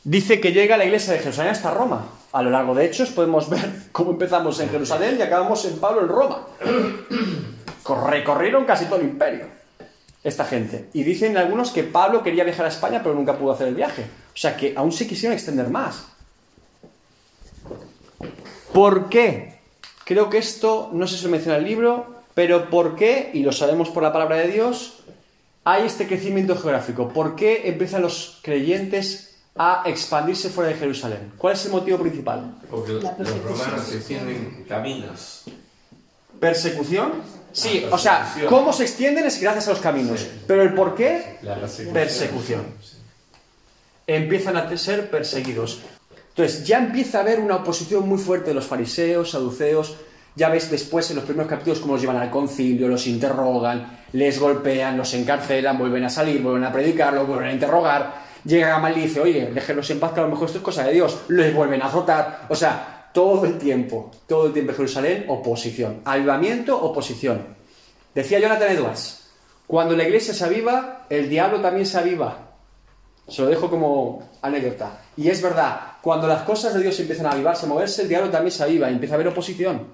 Dice 0.04 0.42
que 0.42 0.52
llega 0.52 0.78
la 0.78 0.86
iglesia 0.86 1.14
de 1.14 1.20
Jerusalén 1.20 1.52
hasta 1.52 1.72
Roma. 1.72 2.08
A 2.32 2.42
lo 2.42 2.50
largo 2.50 2.74
de 2.74 2.86
Hechos 2.86 3.12
podemos 3.12 3.50
ver 3.50 3.70
cómo 3.92 4.12
empezamos 4.12 4.60
en 4.60 4.70
Jerusalén 4.70 5.18
y 5.20 5.22
acabamos 5.22 5.64
en 5.66 5.80
Pablo 5.80 6.02
en 6.02 6.08
Roma. 6.08 6.48
Recorrieron 8.10 8.66
casi 8.66 8.86
todo 8.86 8.98
el 8.98 9.06
imperio. 9.06 9.48
Esta 10.24 10.46
gente. 10.46 10.90
Y 10.94 11.04
dicen 11.04 11.38
algunos 11.38 11.72
que 11.72 11.84
Pablo 11.84 12.24
quería 12.24 12.44
viajar 12.44 12.66
a 12.66 12.70
España 12.70 13.02
pero 13.04 13.16
nunca 13.16 13.38
pudo 13.38 13.52
hacer 13.52 13.68
el 13.68 13.76
viaje. 13.76 14.04
O 14.34 14.38
sea 14.38 14.56
que 14.56 14.73
aún 14.75 14.92
se 14.92 15.08
quisieron 15.08 15.34
extender 15.34 15.69
más. 15.69 16.08
¿Por 18.73 19.10
qué? 19.10 19.60
Creo 20.06 20.30
que 20.30 20.38
esto, 20.38 20.90
no 20.94 21.08
sé 21.08 21.17
si 21.17 21.25
lo 21.25 21.32
menciona 21.32 21.58
el 21.58 21.65
libro, 21.65 22.15
pero 22.34 22.69
¿por 22.69 22.96
qué? 22.96 23.30
Y 23.34 23.44
lo 23.44 23.52
sabemos 23.52 23.90
por 23.90 24.04
la 24.04 24.13
palabra 24.13 24.38
de 24.38 24.48
Dios, 24.48 25.04
hay 25.63 25.86
este 25.86 26.08
crecimiento 26.08 26.56
geográfico. 26.56 27.10
¿Por 27.10 27.36
qué 27.36 27.67
empiezan 27.69 28.02
los 28.02 28.40
creyentes 28.42 29.31
a 29.56 29.83
expandirse 29.85 30.49
fuera 30.49 30.69
de 30.71 30.77
Jerusalén? 30.77 31.33
¿Cuál 31.37 31.54
es 31.54 31.65
el 31.65 31.71
motivo 31.71 31.97
principal? 31.99 32.56
Porque 32.69 32.93
los 32.93 33.04
persecución. 33.04 33.58
romanos 33.58 33.85
se 33.85 33.97
extienden 33.97 34.65
caminos. 34.67 35.43
¿Persecución? 36.39 37.12
Sí, 37.52 37.85
o 37.91 37.97
sea, 37.97 38.33
cómo 38.47 38.71
se 38.71 38.83
extienden 38.83 39.25
es 39.25 39.39
gracias 39.41 39.67
a 39.67 39.71
los 39.71 39.79
caminos. 39.79 40.21
Sí. 40.21 40.41
Pero 40.47 40.62
el 40.63 40.73
por 40.73 40.95
qué, 40.95 41.37
La 41.41 41.56
persecución. 41.56 41.93
Persecución. 41.93 42.62
empiezan 44.08 44.58
a 44.58 44.77
ser 44.77 45.10
perseguidos. 45.10 45.81
Entonces, 46.29 46.65
ya 46.65 46.77
empieza 46.79 47.17
a 47.17 47.21
haber 47.21 47.39
una 47.41 47.58
oposición 47.58 48.08
muy 48.08 48.17
fuerte 48.17 48.49
de 48.49 48.54
los 48.54 48.65
fariseos, 48.65 49.31
saduceos, 49.31 49.95
Ya 50.33 50.47
ves 50.47 50.71
después 50.71 51.10
en 51.10 51.17
los 51.17 51.25
primeros 51.25 51.49
capítulos 51.49 51.79
cómo 51.79 51.93
los 51.93 52.02
llevan 52.02 52.15
al 52.15 52.31
concilio, 52.31 52.87
los 52.87 53.06
interrogan, 53.06 53.99
les 54.13 54.39
golpean, 54.39 54.95
los 54.95 55.13
encarcelan, 55.13 55.77
vuelven 55.77 56.06
a 56.06 56.10
salir, 56.10 56.41
vuelven 56.41 56.63
a 56.63 56.71
predicar, 56.71 57.13
los 57.13 57.27
vuelven 57.27 57.49
a 57.49 57.52
interrogar. 57.52 58.21
Llega 58.44 58.69
Gamal 58.69 58.98
y 58.98 59.02
dice, 59.02 59.19
oye, 59.19 59.52
déjenlos 59.54 59.89
en 59.92 60.00
paz, 60.00 60.13
que 60.13 60.19
a 60.19 60.23
lo 60.23 60.29
mejor 60.29 60.48
esto 60.48 60.58
es 60.58 60.63
cosa 60.63 60.83
de 60.83 60.94
Dios. 60.94 61.19
Les 61.27 61.54
vuelven 61.54 61.81
a 61.81 61.85
azotar. 61.85 62.48
O 62.50 62.56
sea, 62.56 63.10
todo 63.13 63.46
el 63.46 63.58
tiempo, 63.58 64.12
todo 64.27 64.48
el 64.48 64.54
tiempo 64.54 64.73
Jerusalén, 64.73 65.25
oposición. 65.27 66.02
Avivamiento, 66.06 66.81
oposición. 66.81 67.46
Decía 68.15 68.39
Jonathan 68.39 68.71
Edwards, 68.71 69.29
cuando 69.67 69.96
la 69.96 70.04
iglesia 70.04 70.33
se 70.33 70.44
aviva, 70.44 71.06
el 71.10 71.29
diablo 71.29 71.62
también 71.62 71.85
se 71.85 71.98
aviva. 71.98 72.37
Se 73.27 73.42
lo 73.42 73.48
dejo 73.48 73.69
como 73.69 74.29
anécdota. 74.42 75.02
Y 75.15 75.29
es 75.29 75.42
verdad, 75.42 75.94
cuando 76.02 76.27
las 76.27 76.42
cosas 76.42 76.73
de 76.73 76.81
Dios 76.81 77.00
empiezan 77.00 77.27
a 77.27 77.31
avivarse, 77.31 77.65
a 77.65 77.69
moverse, 77.69 78.02
el 78.02 78.10
diablo 78.10 78.29
también 78.29 78.52
se 78.52 78.63
aviva 78.63 78.89
y 78.89 78.94
empieza 78.94 79.13
a 79.13 79.15
haber 79.15 79.27
oposición. 79.27 79.87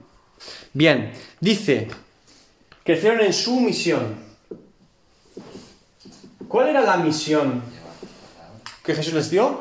Bien, 0.73 1.11
dice, 1.39 1.87
crecieron 2.83 3.21
en 3.21 3.33
su 3.33 3.59
misión. 3.59 4.27
¿Cuál 6.47 6.69
era 6.69 6.81
la 6.81 6.97
misión 6.97 7.61
que 8.87 8.95
Jesús 8.95 9.13
les 9.13 9.29
dio? 9.29 9.59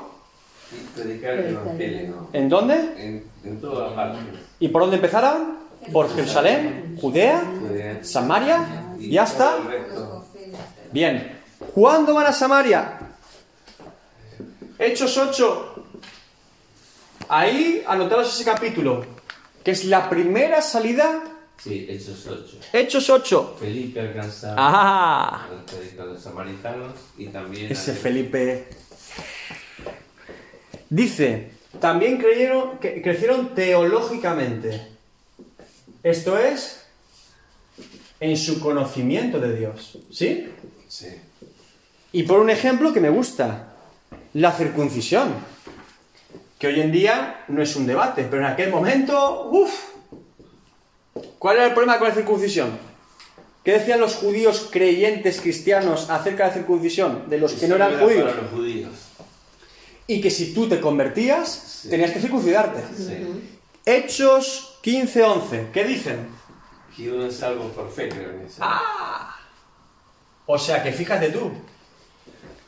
Predicar 0.94 1.32
el 1.34 1.54
evangelio. 1.56 2.28
¿En 2.32 2.48
dónde? 2.48 2.74
En, 2.96 3.24
en 3.44 3.60
todas 3.60 3.92
partes. 3.92 4.20
¿Y 4.60 4.68
por 4.68 4.82
dónde 4.82 4.96
empezaron? 4.96 5.58
Por 5.92 6.14
Jerusalén, 6.14 6.96
Judea. 7.00 7.42
Samaria 8.02 8.94
y 9.00 9.18
hasta... 9.18 9.56
Bien, 10.92 11.40
¿cuándo 11.74 12.14
van 12.14 12.26
a 12.26 12.32
Samaria? 12.32 13.00
Hechos 14.78 15.18
8. 15.18 15.84
Ahí 17.28 17.82
anotaros 17.86 18.32
ese 18.32 18.44
capítulo, 18.44 19.04
que 19.64 19.72
es 19.72 19.84
la 19.86 20.08
primera 20.08 20.62
salida. 20.62 21.24
Sí, 21.58 21.86
Hechos 21.88 22.24
8. 22.28 22.58
Hechos 22.72 23.10
8. 23.10 23.56
Felipe 23.58 24.00
alcanza 24.00 24.54
¡Ah! 24.56 25.46
a 25.48 26.04
los- 26.04 26.22
samaritanos 26.22 26.92
y 27.18 27.26
también 27.26 27.72
Ese 27.72 27.92
Felipe. 27.92 28.68
Dice, 30.90 31.50
también 31.80 32.18
creyeron, 32.18 32.78
que 32.78 33.02
crecieron 33.02 33.54
teológicamente. 33.54 34.86
Esto 36.02 36.38
es, 36.38 36.86
en 38.20 38.36
su 38.36 38.60
conocimiento 38.60 39.40
de 39.40 39.56
Dios. 39.56 39.98
¿Sí? 40.10 40.48
Sí. 40.88 41.08
Y 42.12 42.22
por 42.22 42.40
un 42.40 42.50
ejemplo 42.50 42.92
que 42.92 43.00
me 43.00 43.10
gusta, 43.10 43.74
la 44.34 44.52
circuncisión. 44.52 45.34
Que 46.58 46.68
hoy 46.68 46.80
en 46.80 46.90
día 46.90 47.44
no 47.48 47.60
es 47.60 47.76
un 47.76 47.86
debate, 47.86 48.26
pero 48.30 48.42
en 48.42 48.48
aquel 48.48 48.70
momento, 48.70 49.50
uff. 49.50 49.90
¿Cuál 51.38 51.56
era 51.56 51.66
el 51.66 51.72
problema 51.72 51.98
con 51.98 52.08
la 52.08 52.14
circuncisión? 52.14 52.70
¿Qué 53.62 53.72
decían 53.72 54.00
los 54.00 54.14
judíos 54.14 54.68
creyentes 54.70 55.40
cristianos 55.40 56.08
acerca 56.08 56.44
de 56.44 56.50
la 56.50 56.54
circuncisión? 56.54 57.28
De 57.28 57.38
los 57.38 57.52
que 57.54 57.66
no 57.66 57.74
eran 57.74 57.94
era 57.94 58.02
judíos. 58.02 58.30
Para 58.30 58.42
los 58.42 58.50
judíos. 58.52 58.92
Y 60.06 60.20
que 60.20 60.30
si 60.30 60.52
tú 60.54 60.68
te 60.68 60.80
convertías, 60.80 61.80
Sí. 61.82 61.88
tenías 61.88 62.10
que 62.12 62.20
circuncidarte. 62.20 62.82
Sí. 62.96 63.58
Hechos 63.84 64.78
15:11, 64.82 65.68
¿qué 65.72 65.84
dicen? 65.84 66.28
Que 66.96 67.10
uno 67.12 67.26
es 67.26 67.36
salvo 67.36 67.68
por 67.70 67.90
fe, 67.92 68.08
creo 68.08 68.38
que 68.38 68.46
es. 68.46 68.56
Ah. 68.60 69.36
O 70.46 70.58
sea 70.58 70.82
que 70.82 70.92
fíjate 70.92 71.30
tú, 71.30 71.50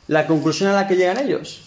la 0.07 0.27
conclusión 0.27 0.69
a 0.69 0.73
la 0.73 0.87
que 0.87 0.95
llegan 0.95 1.17
ellos. 1.17 1.63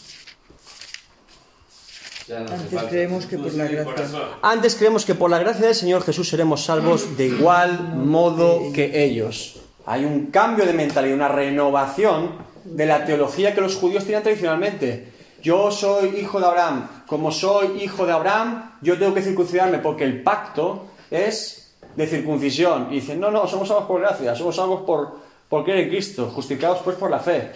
No 2.28 2.36
Antes 2.36 2.82
creemos 2.88 3.26
que 3.26 3.36
por 3.36 3.52
la 3.54 3.64
gracia. 3.64 4.28
Antes 4.42 4.74
creemos 4.76 5.04
que 5.04 5.14
por 5.14 5.28
la 5.30 5.38
gracia 5.38 5.66
del 5.66 5.74
Señor 5.74 6.02
Jesús 6.04 6.28
seremos 6.28 6.64
salvos 6.64 7.16
de 7.16 7.26
igual 7.26 7.94
modo 7.96 8.72
que 8.72 9.04
ellos. 9.04 9.60
Hay 9.84 10.04
un 10.04 10.26
cambio 10.26 10.64
de 10.64 10.72
mentalidad, 10.72 11.16
una 11.16 11.28
renovación 11.28 12.36
de 12.64 12.86
la 12.86 13.04
teología 13.04 13.54
que 13.54 13.60
los 13.60 13.74
judíos 13.74 14.04
tenían 14.04 14.22
tradicionalmente. 14.22 15.11
Yo 15.42 15.70
soy 15.70 16.20
hijo 16.20 16.38
de 16.40 16.46
Abraham. 16.46 16.88
Como 17.06 17.30
soy 17.32 17.82
hijo 17.82 18.06
de 18.06 18.12
Abraham, 18.12 18.72
yo 18.80 18.98
tengo 18.98 19.12
que 19.14 19.22
circuncidarme 19.22 19.78
porque 19.78 20.04
el 20.04 20.22
pacto 20.22 20.86
es 21.10 21.74
de 21.96 22.06
circuncisión. 22.06 22.88
Y 22.90 22.96
dicen, 22.96 23.20
no, 23.20 23.30
no, 23.30 23.46
somos 23.46 23.68
salvos 23.68 23.84
por 23.86 24.00
gracia, 24.00 24.34
somos 24.34 24.56
salvos 24.56 24.82
por, 24.82 25.18
por 25.48 25.64
creer 25.64 25.80
en 25.80 25.88
Cristo, 25.90 26.30
justificados 26.34 26.78
pues 26.84 26.96
por 26.96 27.10
la 27.10 27.18
fe. 27.18 27.50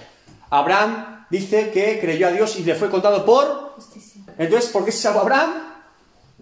Abraham 0.50 1.26
dice 1.30 1.70
que 1.70 1.98
creyó 2.00 2.28
a 2.28 2.32
Dios 2.32 2.56
y 2.58 2.64
le 2.64 2.74
fue 2.74 2.90
contado 2.90 3.24
por... 3.24 3.74
Justicia. 3.76 4.22
Entonces, 4.38 4.70
¿por 4.70 4.84
qué 4.84 4.92
se 4.92 4.98
salvó 5.02 5.20
Abraham? 5.20 5.50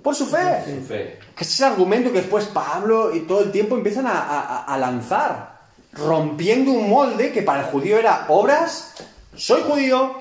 Por 0.02 0.14
su 0.14 0.26
fe. 0.26 0.64
Su 0.64 0.86
fe. 0.86 1.18
Que 1.36 1.44
es 1.44 1.50
ese 1.50 1.64
argumento 1.64 2.10
que 2.12 2.20
después 2.20 2.46
Pablo 2.46 3.14
y 3.14 3.20
todo 3.20 3.40
el 3.40 3.52
tiempo 3.52 3.76
empiezan 3.76 4.06
a, 4.06 4.12
a- 4.20 4.64
a 4.64 4.78
lanzar, 4.78 5.60
rompiendo 5.92 6.72
un 6.72 6.90
molde 6.90 7.32
que 7.32 7.42
para 7.42 7.60
el 7.60 7.66
judío 7.66 7.96
era 7.98 8.26
obras, 8.28 8.94
soy 9.36 9.62
judío, 9.62 10.12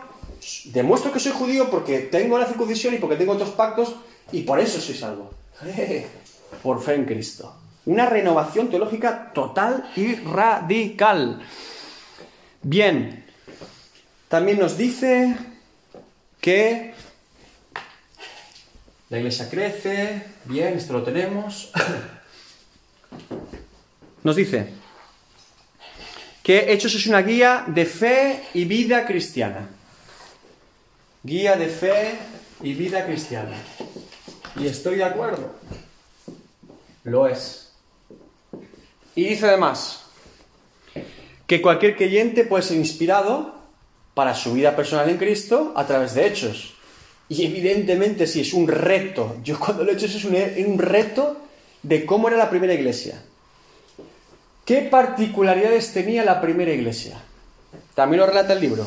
demuestro 0.66 1.12
que 1.12 1.20
soy 1.20 1.32
judío 1.32 1.70
porque 1.70 2.00
tengo 2.00 2.38
la 2.38 2.46
circuncisión 2.46 2.94
y 2.94 2.98
porque 2.98 3.16
tengo 3.16 3.34
otros 3.34 3.52
pactos 3.52 3.96
y 4.32 4.42
por 4.42 4.60
eso 4.60 4.80
soy 4.80 4.96
salvo. 4.96 5.32
Por 6.62 6.84
fe 6.84 6.94
en 6.94 7.06
Cristo. 7.06 7.56
Una 7.86 8.06
renovación 8.06 8.70
teológica 8.70 9.34
total 9.34 9.92
y 9.96 10.16
radical. 10.16 11.42
Bien, 12.62 13.26
también 14.30 14.60
nos 14.60 14.78
dice 14.78 15.36
que 16.40 16.94
la 19.10 19.18
iglesia 19.18 19.50
crece, 19.50 20.24
bien, 20.46 20.76
esto 20.76 20.94
lo 20.94 21.04
tenemos. 21.04 21.72
Nos 24.24 24.36
dice 24.36 24.70
que 26.42 26.72
Hechos 26.72 26.96
es 26.96 27.06
una 27.06 27.22
guía 27.22 27.66
de 27.68 27.86
fe 27.86 28.42
y 28.54 28.66
vida 28.66 29.06
cristiana. 29.06 29.68
Guía 31.24 31.56
de 31.56 31.68
fe 31.68 32.16
y 32.62 32.74
vida 32.74 33.06
cristiana. 33.06 33.56
Y 34.58 34.68
estoy 34.68 34.98
de 34.98 35.06
acuerdo. 35.06 35.54
Lo 37.06 37.28
es. 37.28 37.72
Y 39.16 39.26
dice 39.26 39.48
además 39.48 40.06
que 41.48 41.62
cualquier 41.62 41.96
creyente 41.96 42.44
puede 42.44 42.64
ser 42.64 42.78
inspirado 42.78 43.56
para 44.14 44.36
su 44.36 44.54
vida 44.54 44.76
personal 44.76 45.10
en 45.10 45.18
Cristo 45.18 45.74
a 45.76 45.86
través 45.86 46.14
de 46.14 46.28
hechos. 46.28 46.74
Y 47.30 47.46
evidentemente 47.46 48.28
si 48.28 48.42
es 48.42 48.54
un 48.54 48.68
reto, 48.68 49.38
yo 49.44 49.60
cuando 49.60 49.84
lo 49.84 49.92
he 49.92 49.96
hecho 49.96 50.06
eso 50.06 50.18
es 50.18 50.26
un, 50.26 50.72
un 50.72 50.80
reto 50.80 51.38
de 51.84 52.06
cómo 52.06 52.28
era 52.28 52.38
la 52.38 52.50
primera 52.50 52.74
iglesia. 52.74 53.22
¿Qué 54.66 54.82
particularidades 54.82 55.94
tenía 55.94 56.24
la 56.24 56.42
primera 56.42 56.72
iglesia? 56.72 57.20
También 57.96 58.22
lo 58.22 58.28
relata 58.28 58.54
el 58.54 58.62
libro. 58.62 58.86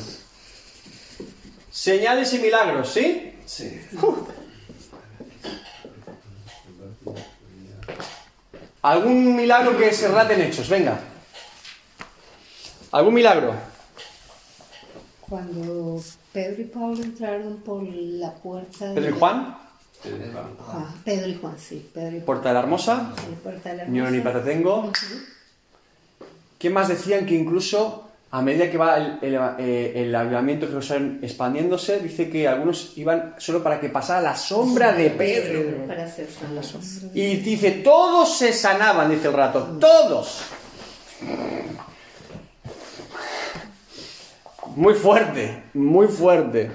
Señales 1.77 2.33
y 2.33 2.39
milagros, 2.39 2.91
¿sí? 2.91 3.35
Sí. 3.45 3.79
¿Algún 8.81 9.37
milagro 9.37 9.77
que 9.77 9.93
se 9.93 10.09
relate 10.09 10.35
en 10.35 10.41
hechos? 10.41 10.71
Venga. 10.71 10.99
¿Algún 12.93 13.13
milagro? 13.13 13.55
Cuando 15.21 16.03
Pedro 16.33 16.63
y 16.63 16.65
Pablo 16.65 17.03
entraron 17.03 17.59
por 17.59 17.83
la 17.83 18.33
puerta 18.33 18.87
de... 18.89 18.95
¿Pedro 18.95 19.15
y 19.15 19.19
Juan? 19.19 19.59
Ah, 20.69 20.95
Pedro 21.05 21.29
y 21.29 21.35
Juan, 21.35 21.59
sí. 21.59 21.91
Pedro 21.93 22.09
y 22.09 22.13
Juan. 22.13 22.25
Puerta 22.25 22.49
de 22.49 22.55
la 22.55 22.61
Hermosa. 22.61 23.13
Sí, 23.19 23.37
puerta 23.43 23.69
de 23.71 23.77
la 23.77 23.85
Ni 23.85 24.01
oro 24.01 24.11
ni 24.13 24.17
hermosa. 24.19 24.33
plata 24.41 24.47
tengo. 24.51 24.93
¿Qué 26.59 26.71
más 26.71 26.89
decían 26.89 27.27
que 27.27 27.35
incluso 27.35 28.06
a 28.31 28.43
medida 28.43 28.69
que 28.71 28.77
va 28.77 28.97
el, 28.97 29.19
el, 29.23 29.41
eh, 29.59 29.93
el 29.95 30.15
avivamiento 30.15 30.67
Jerusalén 30.67 31.21
expandiéndose, 31.23 32.01
dice 32.01 32.29
que 32.29 32.49
algunos 32.49 32.93
iban 32.97 33.35
solo 33.39 33.63
para 33.63 33.79
que 33.79 33.89
pasara 33.89 34.21
la 34.21 34.37
sombra 34.37 34.93
de 34.93 35.11
Pedro? 35.11 35.87
Para 35.87 36.05
hacer 36.05 36.29
sanados. 36.29 36.75
Y 37.15 37.37
dice, 37.37 37.71
todos 37.71 38.37
se 38.37 38.53
sanaban, 38.53 39.11
dice 39.11 39.29
el 39.29 39.35
rato, 39.35 39.79
todos. 39.81 40.43
Muy 44.75 44.95
fuerte, 44.95 45.63
muy 45.75 46.09
fuerte. 46.09 46.71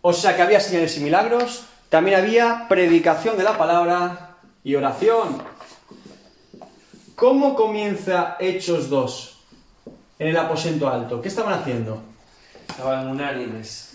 O 0.00 0.12
sea 0.12 0.36
que 0.36 0.42
había 0.42 0.60
señales 0.60 0.96
y 0.96 1.00
milagros, 1.00 1.64
también 1.88 2.20
había 2.20 2.66
predicación 2.68 3.36
de 3.36 3.42
la 3.42 3.58
palabra 3.58 4.36
y 4.62 4.76
oración. 4.76 5.42
¿Cómo 7.16 7.56
comienza 7.56 8.36
Hechos 8.38 8.88
2 8.88 9.37
en 10.18 10.28
el 10.28 10.36
aposento 10.36 10.88
alto? 10.88 11.20
¿Qué 11.22 11.28
estaban 11.28 11.52
haciendo? 11.54 12.02
Estaban 12.68 13.08
unánimes 13.08 13.94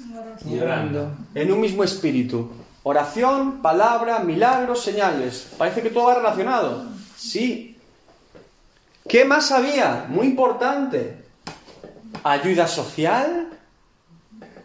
y 0.49 0.59
orando. 0.59 1.11
En 1.36 1.51
un 1.51 1.61
mismo 1.61 1.84
espíritu. 1.84 2.51
Oración, 2.84 3.61
palabra, 3.61 4.19
milagros, 4.19 4.82
señales. 4.84 5.47
Parece 5.57 5.82
que 5.82 5.89
todo 5.89 6.05
va 6.05 6.15
relacionado. 6.15 6.86
Sí. 7.15 7.78
¿Qué 9.07 9.26
más 9.26 9.51
había? 9.51 10.05
Muy 10.09 10.28
importante. 10.28 11.24
Ayuda 12.24 12.67
social, 12.67 13.49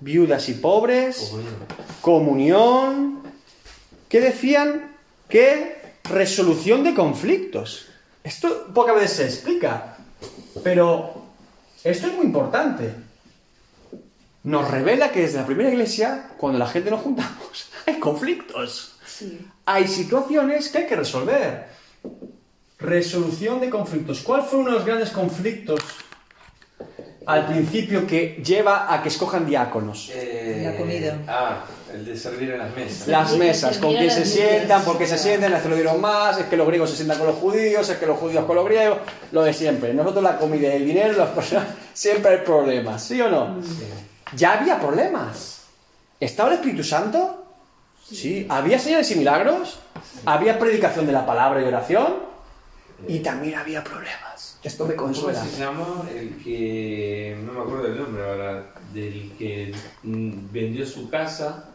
viudas 0.00 0.48
y 0.48 0.54
pobres, 0.54 1.30
Comunión. 1.30 1.56
comunión. 2.00 3.22
¿Qué 4.09 4.20
decían? 4.20 4.92
Que 5.28 5.76
resolución 6.04 6.82
de 6.84 6.94
conflictos. 6.94 7.86
Esto 8.24 8.68
pocas 8.74 8.94
veces 8.96 9.12
se 9.16 9.24
explica, 9.26 9.96
pero 10.64 11.17
esto 11.84 12.06
es 12.06 12.14
muy 12.14 12.26
importante. 12.26 12.92
Nos 14.44 14.70
revela 14.70 15.10
que 15.10 15.20
desde 15.20 15.38
la 15.38 15.46
primera 15.46 15.70
iglesia, 15.70 16.30
cuando 16.38 16.58
la 16.58 16.66
gente 16.66 16.90
nos 16.90 17.00
juntamos, 17.00 17.70
hay 17.86 17.98
conflictos. 17.98 18.96
Sí. 19.06 19.46
Hay 19.66 19.86
situaciones 19.88 20.68
que 20.68 20.78
hay 20.78 20.86
que 20.86 20.96
resolver. 20.96 21.66
Resolución 22.78 23.60
de 23.60 23.68
conflictos. 23.70 24.20
¿Cuál 24.20 24.42
fue 24.42 24.60
uno 24.60 24.70
de 24.70 24.76
los 24.76 24.86
grandes 24.86 25.10
conflictos 25.10 25.80
al 27.26 27.46
principio 27.46 28.06
que 28.06 28.40
lleva 28.44 28.92
a 28.94 29.02
que 29.02 29.08
escojan 29.08 29.44
diáconos? 29.44 30.10
Eh, 30.14 30.62
La 30.64 30.76
comida. 30.76 31.18
Ah, 31.26 31.64
el 31.93 32.05
de 32.05 32.16
servir 32.16 32.51
en 32.51 32.59
las 32.59 32.74
mesas. 32.74 33.09
Las 33.09 33.30
Sí, 33.30 33.39
mesas, 33.39 33.78
con 33.78 33.95
quién 33.95 34.11
se 34.11 34.24
sientan, 34.24 34.82
por 34.84 34.99
qué 34.99 35.07
se 35.07 35.18
sientan, 35.18 35.53
las 35.53 35.62
que 35.62 35.68
lo 35.68 35.74
dieron 35.74 36.01
más, 36.01 36.39
es 36.39 36.47
que 36.47 36.57
los 36.57 36.66
griegos 36.66 36.91
se 36.91 36.97
sientan 36.97 37.18
con 37.18 37.26
los 37.28 37.36
judíos, 37.36 37.89
es 37.89 37.97
que 37.99 38.07
los 38.07 38.18
judíos 38.18 38.45
con 38.45 38.57
los 38.57 38.64
griegos, 38.66 38.99
lo 39.32 39.43
de 39.43 39.53
siempre. 39.53 39.95
Nosotros 39.95 40.22
la 40.22 40.39
comida 40.39 40.68
y 40.68 40.76
el 40.76 40.84
dinero, 40.86 41.12
las 41.16 41.30
personas, 41.30 41.66
siempre 41.95 42.32
hay 42.32 42.39
problemas, 42.45 43.03
¿sí 43.03 43.20
o 43.20 43.28
no? 43.28 43.57
Ya 44.34 44.59
había 44.61 44.78
problemas. 44.80 45.62
¿Estaba 46.20 46.51
el 46.51 46.57
Espíritu 46.57 46.82
Santo? 46.84 47.45
Sí. 48.11 48.47
¿Había 48.49 48.78
señales 48.78 49.11
y 49.11 49.16
milagros? 49.16 49.78
¿Había 50.24 50.59
predicación 50.59 51.07
de 51.07 51.12
la 51.12 51.24
palabra 51.26 51.61
y 51.62 51.64
oración? 51.64 52.14
Y 53.07 53.20
también 53.20 53.55
había 53.57 53.84
problemas. 53.84 54.59
Esto 54.62 54.86
me 54.86 54.97
¿Cómo 54.97 55.12
consuela. 55.12 55.45
se 55.45 55.61
llama 55.61 56.03
el 56.12 56.43
que, 56.43 57.36
no 57.45 57.53
me 57.53 57.61
acuerdo 57.61 57.86
el 57.86 57.97
nombre 57.97 58.28
ahora, 58.28 58.64
del 58.93 59.32
que 59.39 59.72
mm, 60.03 60.32
vendió 60.53 60.84
su 60.84 61.09
casa, 61.09 61.66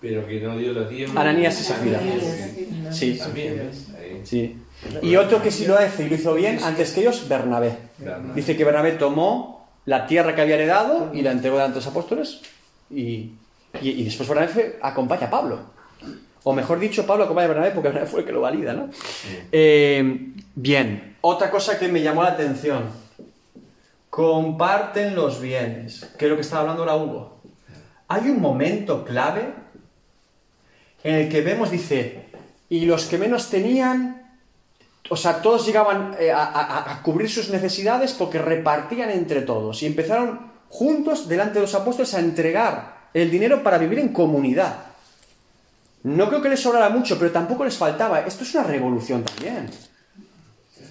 pero 0.00 0.26
que 0.26 0.40
no 0.40 0.56
dio 0.56 0.72
los 0.72 0.88
diezmos? 0.88 1.16
Ananías 1.16 1.68
y. 1.68 1.72
Ananías. 1.72 2.96
Sí, 2.96 3.18
También, 3.18 3.70
sí. 4.24 4.56
Y 5.02 5.16
otro 5.16 5.42
que 5.42 5.50
sí 5.50 5.66
lo 5.66 5.76
hace 5.76 6.04
y 6.04 6.08
lo 6.08 6.14
hizo 6.14 6.34
bien 6.34 6.60
antes 6.62 6.92
que 6.92 7.00
ellos, 7.00 7.28
Bernabé. 7.28 7.76
Bernabé. 7.98 8.34
Dice 8.34 8.56
que 8.56 8.64
Bernabé 8.64 8.92
tomó 8.92 9.68
la 9.86 10.06
tierra 10.06 10.34
que 10.34 10.42
había 10.42 10.54
heredado 10.54 11.10
y 11.12 11.22
la 11.22 11.32
entregó 11.32 11.56
delante 11.56 11.78
de 11.78 11.84
los 11.84 11.86
apóstoles 11.90 12.40
y, 12.90 13.32
y, 13.80 13.88
y 13.90 14.04
después 14.04 14.28
Bernabé 14.28 14.48
fue- 14.52 14.78
acompaña 14.80 15.26
a 15.26 15.30
Pablo. 15.30 15.58
O 16.44 16.52
mejor 16.52 16.78
dicho, 16.78 17.04
Pablo 17.04 17.24
acompaña 17.24 17.46
a 17.46 17.48
Bernabé 17.48 17.70
porque 17.72 17.88
Bernabé 17.88 18.06
fue 18.06 18.20
el 18.20 18.26
que 18.26 18.32
lo 18.32 18.40
valida, 18.40 18.72
¿no? 18.72 18.88
Eh, 19.50 20.32
bien, 20.54 21.16
otra 21.22 21.50
cosa 21.50 21.76
que 21.78 21.88
me 21.88 22.00
llamó 22.00 22.22
la 22.22 22.30
atención. 22.30 22.84
Comparten 24.10 25.14
los 25.14 25.40
bienes, 25.40 26.04
que 26.18 26.24
es 26.26 26.30
lo 26.30 26.36
que 26.36 26.42
estaba 26.42 26.62
hablando 26.62 26.82
ahora 26.82 26.96
Hugo. 26.96 27.42
Hay 28.08 28.30
un 28.30 28.40
momento 28.40 29.04
clave 29.04 29.52
en 31.08 31.14
el 31.16 31.28
que 31.28 31.40
vemos, 31.40 31.70
dice, 31.70 32.26
y 32.68 32.86
los 32.86 33.06
que 33.06 33.18
menos 33.18 33.48
tenían 33.50 34.28
o 35.10 35.16
sea, 35.16 35.40
todos 35.40 35.64
llegaban 35.64 36.16
eh, 36.18 36.30
a, 36.32 37.00
cubrir 37.02 37.30
sus 37.30 37.48
necesidades 37.48 38.12
porque 38.12 38.38
repartían 38.38 39.10
entre 39.10 39.42
todos 39.42 39.82
y 39.82 39.86
empezaron 39.86 40.52
juntos 40.68 41.28
delante 41.28 41.54
de 41.54 41.60
los 41.62 41.74
apóstoles 41.74 42.12
a 42.14 42.20
entregar 42.20 43.08
el 43.14 43.30
dinero 43.30 43.62
para 43.62 43.78
vivir 43.78 44.00
en 44.00 44.12
comunidad. 44.12 44.76
No 46.02 46.28
creo 46.28 46.42
que 46.42 46.50
les 46.50 46.60
sobrara 46.60 46.90
mucho, 46.90 47.18
pero 47.18 47.32
tampoco 47.32 47.64
les 47.64 47.76
faltaba. 47.76 48.20
Esto 48.20 48.44
es 48.44 48.54
una 48.54 48.64
revolución 48.64 49.24
también. 49.24 49.70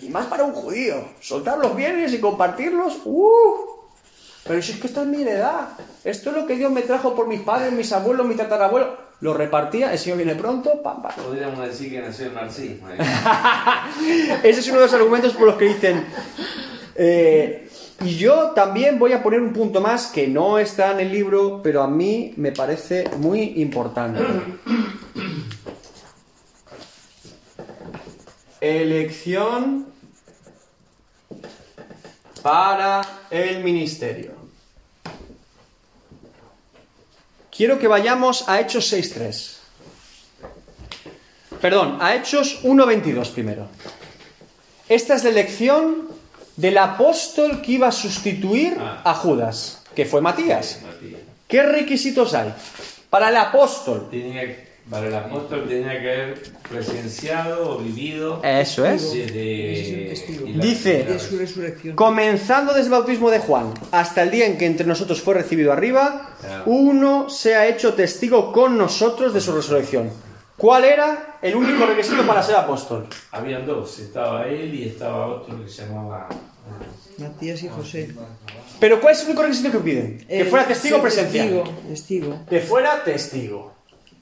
Y 0.01 0.09
más 0.09 0.25
para 0.25 0.43
un 0.43 0.53
judío. 0.53 1.09
Soltar 1.21 1.59
los 1.59 1.75
bienes 1.75 2.13
y 2.13 2.19
compartirlos. 2.19 3.01
¡Uh! 3.05 3.55
Pero 4.43 4.61
si 4.61 4.73
es 4.73 4.79
que 4.79 4.87
esta 4.87 5.01
es 5.01 5.07
mi 5.07 5.21
heredad. 5.21 5.69
Esto 6.03 6.31
es 6.31 6.35
lo 6.35 6.47
que 6.47 6.55
Dios 6.55 6.71
me 6.71 6.81
trajo 6.81 7.15
por 7.15 7.27
mis 7.27 7.41
padres, 7.41 7.71
mis 7.71 7.91
abuelos, 7.93 8.25
mis 8.25 8.37
tatarabuelos. 8.37 8.89
Lo 9.19 9.33
repartía, 9.33 9.91
el 9.91 9.97
Señor 9.97 10.17
viene 10.17 10.35
pronto, 10.35 10.81
pam, 10.83 11.01
pam. 11.01 11.11
Podríamos 11.15 11.59
decir 11.67 11.89
que 11.91 12.01
nació 12.01 12.27
el 12.27 12.33
marxismo. 12.33 12.87
¿eh? 12.89 12.97
Ese 14.43 14.59
es 14.59 14.67
uno 14.67 14.77
de 14.77 14.85
los 14.85 14.93
argumentos 14.93 15.33
por 15.33 15.47
los 15.47 15.55
que 15.55 15.65
dicen. 15.65 16.05
eh, 16.95 17.67
y 18.03 18.15
yo 18.15 18.51
también 18.51 18.99
voy 18.99 19.13
a 19.13 19.23
poner 19.23 19.41
un 19.41 19.53
punto 19.53 19.81
más 19.81 20.07
que 20.07 20.27
no 20.27 20.59
está 20.59 20.91
en 20.91 20.99
el 20.99 21.11
libro, 21.11 21.61
pero 21.63 21.81
a 21.81 21.87
mí 21.87 22.33
me 22.37 22.51
parece 22.51 23.09
muy 23.17 23.59
importante. 23.61 24.21
Elección 28.61 29.87
para 32.43 33.01
el 33.31 33.63
ministerio. 33.63 34.36
Quiero 37.57 37.79
que 37.79 37.87
vayamos 37.87 38.47
a 38.47 38.59
Hechos 38.61 38.93
6.3. 38.93 39.57
Perdón, 41.59 41.97
a 41.99 42.15
Hechos 42.15 42.63
1.22 42.63 43.31
primero. 43.31 43.67
Esta 44.87 45.15
es 45.15 45.23
la 45.23 45.31
elección 45.31 46.07
del 46.55 46.77
apóstol 46.77 47.61
que 47.61 47.73
iba 47.73 47.87
a 47.87 47.91
sustituir 47.91 48.77
Ah. 48.79 49.01
a 49.03 49.13
Judas, 49.15 49.81
que 49.95 50.05
fue 50.05 50.21
Matías. 50.21 50.79
¿Qué 51.47 51.63
requisitos 51.63 52.33
hay 52.35 52.53
para 53.09 53.29
el 53.29 53.37
apóstol? 53.37 54.07
Tenía, 54.11 54.66
para 54.89 55.07
el 55.07 55.15
apóstol 55.15 55.65
tenía 55.67 55.99
que 56.01 56.11
haber 56.11 56.43
presenciado 56.69 57.71
o 57.71 57.77
vivido 57.79 58.41
Eso 58.43 58.85
es. 58.85 59.11
desde 59.13 60.13
Dice- 60.61 61.03
de. 61.03 61.93
Comenzando 61.95 62.73
desde 62.73 62.85
el 62.85 62.91
bautismo 62.91 63.29
de 63.29 63.39
Juan 63.39 63.73
hasta 63.91 64.23
el 64.23 64.31
día 64.31 64.45
en 64.45 64.57
que 64.57 64.65
entre 64.65 64.85
nosotros 64.87 65.21
fue 65.21 65.33
recibido 65.33 65.71
arriba, 65.73 66.31
Claro. 66.39 66.63
uno 66.67 67.29
se 67.29 67.55
ha 67.55 67.67
hecho 67.67 67.93
testigo 67.93 68.51
con 68.53 68.77
nosotros 68.77 69.33
de 69.33 69.41
su 69.41 69.51
resurrección. 69.53 70.09
¿Cuál 70.55 70.85
era 70.85 71.37
el 71.41 71.55
único 71.55 71.85
requisito 71.85 72.25
para 72.25 72.41
ser 72.41 72.55
apóstol? 72.55 73.07
Habían 73.31 73.65
dos, 73.65 73.99
estaba 73.99 74.47
él 74.47 74.73
y 74.73 74.87
estaba 74.87 75.27
otro 75.27 75.63
que 75.63 75.69
se 75.69 75.85
llamaba... 75.85 76.27
Matías 77.19 77.63
y 77.63 77.67
José. 77.69 78.09
Pero 78.79 78.99
¿cuál 78.99 79.13
es 79.13 79.21
el 79.21 79.27
único 79.27 79.41
requisito 79.43 79.71
que 79.71 79.77
piden? 79.79 80.17
Que 80.27 80.41
Eh, 80.41 80.45
fuera 80.45 80.65
testigo 80.67 81.01
presencial. 81.01 81.47
Testigo, 81.49 81.77
testigo. 81.87 82.39
que 82.49 82.59
fuera 82.59 83.03
testigo. 83.03 83.73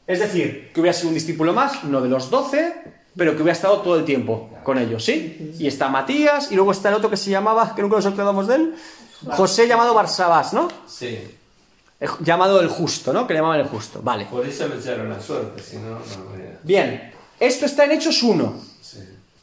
Es 0.08 0.20
decir, 0.20 0.72
que 0.74 0.80
hubiera 0.82 0.94
sido 0.96 1.10
un 1.10 1.16
discípulo 1.16 1.54
más, 1.54 1.84
no 1.84 2.02
de 2.02 2.10
los 2.10 2.30
doce, 2.30 2.76
pero 3.16 3.36
que 3.36 3.42
hubiera 3.42 3.54
estado 3.54 3.80
todo 3.82 3.98
el 3.98 4.06
tiempo 4.06 4.50
con 4.64 4.78
ellos, 4.78 5.04
¿sí? 5.04 5.54
Y 5.58 5.68
está 5.68 5.90
Matías, 5.90 6.52
y 6.52 6.56
luego 6.56 6.72
está 6.72 6.90
el 6.90 6.96
otro 6.96 7.10
que 7.10 7.18
se 7.18 7.30
llamaba, 7.30 7.74
que 7.76 7.82
nunca 7.82 7.96
nos 7.96 8.06
acordamos 8.06 8.48
de 8.48 8.56
él, 8.56 8.76
José 9.32 9.68
llamado 9.68 9.94
Barsabás, 9.94 10.54
¿no? 10.54 10.68
Sí, 10.88 11.20
Llamado 12.20 12.60
el 12.62 12.68
justo, 12.68 13.14
¿no? 13.14 13.26
Que 13.26 13.34
le 13.34 13.40
llamaban 13.40 13.62
el 13.62 13.68
justo. 13.68 14.02
Vale. 14.04 14.26
por 14.26 14.46
eso 14.46 14.68
le 14.68 14.76
echaron 14.76 15.10
la 15.10 15.20
suerte, 15.20 15.64
si 15.64 15.78
no, 15.78 15.92
no. 15.92 16.00
Bien, 16.62 17.14
esto 17.40 17.66
está 17.66 17.86
en 17.86 17.94
Hechos 17.94 18.22
1. 18.22 18.62
Sí. 18.82 19.00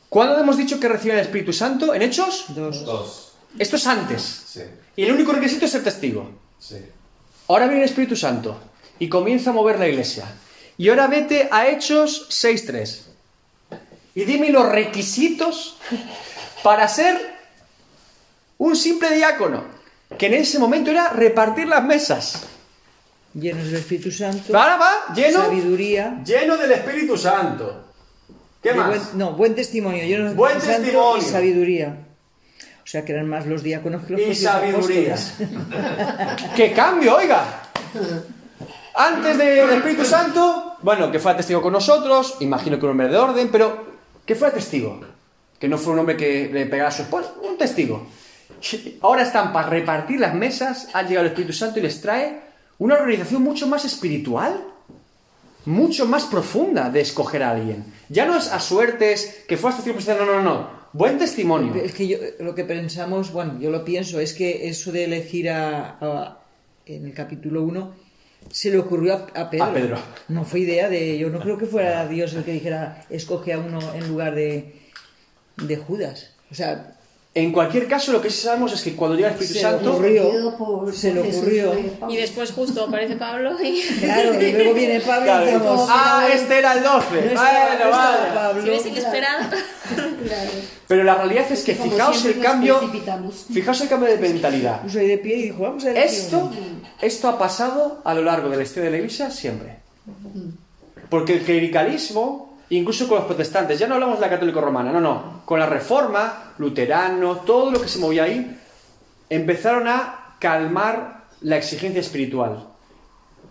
¿Cuándo 0.08 0.38
hemos 0.38 0.58
dicho 0.58 0.78
que 0.78 0.86
reciben 0.86 1.16
el 1.16 1.24
Espíritu 1.24 1.52
Santo? 1.52 1.94
¿En 1.94 2.02
Hechos? 2.02 2.44
Dos. 2.48 2.84
Dos. 2.84 3.32
Esto 3.58 3.76
es 3.76 3.86
antes. 3.86 4.42
Sí, 4.46 4.60
Y 4.96 5.04
el 5.04 5.12
único 5.12 5.32
requisito 5.32 5.64
es 5.64 5.72
ser 5.72 5.82
testigo. 5.82 6.30
sí. 6.58 6.76
Ahora 7.48 7.66
viene 7.66 7.82
el 7.82 7.88
Espíritu 7.88 8.16
Santo 8.16 8.56
y 8.98 9.08
comienza 9.08 9.50
a 9.50 9.52
mover 9.52 9.78
la 9.78 9.88
iglesia. 9.88 10.24
Y 10.82 10.88
ahora 10.88 11.06
vete 11.06 11.48
a 11.48 11.68
Hechos 11.68 12.26
6.3. 12.28 13.02
Y 14.16 14.24
dime 14.24 14.50
los 14.50 14.68
requisitos 14.68 15.76
para 16.64 16.88
ser 16.88 17.20
un 18.58 18.74
simple 18.74 19.14
diácono. 19.14 19.62
Que 20.18 20.26
en 20.26 20.34
ese 20.34 20.58
momento 20.58 20.90
era 20.90 21.10
repartir 21.10 21.68
las 21.68 21.84
mesas. 21.84 22.42
Llenos 23.32 23.64
del 23.66 23.76
Espíritu 23.76 24.10
Santo. 24.10 24.58
Ahora 24.58 24.76
va 24.76 25.14
lleno, 25.14 25.42
Sabiduría. 25.44 26.20
lleno 26.24 26.56
del 26.56 26.72
Espíritu 26.72 27.16
Santo. 27.16 27.84
¿Qué 28.60 28.74
más? 28.74 28.88
buen- 28.88 29.18
no, 29.18 29.32
buen 29.34 29.54
testimonio. 29.54 30.02
Llenos 30.04 30.30
del 30.30 30.36
Buen 30.36 30.56
Espíritu 30.56 30.72
Santo 30.74 30.82
testimonio. 30.90 31.22
Y 31.28 31.30
sabiduría. 31.30 31.96
O 32.82 32.86
sea 32.88 33.04
que 33.04 33.12
eran 33.12 33.28
más 33.28 33.46
los 33.46 33.62
diáconos 33.62 34.02
que 34.04 34.14
los 34.14 34.20
Y 34.20 34.34
sabiduría. 34.34 35.14
¡Qué 36.56 36.72
cambio, 36.72 37.14
oiga! 37.18 37.70
Antes 38.94 39.38
de- 39.38 39.44
del 39.44 39.70
Espíritu 39.70 40.04
Santo, 40.04 40.61
bueno, 40.82 41.10
que 41.10 41.18
fuera 41.18 41.36
testigo 41.36 41.62
con 41.62 41.72
nosotros, 41.72 42.36
imagino 42.40 42.78
que 42.78 42.84
un 42.86 42.92
hombre 42.92 43.08
de 43.08 43.16
orden, 43.16 43.48
pero 43.50 43.84
que 44.26 44.34
fuera 44.34 44.54
testigo. 44.54 45.00
Que 45.58 45.68
no 45.68 45.78
fue 45.78 45.92
un 45.92 46.00
hombre 46.00 46.16
que 46.16 46.50
le 46.52 46.66
pegara 46.66 46.88
a 46.88 46.92
su 46.92 47.02
esposa, 47.02 47.32
un 47.48 47.56
testigo. 47.56 48.06
Ahora 49.00 49.22
están 49.22 49.52
para 49.52 49.68
repartir 49.68 50.20
las 50.20 50.34
mesas, 50.34 50.88
ha 50.92 51.02
llegado 51.02 51.26
el 51.26 51.32
Espíritu 51.32 51.52
Santo 51.52 51.78
y 51.78 51.82
les 51.82 52.00
trae 52.00 52.40
una 52.78 52.94
organización 52.96 53.42
mucho 53.42 53.66
más 53.66 53.84
espiritual, 53.84 54.60
mucho 55.64 56.06
más 56.06 56.24
profunda 56.24 56.90
de 56.90 57.00
escoger 57.00 57.42
a 57.42 57.50
alguien. 57.52 57.84
Ya 58.08 58.26
no 58.26 58.36
es 58.36 58.48
a 58.50 58.58
suertes, 58.60 59.44
que 59.48 59.56
fuera 59.56 59.76
testigo 59.76 59.96
presencial, 59.96 60.26
no, 60.26 60.34
no, 60.34 60.42
no. 60.42 60.82
Buen 60.92 61.18
testimonio. 61.18 61.74
Es 61.76 61.94
que 61.94 62.06
yo, 62.06 62.18
lo 62.40 62.54
que 62.54 62.64
pensamos, 62.64 63.32
bueno, 63.32 63.58
yo 63.60 63.70
lo 63.70 63.84
pienso, 63.84 64.20
es 64.20 64.34
que 64.34 64.68
eso 64.68 64.92
de 64.92 65.04
elegir 65.04 65.48
a, 65.50 65.96
a- 66.00 66.38
en 66.84 67.06
el 67.06 67.14
capítulo 67.14 67.62
1 67.62 67.94
se 68.50 68.70
le 68.70 68.78
ocurrió 68.78 69.14
a, 69.14 69.40
a 69.40 69.50
Pedro. 69.50 69.64
A 69.64 69.72
Pedro. 69.72 69.98
No 70.28 70.44
fue 70.44 70.60
idea 70.60 70.88
de, 70.88 71.16
yo 71.18 71.30
no 71.30 71.40
creo 71.40 71.56
que 71.58 71.66
fuera 71.66 72.06
Dios 72.06 72.34
el 72.34 72.44
que 72.44 72.52
dijera, 72.52 73.04
escoge 73.10 73.52
a 73.52 73.58
uno 73.58 73.78
en 73.94 74.08
lugar 74.08 74.34
de, 74.34 74.80
de 75.56 75.76
Judas. 75.76 76.30
O 76.50 76.54
sea, 76.54 76.96
En 77.34 77.50
cualquier 77.50 77.88
caso, 77.88 78.12
lo 78.12 78.20
que 78.20 78.28
sí 78.28 78.42
sabemos 78.42 78.74
es 78.74 78.82
que 78.82 78.94
cuando 78.94 79.16
llega 79.16 79.28
el 79.28 79.34
Espíritu 79.34 79.54
Se 79.58 79.64
le 79.64 79.70
Santo, 79.72 79.92
ocurrió. 79.92 80.56
Por- 80.58 80.94
se 80.94 81.14
le 81.14 81.20
ocurrió. 81.20 81.72
Pablo. 81.98 82.14
Y 82.14 82.18
después 82.18 82.50
justo 82.52 82.84
aparece 82.84 83.16
Pablo 83.16 83.56
y... 83.62 83.80
Claro, 84.00 84.38
y 84.42 84.52
luego 84.52 84.74
viene 84.74 85.00
Pablo 85.00 85.24
Claro, 85.24 85.42
y 85.48 85.52
decimos, 85.52 85.86
ah, 85.90 86.28
este 86.30 86.58
era 86.58 86.74
el 86.74 86.82
12. 86.82 87.06
no 87.06 87.20
bueno, 87.20 87.28
estaba, 87.30 87.64
no 87.68 87.72
estaba 87.72 88.16
vale. 88.18 88.34
Pablo. 88.34 88.62
Si 88.62 88.68
hubiese 88.68 88.98
esperado... 88.98 89.48
Claro. 89.94 90.50
Pero 90.88 91.04
la 91.04 91.14
realidad 91.14 91.50
es 91.50 91.62
que 91.64 91.76
Como 91.76 91.90
fijaos 91.90 92.24
el 92.24 92.40
cambio, 92.40 92.80
fijaos 93.52 93.80
el 93.80 93.88
cambio 93.88 94.08
de 94.08 94.18
mentalidad. 94.18 94.82
De 94.82 95.18
pie 95.18 95.36
y 95.36 95.42
dijo, 95.44 95.62
vamos 95.62 95.84
a 95.84 95.88
ver. 95.88 95.98
Esto, 95.98 96.50
esto 97.00 97.28
ha 97.28 97.38
pasado 97.38 98.02
a 98.04 98.14
lo 98.14 98.22
largo 98.22 98.48
de 98.48 98.56
la 98.56 98.62
historia 98.62 98.84
de 98.84 98.90
la 98.90 98.96
Iglesia 98.98 99.30
siempre. 99.30 99.76
Porque 101.08 101.34
el 101.34 101.42
clericalismo, 101.42 102.58
incluso 102.70 103.08
con 103.08 103.18
los 103.18 103.26
protestantes, 103.26 103.78
ya 103.78 103.86
no 103.86 103.94
hablamos 103.94 104.18
de 104.18 104.22
la 104.22 104.30
católico 104.30 104.60
romana, 104.60 104.92
no, 104.92 105.00
no, 105.00 105.42
con 105.44 105.58
la 105.58 105.66
reforma, 105.66 106.54
luterano, 106.58 107.38
todo 107.38 107.70
lo 107.70 107.80
que 107.80 107.88
se 107.88 107.98
movía 107.98 108.24
ahí, 108.24 108.58
empezaron 109.28 109.88
a 109.88 110.36
calmar 110.38 111.24
la 111.40 111.56
exigencia 111.56 112.00
espiritual. 112.00 112.66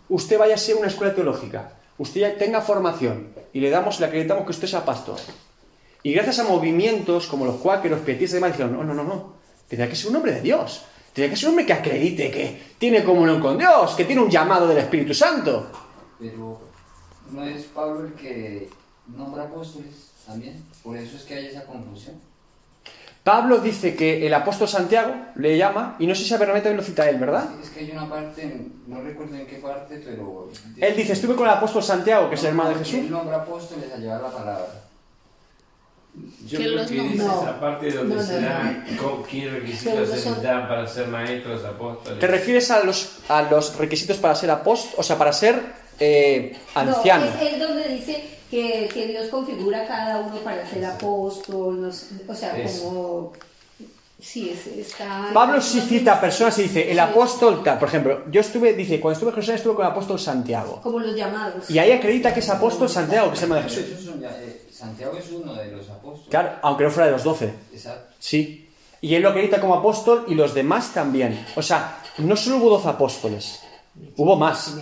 Usted 0.09 0.37
vaya 0.37 0.55
a 0.55 0.57
ser 0.57 0.75
una 0.75 0.87
escuela 0.87 1.13
teológica, 1.13 1.73
usted 1.97 2.21
ya 2.21 2.37
tenga 2.37 2.61
formación 2.61 3.29
y 3.53 3.59
le 3.59 3.69
damos, 3.69 3.99
le 3.99 4.07
acreditamos 4.07 4.45
que 4.45 4.51
usted 4.51 4.67
sea 4.67 4.85
pastor. 4.85 5.17
Y 6.03 6.13
gracias 6.13 6.39
a 6.39 6.43
movimientos 6.43 7.27
como 7.27 7.45
los 7.45 7.57
cuáqueros, 7.57 7.99
pietistas 8.01 8.31
y 8.31 8.35
demás, 8.35 8.51
dijeron, 8.51 8.73
no, 8.73 8.83
no, 8.83 8.93
no, 8.93 9.03
no, 9.03 9.33
tendría 9.67 9.89
que 9.89 9.95
ser 9.95 10.09
un 10.09 10.17
hombre 10.17 10.33
de 10.33 10.41
Dios. 10.41 10.85
Tendría 11.13 11.29
que 11.29 11.35
ser 11.35 11.49
un 11.49 11.51
hombre 11.51 11.65
que 11.65 11.73
acredite 11.73 12.31
que 12.31 12.61
tiene 12.77 13.03
comunión 13.03 13.41
con 13.41 13.57
Dios, 13.57 13.93
que 13.95 14.05
tiene 14.05 14.21
un 14.21 14.29
llamado 14.29 14.67
del 14.67 14.77
Espíritu 14.77 15.13
Santo. 15.13 15.69
Pero 16.17 16.59
no 17.31 17.43
es 17.45 17.63
Pablo 17.65 18.05
el 18.05 18.13
que 18.13 18.69
nombra 19.07 19.43
apóstoles 19.43 20.11
también. 20.25 20.63
Por 20.83 20.97
eso 20.97 21.17
es 21.17 21.23
que 21.23 21.35
hay 21.35 21.47
esa 21.47 21.65
confusión. 21.65 22.15
Pablo 23.23 23.59
dice 23.59 23.95
que 23.95 24.25
el 24.25 24.33
apóstol 24.33 24.67
Santiago 24.67 25.13
le 25.35 25.55
llama, 25.55 25.95
y 25.99 26.07
no 26.07 26.15
sé 26.15 26.23
si 26.23 26.35
Bernabé 26.35 26.61
también 26.61 26.77
lo 26.77 26.83
cita 26.83 27.07
él, 27.07 27.19
¿verdad? 27.19 27.49
Es 27.61 27.69
que 27.69 27.81
hay 27.81 27.91
una 27.91 28.09
parte, 28.09 28.67
no 28.87 28.99
recuerdo 29.01 29.35
en 29.35 29.45
qué 29.45 29.57
parte, 29.57 30.01
pero... 30.03 30.49
Él 30.77 30.95
dice, 30.95 31.13
estuve 31.13 31.35
con 31.35 31.45
el 31.45 31.53
apóstol 31.53 31.83
Santiago, 31.83 32.29
que 32.29 32.35
es 32.35 32.41
el 32.41 32.49
hermano 32.49 32.69
de 32.69 32.75
Jesús. 32.77 32.95
Él 32.95 33.11
nombra 33.11 33.37
apóstoles 33.37 33.93
a 33.93 33.97
llevar 33.97 34.21
la 34.21 34.31
palabra. 34.31 34.90
Yo 36.45 36.59
Que 36.59 36.65
creo 36.65 36.75
los 36.75 36.87
que 36.91 36.97
no- 36.97 37.03
dice 37.03 37.17
no. 37.23 37.41
esa 37.41 37.59
parte 37.59 37.91
donde 37.91 38.15
No, 38.15 38.21
no, 38.21 38.27
se 38.27 38.41
da 38.41 38.83
no. 38.91 39.01
con- 39.01 39.23
qué 39.23 39.49
requisitos 39.49 40.09
se 40.09 40.17
son- 40.17 40.31
necesitan 40.33 40.67
para 40.67 40.85
ser 40.87 41.07
maestros, 41.07 41.63
apóstoles. 41.63 42.19
¿Te 42.19 42.27
refieres 42.27 42.69
a 42.71 42.83
los, 42.83 43.19
a 43.29 43.43
los 43.43 43.77
requisitos 43.77 44.17
para 44.17 44.35
ser 44.35 44.51
apóstol, 44.51 44.93
o 44.97 45.03
sea, 45.03 45.17
para 45.17 45.31
ser 45.31 45.61
eh, 45.99 46.57
anciano? 46.75 47.25
No, 47.25 47.31
es, 47.41 47.53
es 47.53 47.59
donde 47.59 47.87
dice 47.87 48.23
que, 48.49 48.89
que 48.93 49.07
Dios 49.07 49.27
configura 49.29 49.83
a 49.83 49.87
cada 49.87 50.17
uno 50.19 50.35
para 50.39 50.67
ser 50.69 50.83
apóstol, 50.83 51.81
no 51.81 51.91
sé, 51.93 52.07
o 52.27 52.35
sea, 52.35 52.57
Eso. 52.57 52.83
como... 52.83 53.33
Sí, 54.19 54.49
es- 54.51 54.67
está... 54.77 55.29
Pablo 55.33 55.61
sí 55.61 55.79
cita 55.81 56.13
a 56.13 56.21
personas 56.21 56.59
y 56.59 56.63
dice, 56.63 56.89
el 56.89 56.95
Sí. 56.95 56.99
apóstol 56.99 57.63
tal. 57.63 57.79
Por 57.79 57.87
ejemplo, 57.87 58.23
yo 58.29 58.41
estuve, 58.41 58.73
dice, 58.73 58.99
cuando 58.99 59.13
estuve 59.13 59.29
en 59.29 59.35
Jerusalén 59.35 59.57
estuve 59.57 59.75
con 59.75 59.85
el 59.85 59.91
apóstol 59.91 60.19
Santiago. 60.19 60.79
Como 60.83 60.99
los 60.99 61.15
llamados. 61.15 61.67
Y 61.71 61.79
ahí 61.79 61.91
acredita 61.91 62.31
que 62.33 62.41
es 62.41 62.49
apóstol 62.49 62.87
Santiago, 62.89 63.29
que 63.29 63.35
es 63.37 63.39
el 63.43 63.51
hermano 63.51 63.67
de 63.67 63.69
Jesús. 63.73 64.11
Santiago 64.81 65.15
es 65.15 65.29
uno 65.31 65.53
de 65.53 65.71
los 65.71 65.87
apóstoles. 65.91 66.29
Claro, 66.29 66.53
aunque 66.63 66.85
no 66.85 66.89
fuera 66.89 67.05
de 67.05 67.11
los 67.11 67.23
doce. 67.23 67.53
Exacto. 67.71 68.15
Sí. 68.17 68.67
Y 68.99 69.13
él 69.13 69.21
lo 69.21 69.29
acredita 69.29 69.61
como 69.61 69.75
apóstol 69.75 70.25
y 70.27 70.33
los 70.33 70.55
demás 70.55 70.91
también. 70.91 71.45
O 71.55 71.61
sea, 71.61 72.01
no 72.17 72.35
solo 72.35 72.57
hubo 72.57 72.69
doce 72.71 72.89
apóstoles, 72.89 73.61
hubo 74.17 74.35
más. 74.35 74.75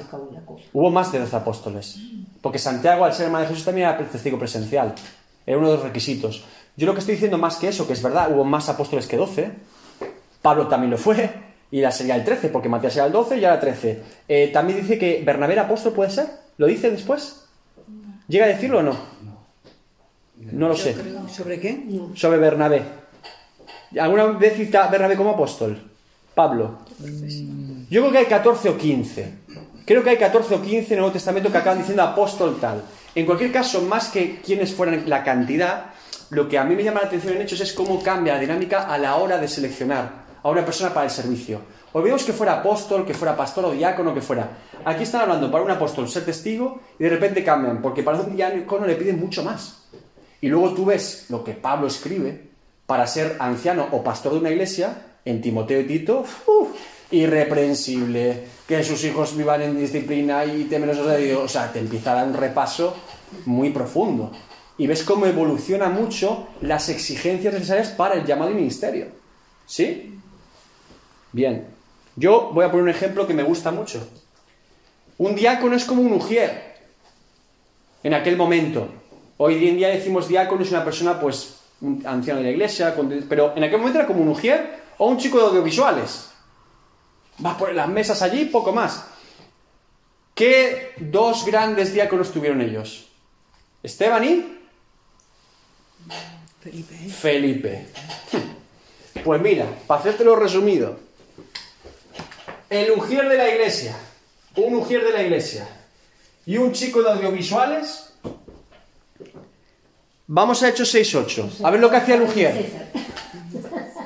Hubo 0.71 0.89
más 0.89 1.11
de 1.11 1.19
12 1.19 1.35
apóstoles. 1.35 1.99
Porque 2.41 2.59
Santiago, 2.59 3.03
al 3.03 3.13
ser 3.13 3.25
hermano 3.25 3.43
de 3.43 3.49
Jesús, 3.49 3.65
también 3.65 3.89
era 3.89 3.97
testigo 3.97 4.39
presencial. 4.39 4.95
Era 5.45 5.57
uno 5.57 5.67
de 5.67 5.73
los 5.75 5.83
requisitos. 5.83 6.45
Yo 6.77 6.87
lo 6.87 6.93
que 6.93 6.99
estoy 6.99 7.15
diciendo 7.15 7.37
más 7.37 7.57
que 7.57 7.67
eso, 7.67 7.85
que 7.85 7.91
es 7.91 8.01
verdad, 8.01 8.31
hubo 8.31 8.45
más 8.45 8.69
apóstoles 8.69 9.05
que 9.05 9.17
12. 9.17 9.51
Pablo 10.41 10.67
también 10.69 10.91
lo 10.91 10.97
fue. 10.97 11.29
Y 11.71 11.81
la 11.81 11.91
sería 11.91 12.15
el 12.15 12.23
13, 12.23 12.47
porque 12.49 12.69
Matías 12.69 12.95
era 12.95 13.05
el 13.05 13.11
12 13.11 13.37
y 13.37 13.43
ahora 13.43 13.59
13. 13.59 14.01
Eh, 14.29 14.49
también 14.53 14.79
dice 14.79 14.97
que 14.97 15.21
Bernabé 15.25 15.53
era 15.53 15.63
apóstol, 15.63 15.91
¿puede 15.91 16.09
ser? 16.09 16.27
¿Lo 16.57 16.67
dice 16.67 16.89
después? 16.89 17.43
¿Llega 18.29 18.45
a 18.45 18.49
decirlo 18.49 18.77
o 18.79 18.83
no? 18.83 18.95
No 20.39 20.69
lo 20.69 20.75
sé. 20.75 20.95
¿Sobre 21.29 21.59
qué? 21.59 21.85
Sobre 22.15 22.37
Bernabé. 22.37 22.81
¿Alguna 23.99 24.25
vez 24.25 24.55
cita 24.55 24.85
a 24.85 24.87
Bernabé 24.87 25.15
como 25.15 25.31
apóstol? 25.31 25.77
Pablo. 26.33 26.79
Yo 27.89 28.01
creo 28.01 28.11
que 28.11 28.17
hay 28.19 28.25
14 28.25 28.69
o 28.69 28.77
15. 28.77 29.33
Creo 29.85 30.03
que 30.03 30.11
hay 30.11 30.17
14 30.17 30.55
o 30.55 30.61
15 30.61 30.77
en 30.77 30.93
el 30.93 30.99
Nuevo 30.99 31.13
Testamento 31.13 31.51
que 31.51 31.57
acaban 31.57 31.79
diciendo 31.79 32.03
apóstol 32.03 32.57
tal. 32.61 32.83
En 33.15 33.25
cualquier 33.25 33.51
caso, 33.51 33.81
más 33.81 34.09
que 34.09 34.39
quienes 34.39 34.73
fueran 34.73 35.09
la 35.09 35.23
cantidad, 35.23 35.87
lo 36.29 36.47
que 36.47 36.57
a 36.57 36.63
mí 36.63 36.75
me 36.75 36.83
llama 36.83 37.01
la 37.01 37.07
atención 37.07 37.33
en 37.33 37.41
Hechos 37.41 37.59
es 37.61 37.73
cómo 37.73 38.01
cambia 38.01 38.35
la 38.35 38.39
dinámica 38.39 38.83
a 38.83 38.97
la 38.97 39.15
hora 39.15 39.39
de 39.39 39.47
seleccionar 39.47 40.25
a 40.41 40.49
una 40.49 40.63
persona 40.63 40.93
para 40.93 41.05
el 41.05 41.11
servicio. 41.11 41.59
Olvidemos 41.91 42.23
que 42.23 42.33
fuera 42.33 42.53
apóstol, 42.53 43.05
que 43.05 43.15
fuera 43.15 43.35
pastor 43.35 43.65
o 43.65 43.71
diácono, 43.71 44.13
que 44.13 44.21
fuera. 44.21 44.47
Aquí 44.85 45.03
están 45.03 45.21
hablando 45.21 45.51
para 45.51 45.63
un 45.63 45.71
apóstol 45.71 46.07
ser 46.07 46.23
testigo 46.23 46.79
y 46.99 47.03
de 47.03 47.09
repente 47.09 47.43
cambian, 47.43 47.81
porque 47.81 48.03
para 48.03 48.19
un 48.19 48.35
diácono 48.35 48.85
le 48.85 48.95
piden 48.95 49.19
mucho 49.19 49.43
más. 49.43 49.78
Y 50.41 50.47
luego 50.47 50.73
tú 50.73 50.85
ves 50.85 51.25
lo 51.29 51.43
que 51.43 51.53
Pablo 51.53 51.87
escribe 51.87 52.49
para 52.85 53.05
ser 53.07 53.37
anciano 53.39 53.87
o 53.91 54.03
pastor 54.03 54.33
de 54.33 54.39
una 54.39 54.49
iglesia 54.49 55.05
en 55.25 55.41
Timoteo 55.41 55.81
y 55.81 55.85
Tito, 55.85 56.23
irreprensible, 57.11 58.45
que 58.67 58.83
sus 58.83 59.03
hijos 59.03 59.35
vivan 59.35 59.61
en 59.61 59.77
disciplina 59.77 60.45
y 60.45 60.65
temerosos 60.65 61.07
de 61.07 61.17
Dios. 61.17 61.43
O 61.43 61.47
sea, 61.47 61.71
te 61.71 61.79
empieza 61.79 62.11
a 62.11 62.15
dar 62.15 62.27
un 62.27 62.33
repaso 62.33 62.95
muy 63.45 63.71
profundo. 63.71 64.31
Y 64.77 64.87
ves 64.87 65.03
cómo 65.03 65.25
evoluciona 65.25 65.89
mucho 65.89 66.47
las 66.61 66.89
exigencias 66.89 67.53
necesarias 67.53 67.89
para 67.89 68.15
el 68.15 68.25
llamado 68.25 68.51
ministerio. 68.51 69.07
¿Sí? 69.65 70.17
Bien. 71.31 71.67
Yo 72.15 72.51
voy 72.53 72.65
a 72.65 72.71
poner 72.71 72.83
un 72.83 72.89
ejemplo 72.89 73.27
que 73.27 73.33
me 73.33 73.43
gusta 73.43 73.71
mucho. 73.71 74.07
Un 75.17 75.35
diácono 75.35 75.75
es 75.75 75.85
como 75.85 76.01
un 76.01 76.13
ujier 76.13 76.75
en 78.03 78.13
aquel 78.13 78.37
momento. 78.37 78.87
Hoy 79.41 79.69
en 79.69 79.77
día 79.77 79.87
decimos 79.87 80.27
diácono 80.27 80.63
es 80.63 80.71
una 80.71 80.83
persona, 80.83 81.17
pues, 81.17 81.59
un 81.79 82.03
anciano 82.05 82.39
de 82.41 82.47
la 82.47 82.51
iglesia, 82.51 82.93
pero 83.29 83.53
en 83.55 83.63
aquel 83.63 83.77
momento 83.77 83.99
era 83.99 84.05
como 84.07 84.21
un 84.21 84.27
ujier 84.27 84.81
o 84.97 85.07
un 85.07 85.17
chico 85.17 85.37
de 85.37 85.45
audiovisuales. 85.45 86.29
Va 87.43 87.57
por 87.57 87.73
las 87.73 87.87
mesas 87.87 88.21
allí, 88.21 88.45
poco 88.45 88.73
más. 88.73 89.05
¿Qué 90.35 90.91
dos 90.97 91.45
grandes 91.45 91.93
diáconos 91.93 92.33
tuvieron 92.33 92.59
ellos? 92.59 93.07
Esteban 93.81 94.25
y 94.25 94.59
Felipe. 96.59 96.95
Felipe. 97.09 97.87
Pues 99.23 99.41
mira, 99.41 99.65
para 99.87 100.01
hacértelo 100.01 100.35
resumido, 100.35 100.99
el 102.69 102.91
ujier 102.91 103.29
de 103.29 103.37
la 103.37 103.49
iglesia, 103.49 103.97
un 104.57 104.75
ujier 104.75 105.05
de 105.05 105.13
la 105.13 105.23
iglesia 105.23 105.65
y 106.45 106.57
un 106.57 106.73
chico 106.73 107.01
de 107.01 107.11
audiovisuales, 107.11 108.08
vamos 110.29 110.61
a 110.63 110.69
Hechos 110.69 110.93
6.8. 110.93 111.63
A 111.63 111.71
ver 111.71 111.79
lo 111.79 111.89
que 111.89 111.97
hacía. 111.97 112.17
César. 112.27 112.91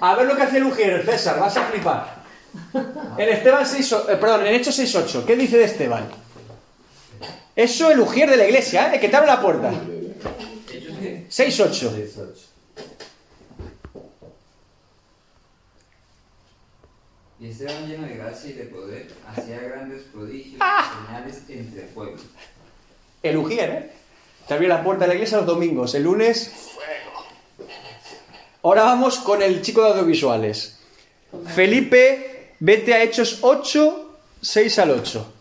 A 0.01 0.15
ver 0.15 0.25
lo 0.27 0.35
que 0.35 0.41
hacía 0.43 0.57
el 0.59 0.65
ujier, 0.65 1.05
César, 1.05 1.39
vas 1.39 1.55
a 1.57 1.65
flipar. 1.65 2.23
En 3.17 3.29
Esteban 3.29 3.65
6, 3.65 3.91
eh, 4.09 4.15
perdón, 4.19 4.45
en 4.47 4.53
Hechos 4.55 4.77
6.8, 4.79 5.25
¿qué 5.25 5.35
dice 5.35 5.57
de 5.57 5.65
Esteban? 5.65 6.07
Eso 7.55 7.91
el 7.91 7.99
ujier 7.99 8.29
de 8.29 8.37
la 8.37 8.45
iglesia, 8.45 8.87
¿eh? 8.91 8.95
El 8.95 9.01
que 9.01 9.09
te 9.09 9.15
abre 9.15 9.27
la 9.27 9.41
puerta. 9.41 9.69
¿Ellos 10.73 10.97
qué? 10.99 11.25
6.8. 11.29 11.89
18. 11.91 12.33
Y 17.39 17.47
Esteban 17.49 17.87
lleno 17.87 18.07
de 18.07 18.15
gracia 18.15 18.49
y 18.49 18.53
de 18.53 18.63
poder, 18.65 19.07
hacía 19.27 19.59
grandes 19.59 20.03
prodigios, 20.13 20.57
Ah. 20.61 21.05
señales 21.07 21.43
entre 21.49 21.81
el 21.83 21.89
pueblo. 21.89 22.21
El 23.21 23.37
Ujier, 23.37 23.69
¿eh? 23.69 23.91
Te 24.47 24.53
abrió 24.53 24.69
la 24.69 24.83
puerta 24.83 25.05
de 25.05 25.09
la 25.09 25.13
iglesia 25.15 25.37
los 25.37 25.47
domingos. 25.47 25.95
El 25.95 26.03
lunes, 26.03 26.49
fuego. 26.49 27.69
Ahora 28.63 28.83
vamos 28.83 29.19
con 29.19 29.41
el 29.41 29.61
chico 29.61 29.83
de 29.83 29.91
audiovisuales. 29.91 30.79
Felipe, 31.55 32.55
vete 32.59 32.93
a 32.93 33.03
Hechos 33.03 33.39
8, 33.41 34.19
6 34.41 34.79
al 34.79 34.91
8. 34.91 35.33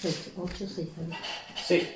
Seis, 0.00 0.16
ocho, 0.38 0.66
seis, 0.66 0.88
ocho. 0.96 1.18
Sí. 1.66 1.86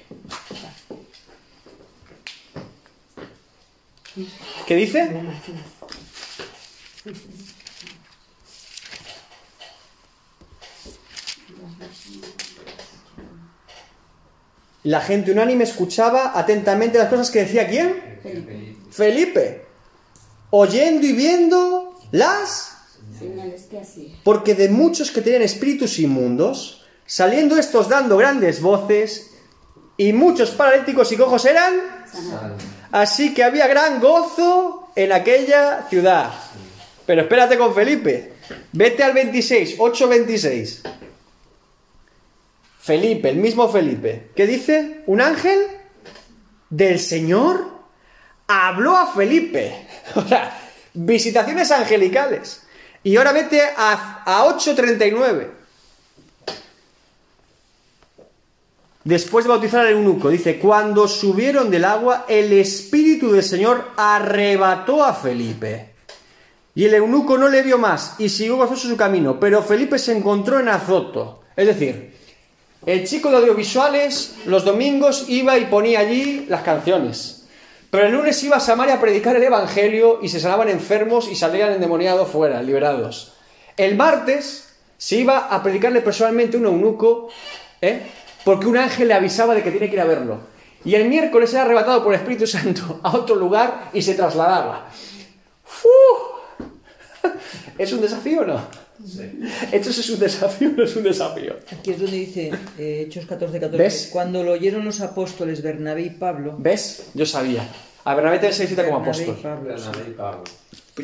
¿Qué 4.67 4.77
dice? 4.77 5.07
No 5.07 5.23
más, 5.23 5.49
más. 5.49 5.65
La 14.85 15.01
gente 15.01 15.33
unánime 15.33 15.65
escuchaba 15.65 16.39
atentamente 16.39 16.99
las 16.99 17.09
cosas 17.09 17.31
que 17.31 17.41
decía 17.41 17.67
quién? 17.67 18.21
Felipe. 18.23 18.77
Felipe. 18.91 19.65
Oyendo 20.51 21.07
y 21.07 21.13
viendo 21.13 21.99
las 22.13 22.71
Señales 23.19 23.65
que 23.65 23.79
hacía. 23.79 24.17
Porque 24.25 24.55
de 24.55 24.69
muchos 24.69 25.11
que 25.11 25.21
tenían 25.21 25.43
espíritus 25.43 25.99
inmundos, 25.99 26.85
saliendo 27.07 27.57
estos 27.57 27.89
dando 27.89 28.17
grandes 28.17 28.61
voces, 28.61 29.31
y 29.97 30.13
muchos 30.13 30.51
paralíticos 30.51 31.13
y 31.13 31.17
cojos 31.17 31.45
eran, 31.45 31.75
así 32.91 33.33
que 33.33 33.45
había 33.45 33.67
gran 33.67 34.01
gozo 34.01 34.89
en 34.97 35.13
aquella 35.13 35.87
ciudad. 35.89 36.31
Pero 37.07 37.23
espérate 37.23 37.57
con 37.57 37.75
Felipe. 37.75 38.33
Vete 38.73 39.05
al 39.05 39.13
26, 39.13 39.79
8.26. 39.79 40.81
Felipe, 42.85 43.31
el 43.31 43.37
mismo 43.37 43.67
Felipe. 43.71 44.29
¿Qué 44.37 44.47
dice? 44.47 45.05
Un 45.07 45.23
ángel 45.23 45.59
del 46.69 47.01
Señor 47.01 47.67
habló 48.47 48.95
a 48.99 49.07
Felipe. 49.07 49.89
O 50.17 50.29
sea, 50.29 50.61
visitaciones 50.93 51.71
angelicales. 51.71 52.63
Y 53.03 53.17
ahora 53.17 53.33
vete 53.33 53.63
a, 53.63 54.23
a 54.27 54.45
8.39. 54.45 55.49
Después 59.03 59.47
de 59.47 59.49
bautizar 59.49 59.87
al 59.87 59.93
eunuco, 59.93 60.29
dice, 60.29 60.59
cuando 60.59 61.09
subieron 61.09 61.71
del 61.71 61.87
agua, 61.87 62.27
el 62.29 62.53
Espíritu 62.53 63.33
del 63.33 63.43
Señor 63.43 63.93
arrebató 63.97 65.03
a 65.03 65.15
Felipe. 65.15 65.95
Y 66.75 66.85
el 66.85 66.93
eunuco 66.93 67.39
no 67.39 67.49
le 67.49 67.63
vio 67.63 67.79
más 67.79 68.17
y 68.19 68.29
siguió 68.29 68.59
gozoso 68.59 68.89
su 68.89 68.97
camino, 68.97 69.41
pero 69.41 69.63
Felipe 69.63 69.99
se 69.99 70.15
encontró 70.15 70.61
en 70.61 70.69
Azoto. 70.69 71.45
Es 71.57 71.67
decir, 71.67 72.14
el 72.87 73.07
chico 73.07 73.31
de 73.31 73.39
audiovisuales 73.39 74.37
los 74.45 74.65
domingos 74.65 75.27
iba 75.29 75.57
y 75.59 75.67
ponía 75.67 76.01
allí 76.01 76.47
las 76.49 76.63
canciones. 76.63 77.47
Pero 77.91 78.07
el 78.07 78.13
lunes 78.13 78.43
iba 78.43 78.57
a 78.57 78.61
Samaria 78.61 78.95
a 78.95 79.01
predicar 79.01 79.37
el 79.37 79.43
Evangelio 79.43 80.19
y 80.21 80.29
se 80.29 80.41
sanaban 80.41 80.69
enfermos 80.69 81.29
y 81.31 81.37
salían 81.37 81.73
endemoniados 81.73 82.29
fuera, 82.29 82.63
liberados. 82.63 83.35
El 83.77 83.97
martes 83.97 84.77
se 84.99 85.17
iba 85.17 85.47
a 85.47 85.63
predicarle 85.63 86.01
personalmente 86.01 86.57
un 86.57 86.67
eunuco, 86.67 87.29
¿eh? 87.81 88.03
porque 88.45 88.67
un 88.67 88.77
ángel 88.77 89.09
le 89.09 89.15
avisaba 89.15 89.55
de 89.55 89.63
que 89.63 89.71
tiene 89.71 89.89
que 89.89 89.95
ir 89.95 90.01
a 90.01 90.07
verlo. 90.07 90.39
Y 90.85 90.95
el 90.95 91.09
miércoles 91.09 91.53
era 91.55 91.63
arrebatado 91.63 92.03
por 92.03 92.13
el 92.13 92.21
Espíritu 92.21 92.47
Santo 92.47 93.01
a 93.03 93.17
otro 93.17 93.37
lugar 93.37 93.91
y 93.95 94.03
se 94.03 94.15
trasladaba. 94.15 94.89
¡Fu! 95.65 95.89
¿Es 97.79 97.93
un 97.93 98.03
desafío 98.03 98.43
o 98.43 98.45
no? 98.45 98.84
Esto 99.73 99.91
es 99.91 100.11
un 100.11 100.19
desafío, 100.21 100.71
no 100.77 100.85
es 100.85 100.95
un 100.97 101.03
desafío. 101.03 101.57
Aquí 101.73 101.91
es 101.91 102.01
donde 102.01 102.17
dice 102.17 102.51
eh, 102.79 103.05
Hechos 103.07 103.27
14, 103.27 103.59
14. 103.61 103.77
¿Ves? 103.83 104.09
Cuando 104.13 104.43
lo 104.45 104.53
oyeron 104.53 104.85
los 104.85 105.01
apóstoles 105.01 105.63
Bernabé 105.63 106.03
y 106.03 106.11
Pablo. 106.11 106.57
¿Ves? 106.59 107.07
Yo 107.15 107.27
sabía. 107.27 107.69
A 108.05 108.15
Bernabé 108.15 108.37
también 108.37 108.55
se 108.55 108.63
le 108.65 108.69
cita 108.69 108.85
como 108.85 109.01
Bernabé 109.01 109.19
y 109.27 109.31
apóstol. 109.31 109.43
Pablo, 109.53 109.79
sí. 109.79 109.85
Bernabé 109.87 110.11
y 110.11 110.15
Pablo. 110.15 110.45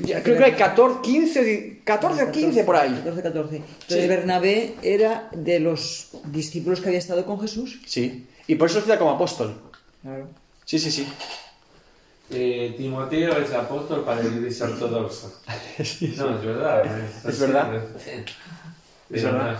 Ya, 0.07 0.23
Creo 0.23 0.37
que 0.39 0.45
hay 0.45 0.53
14, 0.53 1.01
15, 1.03 1.45
di- 1.45 1.81
14 1.83 2.23
o 2.23 2.31
15 2.31 2.63
por 2.65 2.77
ahí. 2.77 2.93
14, 2.95 3.23
14. 3.23 3.57
Entonces 3.57 4.03
Sí. 4.03 4.07
Bernabé 4.09 4.75
era 4.83 5.29
de 5.33 5.59
los 5.59 6.11
discípulos 6.27 6.81
que 6.81 6.87
había 6.89 7.01
estado 7.01 7.25
con 7.27 7.41
Jesús. 7.41 7.81
Sí. 7.87 8.27
Y 8.47 8.55
por 8.55 8.69
eso 8.69 8.79
lo 8.79 8.85
cita 8.85 8.99
como 8.99 9.11
apóstol. 9.11 9.61
Claro. 10.03 10.29
Sí, 10.65 10.79
sí, 10.79 10.93
sí. 10.93 11.09
Eh, 12.33 12.75
Timoteo 12.77 13.39
es 13.39 13.53
apóstol 13.53 14.05
para 14.05 14.23
la 14.23 14.29
iglesia 14.29 14.67
ortodoxa. 14.67 15.29
No, 16.17 16.37
es 16.37 16.45
verdad. 16.45 17.01
Es, 17.01 17.25
Es 17.25 17.41
verdad. 17.41 17.83
Es 19.11 19.25
verdad. 19.25 19.59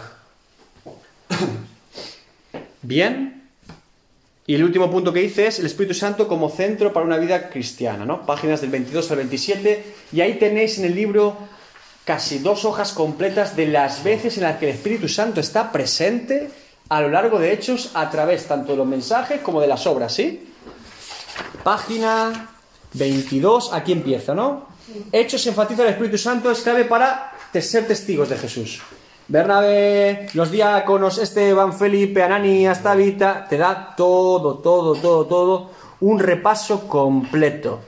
Bien. 2.83 3.49
Y 4.47 4.55
el 4.55 4.65
último 4.65 4.91
punto 4.91 5.13
que 5.13 5.21
dice 5.21 5.47
es 5.47 5.59
el 5.59 5.67
Espíritu 5.67 5.95
Santo 5.95 6.29
como 6.29 6.49
centro 6.49 6.93
para 6.93 7.07
una 7.07 7.19
vida 7.19 7.51
cristiana, 7.51 8.05
¿no? 8.05 8.25
Páginas 8.27 8.61
del 8.61 8.71
22 8.71 9.11
al 9.11 9.17
27. 9.19 9.85
Y 10.13 10.21
ahí 10.21 10.35
tenéis 10.35 10.79
en 10.79 10.85
el 10.87 10.95
libro 10.95 11.37
casi 12.05 12.39
dos 12.39 12.65
hojas 12.65 12.93
completas 12.93 13.57
de 13.57 13.67
las 13.67 14.03
veces 14.03 14.37
en 14.37 14.45
las 14.45 14.59
que 14.59 14.69
el 14.69 14.77
Espíritu 14.77 15.09
Santo 15.09 15.41
está 15.41 15.73
presente 15.73 16.51
a 16.89 17.01
lo 17.01 17.09
largo 17.09 17.39
de 17.39 17.53
Hechos 17.53 17.91
a 17.95 18.11
través 18.11 18.47
tanto 18.47 18.73
de 18.73 18.79
los 18.79 18.87
mensajes 18.87 19.41
como 19.41 19.61
de 19.61 19.69
las 19.69 19.87
obras, 19.87 20.15
¿sí? 20.15 20.53
Página 21.63 22.51
22, 22.95 23.73
aquí 23.73 23.93
empieza, 23.93 24.35
¿no? 24.35 24.67
Hechos 25.13 25.47
enfatiza 25.47 25.83
el 25.83 25.91
Espíritu 25.91 26.19
Santo 26.19 26.51
es 26.51 26.61
clave 26.61 26.85
para 26.85 27.33
ser 27.61 27.87
testigos 27.87 28.29
de 28.29 28.37
Jesús. 28.37 28.81
Bernabé, 29.29 30.29
los 30.35 30.51
diáconos, 30.51 31.19
Esteban, 31.19 31.73
Felipe, 31.73 32.23
Ananías, 32.23 32.83
Tabita, 32.83 33.47
te 33.49 33.57
da 33.57 33.95
todo, 33.97 34.59
todo, 34.59 34.95
todo, 34.97 35.27
todo, 35.27 35.71
un 36.01 36.19
repaso 36.19 36.89
completo. 36.89 37.79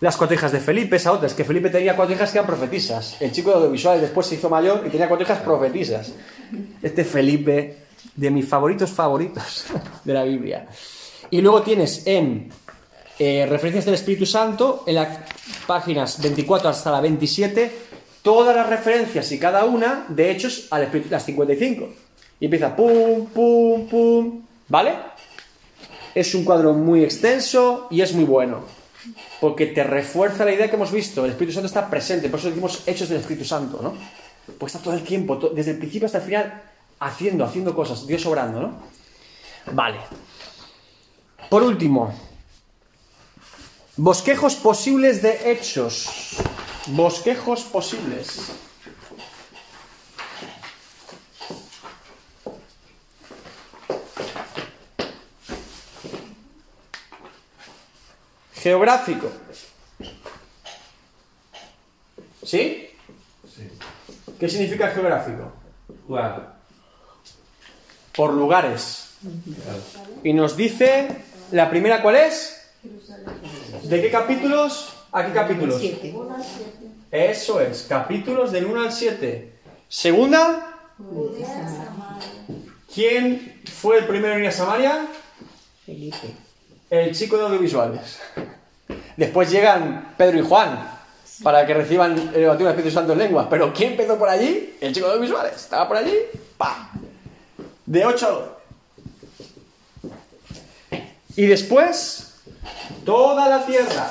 Las 0.00 0.16
cuatro 0.16 0.34
hijas 0.34 0.52
de 0.52 0.60
Felipe, 0.60 0.96
esa 0.96 1.12
otra, 1.12 1.26
es 1.26 1.34
que 1.34 1.44
Felipe 1.44 1.70
tenía 1.70 1.96
cuatro 1.96 2.14
hijas 2.14 2.30
que 2.30 2.38
eran 2.38 2.46
profetisas. 2.46 3.20
El 3.20 3.32
chico 3.32 3.50
de 3.50 3.56
audiovisuales 3.56 4.00
después 4.00 4.26
se 4.26 4.36
hizo 4.36 4.48
mayor 4.48 4.84
y 4.86 4.90
tenía 4.90 5.08
cuatro 5.08 5.24
hijas 5.26 5.40
profetisas. 5.40 6.12
Este 6.80 7.04
Felipe, 7.04 7.84
de 8.14 8.30
mis 8.30 8.48
favoritos 8.48 8.90
favoritos 8.90 9.66
de 10.04 10.14
la 10.14 10.22
Biblia. 10.22 10.68
Y 11.30 11.40
luego 11.40 11.62
tienes 11.62 12.06
en 12.06 12.50
eh, 13.22 13.44
referencias 13.44 13.84
del 13.84 13.92
Espíritu 13.92 14.24
Santo, 14.24 14.82
en 14.86 14.94
las 14.94 15.18
páginas 15.66 16.22
24 16.22 16.70
hasta 16.70 16.90
la 16.90 17.02
27, 17.02 17.70
todas 18.22 18.56
las 18.56 18.66
referencias 18.66 19.30
y 19.30 19.38
cada 19.38 19.66
una 19.66 20.06
de 20.08 20.30
hechos 20.30 20.68
al 20.70 20.84
Espíritu, 20.84 21.10
las 21.10 21.26
55. 21.26 21.88
Y 22.40 22.46
empieza 22.46 22.74
pum, 22.74 23.26
pum, 23.26 23.86
pum. 23.88 24.40
¿Vale? 24.68 24.94
Es 26.14 26.34
un 26.34 26.46
cuadro 26.46 26.72
muy 26.72 27.04
extenso 27.04 27.88
y 27.90 28.00
es 28.00 28.14
muy 28.14 28.24
bueno. 28.24 28.60
Porque 29.38 29.66
te 29.66 29.84
refuerza 29.84 30.46
la 30.46 30.54
idea 30.54 30.70
que 30.70 30.76
hemos 30.76 30.90
visto. 30.90 31.26
El 31.26 31.32
Espíritu 31.32 31.52
Santo 31.52 31.66
está 31.66 31.90
presente. 31.90 32.30
Por 32.30 32.40
eso 32.40 32.48
decimos 32.48 32.84
hechos 32.86 33.10
del 33.10 33.20
Espíritu 33.20 33.44
Santo, 33.44 33.80
¿no? 33.82 33.92
Pues 34.56 34.74
está 34.74 34.82
todo 34.82 34.94
el 34.94 35.02
tiempo, 35.02 35.36
desde 35.54 35.72
el 35.72 35.76
principio 35.76 36.06
hasta 36.06 36.18
el 36.18 36.24
final, 36.24 36.62
haciendo, 36.98 37.44
haciendo 37.44 37.74
cosas. 37.74 38.06
Dios 38.06 38.24
obrando, 38.24 38.60
¿no? 38.62 38.72
Vale. 39.72 39.98
Por 41.50 41.62
último, 41.62 42.14
bosquejos 44.00 44.56
posibles 44.56 45.20
de 45.20 45.52
hechos. 45.52 46.38
Bosquejos 46.86 47.64
posibles. 47.64 48.52
Geográfico. 58.54 59.30
¿Sí? 62.42 62.88
¿Qué 64.38 64.48
significa 64.48 64.88
geográfico? 64.88 65.52
Por 68.16 68.32
lugares. 68.32 69.10
Y 70.24 70.32
nos 70.32 70.56
dice, 70.56 71.08
la 71.50 71.68
primera 71.68 72.00
cuál 72.00 72.16
es? 72.16 72.59
¿De 73.82 74.00
qué 74.00 74.10
capítulos? 74.10 74.94
¿A 75.12 75.26
qué 75.26 75.32
capítulos? 75.32 75.82
Eso 77.10 77.60
es, 77.60 77.86
capítulos 77.88 78.52
del 78.52 78.66
1 78.66 78.82
al 78.82 78.92
7. 78.92 79.52
Segunda, 79.88 80.78
¿quién 82.94 83.60
fue 83.70 83.98
el 83.98 84.06
primero 84.06 84.34
en 84.34 84.40
ir 84.42 84.48
a 84.48 84.52
Samaria? 84.52 85.06
Felipe. 85.84 86.34
El 86.88 87.14
chico 87.14 87.36
de 87.36 87.44
audiovisuales. 87.44 88.20
Después 89.16 89.50
llegan 89.50 90.14
Pedro 90.16 90.38
y 90.38 90.42
Juan 90.42 90.88
para 91.42 91.66
que 91.66 91.74
reciban 91.74 92.12
el 92.34 92.46
bautismo 92.46 92.68
del 92.68 92.78
Espíritu 92.78 92.94
Santo 92.94 93.12
en 93.12 93.18
lenguas. 93.18 93.46
Pero 93.50 93.72
¿quién 93.74 93.92
empezó 93.92 94.18
por 94.18 94.28
allí? 94.28 94.76
El 94.80 94.94
chico 94.94 95.06
de 95.06 95.14
audiovisuales. 95.14 95.56
Estaba 95.56 95.88
por 95.88 95.96
allí, 95.96 96.14
¡pa! 96.56 96.92
De 97.84 98.06
8 98.06 98.26
a 98.26 98.30
12. 98.30 98.50
Y 101.36 101.46
después, 101.46 102.29
toda 103.04 103.48
la 103.48 103.64
tierra. 103.66 104.10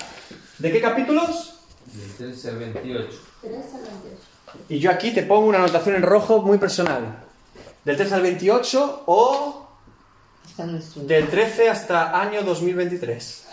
¿De 0.58 0.72
qué 0.72 0.82
capítulos? 0.82 1.60
Del 1.86 2.32
13 2.32 2.50
al 2.50 2.58
28. 2.58 3.10
Y 4.68 4.80
yo 4.80 4.92
aquí 4.92 5.12
te 5.12 5.24
pongo 5.24 5.48
una 5.48 5.60
anotación 5.60 5.96
en 5.96 6.04
rojo 6.04 6.42
muy 6.42 6.58
personal. 6.58 7.24
Del 7.86 7.96
13 7.96 8.16
al 8.16 8.22
28 8.22 9.04
o 9.06 9.68
del 10.96 11.30
13 11.30 11.70
hasta 11.70 12.20
año 12.20 12.44
2023. 12.44 13.46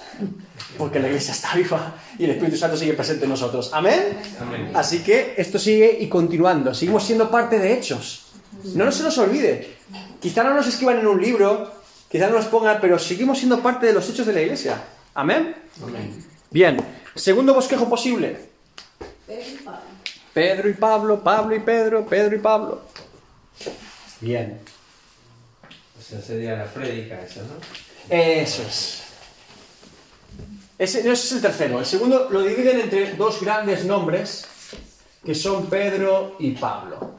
Porque 0.78 0.98
la 0.98 1.08
iglesia 1.08 1.32
está 1.32 1.54
viva 1.54 1.94
y 2.18 2.24
el 2.24 2.30
Espíritu 2.30 2.56
Santo 2.56 2.76
sigue 2.76 2.94
presente 2.94 3.24
en 3.24 3.30
nosotros. 3.30 3.70
Amén. 3.72 4.18
Amén. 4.40 4.70
Así 4.74 5.00
que 5.00 5.34
esto 5.36 5.58
sigue 5.58 5.98
y 6.00 6.08
continuando. 6.08 6.74
Seguimos 6.74 7.04
siendo 7.04 7.30
parte 7.30 7.58
de 7.58 7.72
hechos. 7.74 8.26
No 8.74 8.90
se 8.90 9.02
nos 9.02 9.16
olvide. 9.18 9.76
Quizá 10.20 10.42
no 10.42 10.54
nos 10.54 10.66
escriban 10.66 10.98
en 10.98 11.06
un 11.06 11.20
libro, 11.20 11.72
quizá 12.10 12.28
no 12.28 12.36
nos 12.36 12.46
pongan, 12.46 12.78
pero 12.80 12.98
seguimos 12.98 13.38
siendo 13.38 13.62
parte 13.62 13.86
de 13.86 13.92
los 13.92 14.08
hechos 14.08 14.26
de 14.26 14.32
la 14.32 14.42
iglesia. 14.42 14.82
Amén. 15.14 15.54
Amén. 15.82 16.24
Bien. 16.50 16.76
Segundo 17.14 17.54
bosquejo 17.54 17.88
posible. 17.88 18.38
Pedro 20.32 20.68
y 20.68 20.74
Pablo, 20.74 21.22
Pablo 21.22 21.56
y 21.56 21.60
Pedro, 21.60 22.06
Pedro 22.06 22.36
y 22.36 22.38
Pablo. 22.38 22.82
Bien. 24.20 24.60
O 25.98 26.02
sea, 26.02 26.20
sería 26.20 26.56
la 26.56 26.66
prédica 26.66 27.20
esa, 27.22 27.40
¿no? 27.40 27.54
Eso 28.08 28.62
es. 28.62 29.02
Ese, 30.78 31.02
no, 31.04 31.12
ese 31.12 31.26
es 31.26 31.32
el 31.32 31.40
tercero. 31.40 31.80
El 31.80 31.86
segundo 31.86 32.28
lo 32.30 32.42
dividen 32.42 32.80
entre 32.80 33.14
dos 33.14 33.40
grandes 33.40 33.84
nombres 33.84 34.46
que 35.24 35.34
son 35.34 35.66
Pedro 35.66 36.36
y 36.38 36.52
Pablo. 36.52 37.14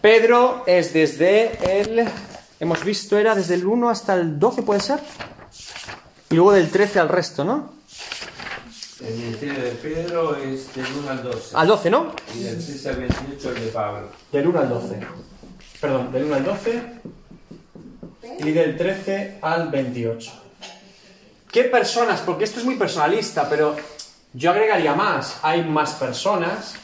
Pedro 0.00 0.64
es 0.66 0.92
desde 0.92 1.80
el. 1.80 2.06
Hemos 2.60 2.84
visto, 2.84 3.18
era 3.18 3.34
desde 3.34 3.54
el 3.54 3.66
1 3.66 3.90
hasta 3.90 4.14
el 4.14 4.38
12, 4.38 4.62
¿puede 4.62 4.80
ser? 4.80 5.00
Y 6.30 6.34
luego 6.34 6.52
del 6.52 6.70
13 6.70 7.00
al 7.00 7.08
resto, 7.08 7.44
¿no? 7.44 7.74
El 9.00 9.14
ministerio 9.16 9.62
de 9.62 9.70
Pedro 9.72 10.36
es 10.36 10.74
del 10.74 10.86
1 10.86 11.10
al 11.10 11.22
12. 11.22 11.56
Al 11.56 11.66
12, 11.66 11.90
¿no? 11.90 12.14
Y 12.34 12.42
del 12.44 12.64
13 12.64 12.88
al 12.88 12.96
28 12.96 13.50
el 13.50 13.64
de 13.64 13.70
Pablo. 13.70 14.08
Del 14.32 14.46
1 14.46 14.58
al 14.60 14.68
12. 14.68 15.00
Perdón, 15.80 16.12
del 16.12 16.24
1 16.24 16.34
al 16.34 16.44
12 16.44 16.82
y 18.38 18.50
del 18.52 18.76
13 18.76 19.38
al 19.42 19.68
28. 19.70 20.32
¿Qué 21.50 21.64
personas? 21.64 22.20
Porque 22.20 22.44
esto 22.44 22.60
es 22.60 22.64
muy 22.64 22.76
personalista, 22.76 23.48
pero 23.48 23.76
yo 24.32 24.50
agregaría 24.50 24.94
más. 24.94 25.38
Hay 25.42 25.64
más 25.64 25.92
personas 25.94 26.74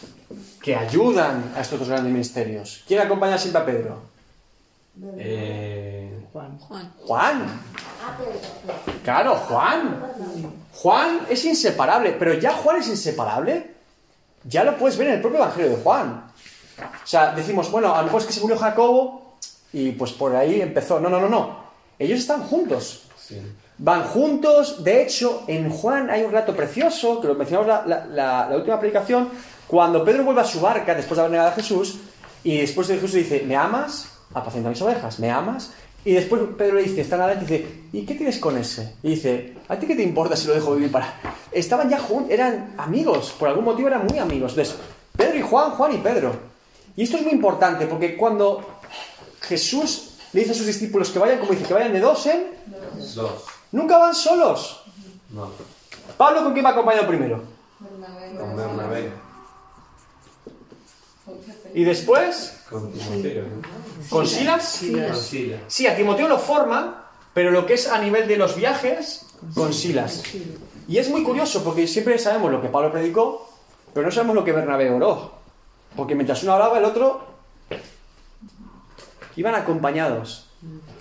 que 0.62 0.76
ayudan 0.76 1.52
a 1.56 1.60
estos 1.60 1.78
dos 1.78 1.88
grandes 1.88 2.12
ministerios. 2.12 2.82
¿Quién 2.86 3.00
acompaña 3.00 3.38
siempre 3.38 3.62
a 3.62 3.66
Pedro? 3.66 4.09
Eh, 5.18 6.24
Juan. 6.32 6.58
Juan. 6.58 6.92
Juan. 7.06 7.60
Claro, 9.04 9.34
Juan. 9.36 10.02
Juan 10.74 11.20
es 11.28 11.44
inseparable, 11.44 12.12
pero 12.18 12.34
ya 12.34 12.52
Juan 12.52 12.76
es 12.80 12.88
inseparable. 12.88 13.70
Ya 14.44 14.64
lo 14.64 14.76
puedes 14.76 14.96
ver 14.96 15.08
en 15.08 15.14
el 15.14 15.20
propio 15.20 15.38
Evangelio 15.38 15.70
de 15.70 15.82
Juan. 15.82 16.24
O 16.78 17.06
sea, 17.06 17.32
decimos, 17.34 17.70
bueno, 17.70 17.94
a 17.94 17.98
lo 17.98 18.04
mejor 18.04 18.20
es 18.22 18.26
que 18.26 18.32
se 18.32 18.40
murió 18.40 18.56
Jacobo 18.56 19.36
y 19.72 19.92
pues 19.92 20.12
por 20.12 20.34
ahí 20.34 20.60
empezó. 20.60 20.98
No, 21.00 21.08
no, 21.10 21.20
no, 21.20 21.28
no. 21.28 21.60
Ellos 21.98 22.18
están 22.20 22.42
juntos. 22.42 23.04
sí. 23.16 23.40
Van 23.82 24.04
juntos. 24.04 24.84
De 24.84 25.02
hecho, 25.02 25.44
en 25.46 25.70
Juan 25.70 26.10
hay 26.10 26.22
un 26.22 26.30
relato 26.32 26.54
precioso, 26.54 27.18
que 27.18 27.28
lo 27.28 27.34
mencionamos 27.34 27.66
la, 27.66 27.82
la- 27.86 28.04
la- 28.06 28.48
la 28.50 28.56
última 28.56 28.78
predicación, 28.78 29.30
cuando 29.66 30.04
Pedro 30.04 30.24
vuelve 30.24 30.42
a 30.42 30.44
su 30.44 30.60
barca 30.60 30.94
después 30.94 31.16
de 31.16 31.20
haber 31.22 31.30
negado 31.32 31.48
a 31.50 31.54
Jesús, 31.54 31.96
y 32.44 32.58
después 32.58 32.88
de 32.88 32.96
Jesús 32.96 33.12
dice, 33.14 33.42
¿me 33.46 33.56
amas? 33.56 34.09
Apacienta 34.32 34.70
mis 34.70 34.80
ovejas, 34.82 35.18
¿me 35.18 35.30
amas? 35.30 35.72
Y 36.04 36.12
después 36.12 36.40
Pedro 36.56 36.76
le 36.76 36.84
dice, 36.84 37.02
está 37.02 37.16
nada, 37.16 37.34
y 37.34 37.40
dice, 37.40 37.66
¿y 37.92 38.06
qué 38.06 38.14
tienes 38.14 38.38
con 38.38 38.56
ese? 38.56 38.94
Y 39.02 39.10
dice, 39.10 39.56
¿a 39.68 39.76
ti 39.76 39.86
qué 39.86 39.94
te 39.94 40.02
importa 40.02 40.34
si 40.34 40.46
lo 40.46 40.54
dejo 40.54 40.74
vivir 40.74 40.90
para...? 40.90 41.12
Estaban 41.52 41.90
ya 41.90 41.98
juntos, 41.98 42.30
eran 42.30 42.74
amigos, 42.78 43.34
por 43.38 43.48
algún 43.48 43.64
motivo 43.64 43.88
eran 43.88 44.06
muy 44.06 44.18
amigos. 44.18 44.52
Entonces, 44.52 44.76
Pedro 45.16 45.38
y 45.38 45.42
Juan, 45.42 45.72
Juan 45.72 45.94
y 45.94 45.98
Pedro. 45.98 46.32
Y 46.96 47.02
esto 47.02 47.16
es 47.16 47.22
muy 47.22 47.32
importante, 47.32 47.86
porque 47.86 48.16
cuando 48.16 48.64
Jesús 49.42 50.12
le 50.32 50.40
dice 50.40 50.52
a 50.52 50.54
sus 50.54 50.66
discípulos 50.66 51.10
que 51.10 51.18
vayan, 51.18 51.38
como 51.38 51.52
dice, 51.52 51.64
que 51.64 51.74
vayan 51.74 51.92
de 51.92 52.00
dos 52.00 52.24
en... 52.26 52.46
Dos. 53.14 53.44
Nunca 53.72 53.98
van 53.98 54.14
solos. 54.14 54.84
No. 55.30 55.50
Pablo, 56.16 56.44
¿con 56.44 56.52
quién 56.52 56.64
va 56.64 56.70
acompañado 56.70 57.06
primero? 57.06 57.42
Con 58.38 58.56
Bernabé. 58.56 59.10
Y 61.74 61.84
después, 61.84 62.59
Con 62.70 62.92
Timoteo. 62.92 63.44
¿no? 63.44 64.08
con 64.08 64.26
Silas. 64.26 64.80
Con 64.80 65.16
Sila. 65.16 65.58
Sí, 65.66 65.86
a 65.86 65.96
Timoteo 65.96 66.28
lo 66.28 66.38
forma, 66.38 67.10
pero 67.34 67.50
lo 67.50 67.66
que 67.66 67.74
es 67.74 67.88
a 67.88 67.98
nivel 67.98 68.28
de 68.28 68.36
los 68.36 68.56
viajes, 68.56 69.26
con 69.54 69.72
Silas. 69.72 70.22
Y 70.86 70.98
es 70.98 71.08
muy 71.10 71.22
curioso 71.22 71.64
porque 71.64 71.86
siempre 71.86 72.18
sabemos 72.18 72.50
lo 72.50 72.62
que 72.62 72.68
Pablo 72.68 72.92
predicó, 72.92 73.48
pero 73.92 74.06
no 74.06 74.12
sabemos 74.12 74.36
lo 74.36 74.44
que 74.44 74.52
Bernabé 74.52 74.90
oró. 74.90 75.32
Porque 75.96 76.14
mientras 76.14 76.42
uno 76.42 76.52
hablaba, 76.52 76.78
el 76.78 76.84
otro 76.84 77.26
iban 79.36 79.54
acompañados. 79.54 80.48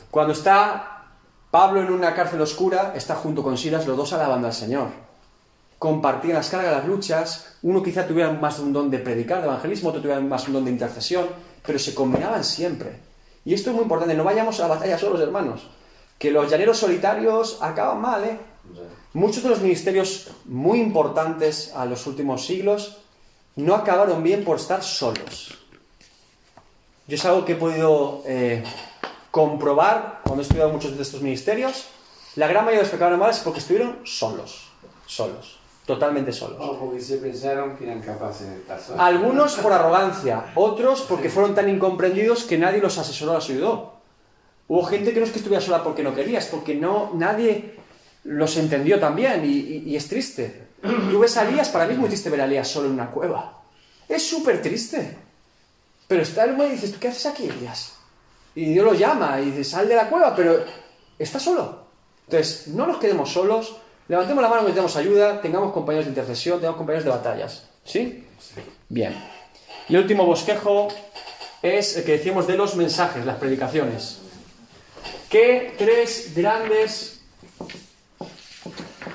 Cuando 0.10 0.34
está 0.34 1.06
Pablo 1.52 1.82
en 1.82 1.92
una 1.92 2.14
cárcel 2.14 2.42
oscura, 2.42 2.94
está 2.96 3.16
junto 3.16 3.44
con 3.44 3.58
Silas, 3.58 3.86
los 3.86 3.98
dos 3.98 4.14
alabando 4.14 4.48
al 4.48 4.54
Señor. 4.54 5.09
Compartían 5.80 6.36
las 6.36 6.50
cargas, 6.50 6.74
las 6.74 6.86
luchas. 6.86 7.56
Uno 7.64 7.82
quizá 7.82 8.06
tuviera 8.06 8.32
más 8.32 8.60
un 8.60 8.74
don 8.74 8.92
de 8.92 9.00
predicar, 9.00 9.40
de 9.40 9.48
evangelismo, 9.48 9.90
otro 9.90 10.02
tuviera 10.02 10.20
más 10.20 10.48
un 10.48 10.54
don 10.54 10.66
de 10.66 10.72
intercesión, 10.72 11.28
pero 11.66 11.80
se 11.80 11.96
combinaban 11.96 12.44
siempre. 12.44 13.00
Y 13.46 13.54
esto 13.54 13.70
es 13.70 13.76
muy 13.76 13.84
importante, 13.84 14.14
no 14.14 14.24
vayamos 14.24 14.60
a 14.60 14.64
la 14.68 14.76
batalla 14.76 14.98
solos, 14.98 15.22
hermanos. 15.22 15.68
Que 16.18 16.32
los 16.32 16.52
llaneros 16.52 16.78
solitarios 16.78 17.58
acaban 17.62 18.02
mal, 18.02 18.24
¿eh? 18.26 18.38
Muchos 19.14 19.42
de 19.42 19.50
los 19.50 19.62
ministerios 19.62 20.30
muy 20.46 20.80
importantes 20.80 21.74
a 21.76 21.86
los 21.86 22.06
últimos 22.06 22.46
siglos 22.46 22.98
no 23.56 23.74
acabaron 23.74 24.22
bien 24.22 24.44
por 24.44 24.58
estar 24.58 24.84
solos. 24.84 25.58
Yo 27.08 27.16
es 27.16 27.26
algo 27.26 27.44
que 27.44 27.54
he 27.54 27.56
podido 27.56 28.22
eh, 28.26 28.64
comprobar 29.32 30.22
cuando 30.24 30.42
he 30.42 30.46
estudiado 30.46 30.70
muchos 30.70 30.96
de 30.96 31.02
estos 31.02 31.22
ministerios. 31.22 31.88
La 32.36 32.48
gran 32.48 32.66
mayoría 32.66 32.80
de 32.80 32.84
los 32.84 32.90
que 32.92 32.96
acabaron 32.98 33.20
mal 33.20 33.32
es 33.32 33.40
porque 33.40 33.60
estuvieron 33.60 34.00
solos. 34.04 34.68
Solos. 35.08 35.59
Totalmente 35.94 36.32
solos. 36.32 36.58
O 36.62 36.78
porque 36.80 37.02
se 37.02 37.18
pensaron 37.18 37.76
que 37.76 37.86
eran 37.86 38.00
capaces 38.02 38.48
de 38.48 38.58
estar 38.58 38.80
solos. 38.80 39.02
Algunos 39.02 39.56
por 39.56 39.74
arrogancia, 39.74 40.52
otros 40.54 41.02
porque 41.10 41.30
fueron 41.30 41.56
tan 41.56 41.68
incomprendidos 41.68 42.44
que 42.44 42.60
nadie 42.60 42.80
los 42.80 42.96
asesoró, 43.00 43.34
los 43.34 43.50
ayudó. 43.50 43.94
Hubo 44.68 44.84
gente 44.84 45.12
que 45.14 45.20
no 45.20 45.26
es 45.26 45.32
que 45.32 45.40
estuviera 45.40 45.66
sola 45.66 45.84
porque 45.84 46.04
no 46.04 46.14
querías, 46.14 46.46
porque 46.46 46.76
no, 46.76 47.10
nadie 47.16 47.74
los 48.26 48.56
entendió 48.58 49.00
también 49.00 49.44
y, 49.44 49.48
y- 49.48 49.84
y 49.88 49.96
es 49.96 50.08
triste. 50.08 50.68
Tú 51.10 51.18
ves 51.22 51.36
a 51.38 51.50
Elías, 51.50 51.70
para 51.70 51.88
mí 51.88 51.94
es 51.94 52.00
muy 52.00 52.08
triste 52.08 52.30
ver 52.30 52.42
a 52.42 52.46
Elías 52.46 52.68
solo 52.68 52.86
en 52.86 52.94
una 52.94 53.10
cueva. 53.10 53.62
Es 54.08 54.28
súper 54.30 54.62
triste. 54.62 55.18
Pero 56.08 56.22
está 56.22 56.44
el 56.44 56.52
hombre 56.52 56.68
y 56.68 56.72
dices, 56.74 56.92
¿tú 56.92 57.00
qué 57.00 57.08
haces 57.08 57.26
aquí, 57.26 57.46
Elías? 57.48 57.96
Y 58.54 58.74
Dios 58.74 58.86
lo 58.86 58.94
llama 58.94 59.42
y 59.42 59.46
dice, 59.46 59.64
sal 59.64 59.88
de 59.88 59.96
la 59.96 60.08
cueva, 60.08 60.36
pero 60.36 60.64
está 61.18 61.40
solo. 61.40 61.86
Entonces, 62.28 62.68
no 62.68 62.86
nos 62.86 62.98
quedemos 62.98 63.32
solos, 63.34 63.78
levantemos 64.10 64.42
la 64.42 64.50
mano, 64.50 64.64
necesitamos 64.64 64.96
ayuda, 64.98 65.40
tengamos 65.40 65.72
compañeros 65.72 66.08
de 66.08 66.10
intercesión, 66.10 66.60
tengamos 66.60 66.78
compañeros 66.78 67.06
de 67.06 67.12
batallas. 67.12 67.70
¿Sí? 67.86 68.26
Bien. 68.90 69.16
Y 69.88 69.96
el 69.96 70.02
último 70.02 70.26
bosquejo 70.26 70.90
es 71.62 71.96
el 71.96 72.04
que 72.04 72.14
decíamos 72.14 72.48
de 72.48 72.58
los 72.58 72.76
mensajes, 72.76 73.26
las 73.26 73.38
predicaciones. 73.38 74.20
¿Qué 75.30 75.76
tres 75.78 76.34
grandes 76.36 77.22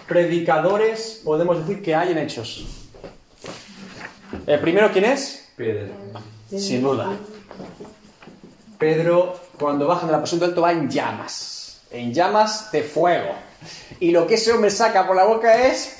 predicadores 0.06 1.20
podemos 1.24 1.58
decir 1.58 1.82
que 1.82 1.94
hay 1.94 2.12
en 2.12 2.18
Hechos? 2.18 2.64
El 4.46 4.60
primero, 4.60 4.90
¿quién 4.92 5.06
es? 5.06 5.48
Pedro. 5.56 5.92
Sin 6.50 6.82
duda. 6.82 7.16
Pedro, 8.78 9.40
cuando 9.58 9.86
bajan 9.86 10.06
del 10.06 10.16
aposento 10.16 10.44
alto, 10.44 10.60
va 10.60 10.72
en 10.72 10.88
llamas. 10.88 11.80
En 11.90 12.12
llamas 12.12 12.70
de 12.70 12.82
fuego. 12.82 13.34
Y 14.00 14.10
lo 14.10 14.26
que 14.26 14.34
ese 14.34 14.52
hombre 14.52 14.70
saca 14.70 15.06
por 15.06 15.16
la 15.16 15.24
boca 15.24 15.66
es. 15.66 15.96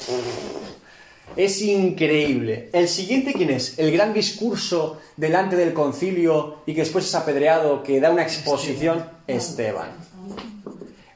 Es 1.37 1.61
increíble. 1.63 2.71
El 2.73 2.89
siguiente, 2.89 3.33
¿quién 3.33 3.51
es? 3.51 3.79
El 3.79 3.91
gran 3.91 4.13
discurso 4.15 5.01
delante 5.17 5.57
del 5.57 5.75
concilio 5.75 6.59
y 6.67 6.75
que 6.75 6.83
después 6.83 7.07
es 7.07 7.15
apedreado, 7.15 7.83
que 7.83 8.01
da 8.01 8.11
una 8.11 8.23
exposición. 8.23 9.05
Esteban. 9.27 9.91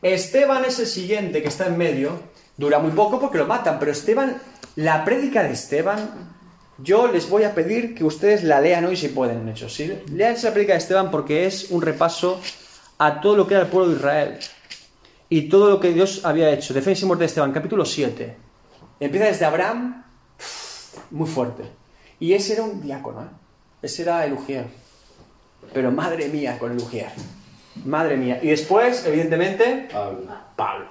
Esteban 0.02 0.64
es 0.64 0.78
el 0.78 0.86
siguiente 0.86 1.42
que 1.42 1.48
está 1.48 1.66
en 1.66 1.78
medio. 1.78 2.20
Dura 2.56 2.80
muy 2.80 2.90
poco 2.92 3.20
porque 3.20 3.38
lo 3.38 3.46
matan, 3.46 3.78
pero 3.78 3.92
Esteban, 3.92 4.40
la 4.74 5.04
prédica 5.04 5.44
de 5.44 5.52
Esteban, 5.52 6.34
yo 6.78 7.06
les 7.06 7.28
voy 7.28 7.44
a 7.44 7.54
pedir 7.54 7.94
que 7.94 8.02
ustedes 8.02 8.42
la 8.42 8.60
lean 8.60 8.86
hoy 8.86 8.96
si 8.96 9.08
pueden, 9.08 9.42
en 9.42 9.48
hecho. 9.50 9.68
¿sí? 9.68 9.92
Lean 10.12 10.34
esa 10.34 10.52
prédica 10.52 10.72
de 10.72 10.78
Esteban 10.78 11.12
porque 11.12 11.46
es 11.46 11.70
un 11.70 11.82
repaso 11.82 12.40
a 12.98 13.20
todo 13.20 13.36
lo 13.36 13.46
que 13.46 13.54
era 13.54 13.64
el 13.64 13.68
pueblo 13.68 13.90
de 13.90 13.96
Israel 13.96 14.38
y 15.28 15.48
todo 15.48 15.70
lo 15.70 15.80
que 15.80 15.92
Dios 15.92 16.24
había 16.24 16.50
hecho. 16.50 16.74
Defensa 16.74 17.04
y 17.04 17.06
muerte 17.06 17.22
de 17.22 17.26
Esteban, 17.26 17.52
capítulo 17.52 17.84
7. 17.84 18.36
Empieza 19.00 19.26
desde 19.26 19.44
Abraham, 19.44 20.04
muy 21.10 21.28
fuerte. 21.28 21.64
Y 22.20 22.32
ese 22.32 22.54
era 22.54 22.62
un 22.62 22.80
diácono, 22.80 23.22
¿eh? 23.22 23.28
Ese 23.82 24.02
era 24.02 24.24
el 24.24 24.32
Ujier. 24.32 24.66
Pero 25.72 25.92
madre 25.92 26.28
mía 26.28 26.58
con 26.58 26.72
el 26.72 26.78
Ujier. 26.78 27.10
Madre 27.84 28.16
mía. 28.16 28.40
Y 28.42 28.48
después, 28.48 29.04
evidentemente, 29.06 29.88
Pablo. 29.92 30.26
Pablo. 30.56 30.86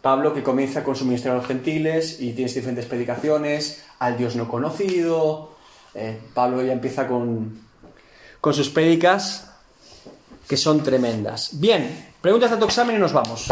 Pablo 0.00 0.34
que 0.34 0.42
comienza 0.42 0.82
con 0.82 0.96
su 0.96 1.04
ministerio 1.04 1.34
a 1.34 1.36
los 1.36 1.46
gentiles 1.46 2.20
y 2.20 2.32
tiene 2.32 2.52
diferentes 2.52 2.86
predicaciones 2.86 3.84
al 3.98 4.16
Dios 4.16 4.34
no 4.34 4.48
conocido. 4.48 5.52
Eh, 5.94 6.18
Pablo 6.34 6.62
ya 6.62 6.72
empieza 6.72 7.06
con, 7.06 7.60
con 8.40 8.54
sus 8.54 8.70
prédicas 8.70 9.52
que 10.48 10.56
son 10.56 10.82
tremendas. 10.82 11.60
Bien, 11.60 12.11
preguntas 12.22 12.50
de 12.52 12.56
examen 12.64 12.96
y 12.96 12.98
nos 13.00 13.12
vamos. 13.12 13.48